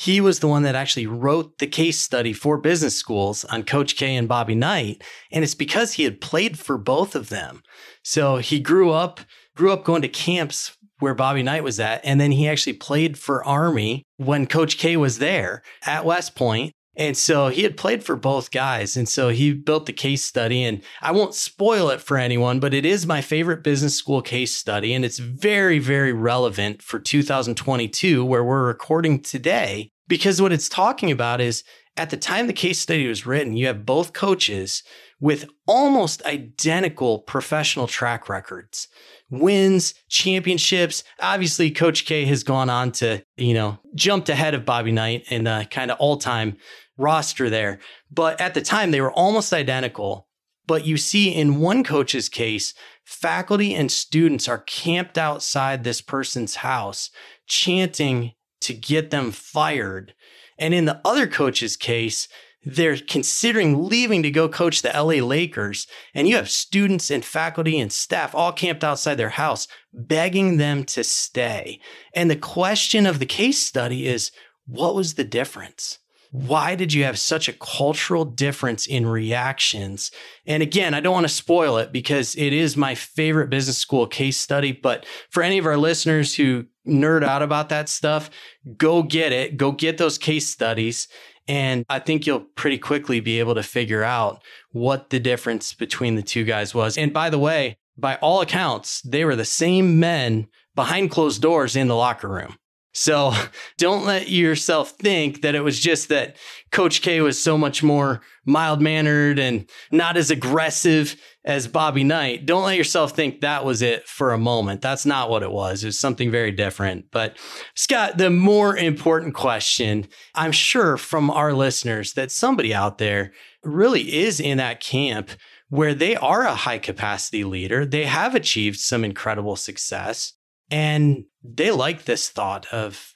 he 0.00 0.18
was 0.18 0.40
the 0.40 0.48
one 0.48 0.62
that 0.62 0.74
actually 0.74 1.06
wrote 1.06 1.58
the 1.58 1.66
case 1.66 1.98
study 1.98 2.32
for 2.32 2.56
business 2.56 2.96
schools 2.96 3.44
on 3.44 3.62
Coach 3.62 3.96
K 3.96 4.16
and 4.16 4.26
Bobby 4.26 4.54
Knight. 4.54 5.04
And 5.30 5.44
it's 5.44 5.54
because 5.54 5.92
he 5.92 6.04
had 6.04 6.22
played 6.22 6.58
for 6.58 6.78
both 6.78 7.14
of 7.14 7.28
them. 7.28 7.62
So 8.02 8.38
he 8.38 8.60
grew 8.60 8.92
up, 8.92 9.20
grew 9.54 9.70
up 9.70 9.84
going 9.84 10.00
to 10.00 10.08
camps 10.08 10.74
where 11.00 11.14
Bobby 11.14 11.42
Knight 11.42 11.64
was 11.64 11.78
at. 11.78 12.00
And 12.02 12.18
then 12.18 12.32
he 12.32 12.48
actually 12.48 12.72
played 12.72 13.18
for 13.18 13.44
Army 13.44 14.04
when 14.16 14.46
Coach 14.46 14.78
K 14.78 14.96
was 14.96 15.18
there 15.18 15.62
at 15.84 16.06
West 16.06 16.34
Point. 16.34 16.72
And 16.96 17.16
so 17.16 17.48
he 17.48 17.62
had 17.62 17.76
played 17.76 18.02
for 18.02 18.16
both 18.16 18.50
guys. 18.50 18.96
And 18.96 19.08
so 19.08 19.28
he 19.28 19.52
built 19.52 19.86
the 19.86 19.92
case 19.92 20.24
study. 20.24 20.64
And 20.64 20.82
I 21.00 21.12
won't 21.12 21.34
spoil 21.34 21.88
it 21.90 22.00
for 22.00 22.18
anyone, 22.18 22.60
but 22.60 22.74
it 22.74 22.84
is 22.84 23.06
my 23.06 23.20
favorite 23.20 23.62
business 23.62 23.96
school 23.96 24.22
case 24.22 24.54
study. 24.54 24.92
And 24.92 25.04
it's 25.04 25.18
very, 25.18 25.78
very 25.78 26.12
relevant 26.12 26.82
for 26.82 26.98
2022, 26.98 28.24
where 28.24 28.44
we're 28.44 28.66
recording 28.66 29.20
today, 29.20 29.92
because 30.08 30.42
what 30.42 30.52
it's 30.52 30.68
talking 30.68 31.10
about 31.10 31.40
is 31.40 31.62
at 31.96 32.10
the 32.10 32.16
time 32.16 32.46
the 32.46 32.52
case 32.52 32.80
study 32.80 33.06
was 33.06 33.26
written, 33.26 33.56
you 33.56 33.66
have 33.66 33.86
both 33.86 34.12
coaches 34.12 34.82
with 35.20 35.48
almost 35.66 36.24
identical 36.24 37.20
professional 37.20 37.86
track 37.86 38.28
records 38.28 38.88
wins, 39.30 39.94
championships. 40.08 41.04
Obviously, 41.20 41.70
Coach 41.70 42.04
K 42.04 42.24
has 42.24 42.42
gone 42.42 42.68
on 42.68 42.92
to, 42.92 43.22
you 43.36 43.54
know, 43.54 43.78
jumped 43.94 44.28
ahead 44.28 44.54
of 44.54 44.64
Bobby 44.66 44.92
Knight 44.92 45.24
in 45.30 45.44
the 45.44 45.66
kind 45.70 45.90
of 45.90 45.98
all 45.98 46.16
time 46.16 46.56
roster 46.98 47.48
there. 47.48 47.78
But 48.10 48.40
at 48.40 48.54
the 48.54 48.60
time, 48.60 48.90
they 48.90 49.00
were 49.00 49.12
almost 49.12 49.52
identical. 49.52 50.26
But 50.66 50.84
you 50.84 50.96
see, 50.96 51.30
in 51.30 51.60
one 51.60 51.82
coach's 51.82 52.28
case, 52.28 52.74
faculty 53.04 53.74
and 53.74 53.90
students 53.90 54.48
are 54.48 54.58
camped 54.58 55.16
outside 55.16 55.82
this 55.82 56.00
person's 56.00 56.56
house 56.56 57.10
chanting 57.46 58.32
to 58.60 58.74
get 58.74 59.10
them 59.10 59.32
fired. 59.32 60.14
And 60.58 60.74
in 60.74 60.84
the 60.84 61.00
other 61.04 61.26
coach's 61.26 61.76
case, 61.76 62.28
they're 62.64 62.96
considering 62.96 63.88
leaving 63.88 64.22
to 64.22 64.30
go 64.30 64.48
coach 64.48 64.82
the 64.82 64.90
LA 64.90 65.24
Lakers, 65.24 65.86
and 66.14 66.28
you 66.28 66.36
have 66.36 66.50
students 66.50 67.10
and 67.10 67.24
faculty 67.24 67.78
and 67.78 67.92
staff 67.92 68.34
all 68.34 68.52
camped 68.52 68.84
outside 68.84 69.14
their 69.14 69.30
house 69.30 69.66
begging 69.92 70.56
them 70.56 70.84
to 70.84 71.02
stay. 71.02 71.80
And 72.14 72.30
the 72.30 72.36
question 72.36 73.06
of 73.06 73.18
the 73.18 73.26
case 73.26 73.58
study 73.58 74.06
is 74.06 74.30
what 74.66 74.94
was 74.94 75.14
the 75.14 75.24
difference? 75.24 75.98
Why 76.32 76.76
did 76.76 76.92
you 76.92 77.02
have 77.04 77.18
such 77.18 77.48
a 77.48 77.52
cultural 77.54 78.24
difference 78.24 78.86
in 78.86 79.04
reactions? 79.04 80.12
And 80.46 80.62
again, 80.62 80.94
I 80.94 81.00
don't 81.00 81.14
want 81.14 81.24
to 81.24 81.34
spoil 81.34 81.76
it 81.78 81.90
because 81.90 82.36
it 82.36 82.52
is 82.52 82.76
my 82.76 82.94
favorite 82.94 83.50
business 83.50 83.78
school 83.78 84.06
case 84.06 84.38
study. 84.38 84.70
But 84.70 85.06
for 85.30 85.42
any 85.42 85.58
of 85.58 85.66
our 85.66 85.76
listeners 85.76 86.36
who 86.36 86.66
nerd 86.86 87.24
out 87.24 87.42
about 87.42 87.68
that 87.70 87.88
stuff, 87.88 88.30
go 88.76 89.02
get 89.02 89.32
it. 89.32 89.56
Go 89.56 89.72
get 89.72 89.98
those 89.98 90.18
case 90.18 90.48
studies 90.48 91.08
and 91.50 91.84
I 91.88 91.98
think 91.98 92.28
you'll 92.28 92.46
pretty 92.54 92.78
quickly 92.78 93.18
be 93.18 93.40
able 93.40 93.56
to 93.56 93.64
figure 93.64 94.04
out 94.04 94.40
what 94.70 95.10
the 95.10 95.18
difference 95.18 95.74
between 95.74 96.14
the 96.14 96.22
two 96.22 96.44
guys 96.44 96.76
was. 96.76 96.96
And 96.96 97.12
by 97.12 97.28
the 97.28 97.40
way, 97.40 97.76
by 97.98 98.14
all 98.16 98.40
accounts, 98.40 99.02
they 99.02 99.24
were 99.24 99.34
the 99.34 99.44
same 99.44 99.98
men 99.98 100.46
behind 100.76 101.10
closed 101.10 101.42
doors 101.42 101.74
in 101.74 101.88
the 101.88 101.96
locker 101.96 102.28
room. 102.28 102.56
So 102.92 103.32
don't 103.78 104.04
let 104.04 104.28
yourself 104.28 104.90
think 104.92 105.42
that 105.42 105.54
it 105.54 105.62
was 105.62 105.78
just 105.78 106.08
that 106.08 106.36
Coach 106.72 107.02
K 107.02 107.20
was 107.20 107.42
so 107.42 107.58
much 107.58 107.82
more 107.82 108.20
mild 108.44 108.80
mannered 108.80 109.38
and 109.38 109.68
not 109.90 110.16
as 110.16 110.30
aggressive 110.30 111.16
as 111.44 111.66
Bobby 111.66 112.04
Knight. 112.04 112.46
Don't 112.46 112.64
let 112.64 112.76
yourself 112.76 113.12
think 113.12 113.40
that 113.40 113.64
was 113.64 113.82
it 113.82 114.06
for 114.06 114.32
a 114.32 114.38
moment. 114.38 114.82
That's 114.82 115.06
not 115.06 115.30
what 115.30 115.42
it 115.42 115.50
was. 115.50 115.82
It 115.82 115.88
was 115.88 115.98
something 115.98 116.30
very 116.30 116.52
different. 116.52 117.06
But 117.10 117.38
Scott, 117.74 118.18
the 118.18 118.30
more 118.30 118.76
important 118.76 119.34
question, 119.34 120.06
I'm 120.34 120.52
sure 120.52 120.96
from 120.96 121.30
our 121.30 121.52
listeners 121.54 122.12
that 122.14 122.30
somebody 122.30 122.74
out 122.74 122.98
there 122.98 123.32
really 123.64 124.14
is 124.18 124.38
in 124.40 124.58
that 124.58 124.80
camp 124.80 125.30
where 125.70 125.94
they 125.94 126.16
are 126.16 126.42
a 126.42 126.54
high 126.54 126.78
capacity 126.78 127.44
leader. 127.44 127.86
They 127.86 128.04
have 128.04 128.34
achieved 128.34 128.78
some 128.78 129.04
incredible 129.04 129.56
success 129.56 130.34
and 130.70 131.24
they 131.42 131.70
like 131.70 132.04
this 132.04 132.28
thought 132.28 132.66
of 132.72 133.14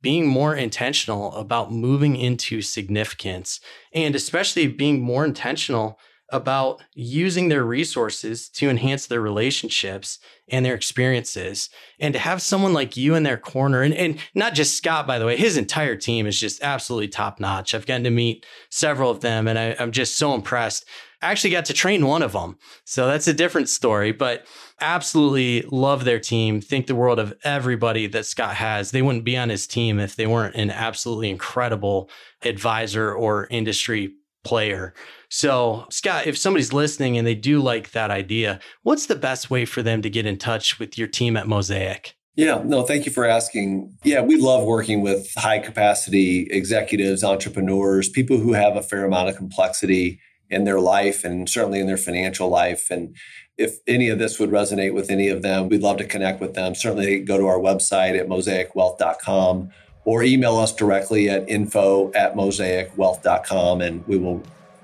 being 0.00 0.26
more 0.26 0.54
intentional 0.54 1.32
about 1.34 1.72
moving 1.72 2.16
into 2.16 2.60
significance 2.60 3.60
and 3.94 4.14
especially 4.14 4.66
being 4.66 5.00
more 5.00 5.24
intentional 5.24 5.98
about 6.32 6.82
using 6.94 7.48
their 7.48 7.62
resources 7.62 8.48
to 8.48 8.70
enhance 8.70 9.06
their 9.06 9.20
relationships 9.20 10.18
and 10.48 10.64
their 10.64 10.74
experiences. 10.74 11.68
And 12.00 12.14
to 12.14 12.18
have 12.18 12.42
someone 12.42 12.72
like 12.72 12.96
you 12.96 13.14
in 13.14 13.22
their 13.22 13.36
corner, 13.36 13.82
and, 13.82 13.94
and 13.94 14.18
not 14.34 14.54
just 14.54 14.76
Scott, 14.76 15.06
by 15.06 15.18
the 15.18 15.26
way, 15.26 15.36
his 15.36 15.56
entire 15.56 15.94
team 15.94 16.26
is 16.26 16.40
just 16.40 16.62
absolutely 16.62 17.08
top 17.08 17.38
notch. 17.38 17.74
I've 17.74 17.86
gotten 17.86 18.04
to 18.04 18.10
meet 18.10 18.46
several 18.70 19.10
of 19.10 19.20
them 19.20 19.46
and 19.46 19.58
I, 19.58 19.76
I'm 19.78 19.92
just 19.92 20.16
so 20.16 20.34
impressed. 20.34 20.86
I 21.20 21.30
actually 21.30 21.50
got 21.50 21.66
to 21.66 21.72
train 21.72 22.04
one 22.06 22.22
of 22.22 22.32
them. 22.32 22.58
So 22.84 23.06
that's 23.06 23.28
a 23.28 23.34
different 23.34 23.68
story, 23.68 24.10
but 24.10 24.44
absolutely 24.80 25.62
love 25.70 26.04
their 26.04 26.18
team. 26.18 26.60
Think 26.60 26.88
the 26.88 26.96
world 26.96 27.20
of 27.20 27.34
everybody 27.44 28.08
that 28.08 28.26
Scott 28.26 28.56
has. 28.56 28.90
They 28.90 29.02
wouldn't 29.02 29.24
be 29.24 29.36
on 29.36 29.48
his 29.48 29.68
team 29.68 30.00
if 30.00 30.16
they 30.16 30.26
weren't 30.26 30.56
an 30.56 30.70
absolutely 30.70 31.30
incredible 31.30 32.10
advisor 32.42 33.12
or 33.12 33.46
industry 33.50 34.14
player. 34.44 34.94
So, 35.28 35.86
Scott, 35.90 36.26
if 36.26 36.36
somebody's 36.36 36.72
listening 36.72 37.16
and 37.16 37.26
they 37.26 37.34
do 37.34 37.60
like 37.60 37.92
that 37.92 38.10
idea, 38.10 38.60
what's 38.82 39.06
the 39.06 39.16
best 39.16 39.50
way 39.50 39.64
for 39.64 39.82
them 39.82 40.02
to 40.02 40.10
get 40.10 40.26
in 40.26 40.36
touch 40.36 40.78
with 40.78 40.98
your 40.98 41.08
team 41.08 41.36
at 41.36 41.48
Mosaic? 41.48 42.14
Yeah, 42.34 42.62
no, 42.64 42.82
thank 42.82 43.04
you 43.04 43.12
for 43.12 43.26
asking. 43.26 43.96
Yeah, 44.04 44.22
we 44.22 44.36
love 44.36 44.64
working 44.64 45.02
with 45.02 45.30
high 45.36 45.58
capacity 45.58 46.48
executives, 46.50 47.22
entrepreneurs, 47.22 48.08
people 48.08 48.38
who 48.38 48.54
have 48.54 48.74
a 48.74 48.82
fair 48.82 49.04
amount 49.04 49.28
of 49.28 49.36
complexity 49.36 50.18
in 50.48 50.64
their 50.64 50.80
life 50.80 51.24
and 51.24 51.48
certainly 51.48 51.80
in 51.80 51.86
their 51.86 51.98
financial 51.98 52.48
life. 52.48 52.90
And 52.90 53.14
if 53.58 53.78
any 53.86 54.08
of 54.08 54.18
this 54.18 54.38
would 54.38 54.50
resonate 54.50 54.94
with 54.94 55.10
any 55.10 55.28
of 55.28 55.42
them, 55.42 55.68
we'd 55.68 55.82
love 55.82 55.98
to 55.98 56.04
connect 56.04 56.40
with 56.40 56.54
them. 56.54 56.74
Certainly 56.74 57.20
go 57.20 57.36
to 57.36 57.46
our 57.46 57.58
website 57.58 58.18
at 58.18 58.28
mosaicwealth.com 58.28 59.70
or 60.04 60.22
email 60.22 60.56
us 60.56 60.74
directly 60.74 61.28
at 61.28 61.48
info 61.48 62.12
at 62.12 62.34
mosaicwealth.com 62.34 63.80
and 63.80 64.06
we 64.06 64.16
will 64.16 64.42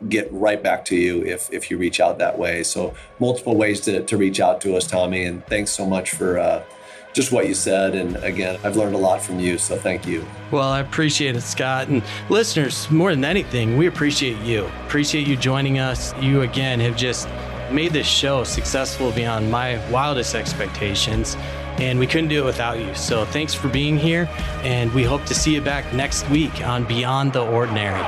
get 0.09 0.33
right 0.33 0.63
back 0.63 0.85
to 0.85 0.97
you 0.97 1.25
if, 1.25 1.53
if 1.53 1.71
you 1.71 1.77
reach 1.77 2.01
out 2.01 2.19
that 2.19 2.39
way. 2.39 2.63
So 2.63 2.95
multiple 3.19 3.57
ways 3.57 3.81
to, 3.83 4.05
to 4.05 4.17
reach 4.17 4.39
out 4.39 4.61
to 4.61 4.77
us, 4.77 4.87
Tommy. 4.87 5.25
And 5.25 5.45
thanks 5.47 5.73
so 5.73 5.85
much 5.85 6.13
for 6.13 6.39
uh, 6.39 6.63
just 7.13 7.33
what 7.33 7.49
you 7.49 7.55
said. 7.55 7.97
And 7.97 8.17
again, 8.19 8.61
I've 8.63 8.77
learned 8.77 8.95
a 8.95 8.99
lot 8.99 9.21
from 9.21 9.41
you. 9.41 9.59
So 9.59 9.77
thank 9.77 10.07
you. 10.07 10.25
Well, 10.53 10.69
I 10.69 10.81
appreciate 10.81 11.35
it, 11.35 11.41
Scott. 11.41 11.89
And 11.89 12.03
listeners, 12.29 12.89
more 12.91 13.11
than 13.11 13.25
anything, 13.25 13.77
we 13.77 13.89
appreciate 13.89 14.39
you. 14.43 14.67
Appreciate 14.87 15.27
you 15.27 15.37
joining 15.37 15.81
us. 15.81 16.15
You 16.19 16.43
again 16.43 16.79
have 16.81 16.97
just 16.97 17.29
made 17.73 17.93
this 17.93 18.07
show 18.07 18.45
successful 18.45 19.11
beyond 19.13 19.51
my 19.51 19.79
wildest 19.91 20.35
expectations. 20.35 21.37
And 21.79 21.99
we 21.99 22.07
couldn't 22.07 22.29
do 22.29 22.43
it 22.43 22.45
without 22.45 22.79
you. 22.79 22.95
So 22.95 23.25
thanks 23.25 23.55
for 23.55 23.69
being 23.69 23.97
here. 23.97 24.29
And 24.63 24.93
we 24.93 25.05
hope 25.05 25.25
to 25.27 25.35
see 25.35 25.55
you 25.55 25.61
back 25.61 25.93
next 25.93 26.29
week 26.29 26.67
on 26.67 26.85
Beyond 26.85 27.33
the 27.33 27.47
Ordinary. 27.47 28.03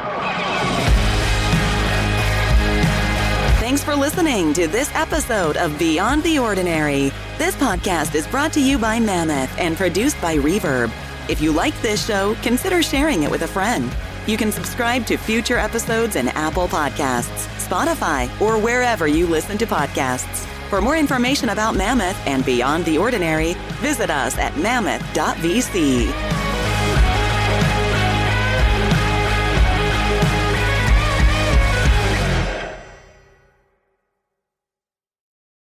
Thanks 3.61 3.85
for 3.85 3.95
listening 3.95 4.53
to 4.55 4.67
this 4.67 4.91
episode 4.95 5.57
of 5.57 5.79
Beyond 5.79 6.25
the 6.25 6.41
Ordinary. 6.41 7.13
This 7.39 7.55
podcast 7.55 8.17
is 8.17 8.27
brought 8.27 8.53
to 8.55 8.61
you 8.61 8.79
by 8.79 8.99
Mammoth 8.99 9.57
and 9.59 9.77
produced 9.77 10.21
by 10.21 10.37
Reverb. 10.37 10.91
If 11.29 11.41
you 11.41 11.53
like 11.53 11.81
this 11.81 12.05
show, 12.05 12.35
consider 12.43 12.83
sharing 12.83 13.23
it 13.23 13.31
with 13.31 13.43
a 13.43 13.47
friend. 13.47 13.95
You 14.27 14.37
can 14.37 14.51
subscribe 14.51 15.07
to 15.07 15.17
future 15.17 15.57
episodes 15.57 16.17
in 16.17 16.29
Apple 16.29 16.67
Podcasts, 16.67 17.47
Spotify, 17.65 18.29
or 18.41 18.59
wherever 18.59 19.07
you 19.07 19.27
listen 19.27 19.57
to 19.59 19.67
podcasts. 19.67 20.49
For 20.71 20.81
more 20.81 20.97
information 20.97 21.49
about 21.49 21.75
Mammoth 21.75 22.17
and 22.29 22.45
Beyond 22.47 22.85
the 22.85 22.97
Ordinary, 22.97 23.55
visit 23.83 24.09
us 24.09 24.39
at 24.39 24.57
mammoth.vc. 24.57 26.40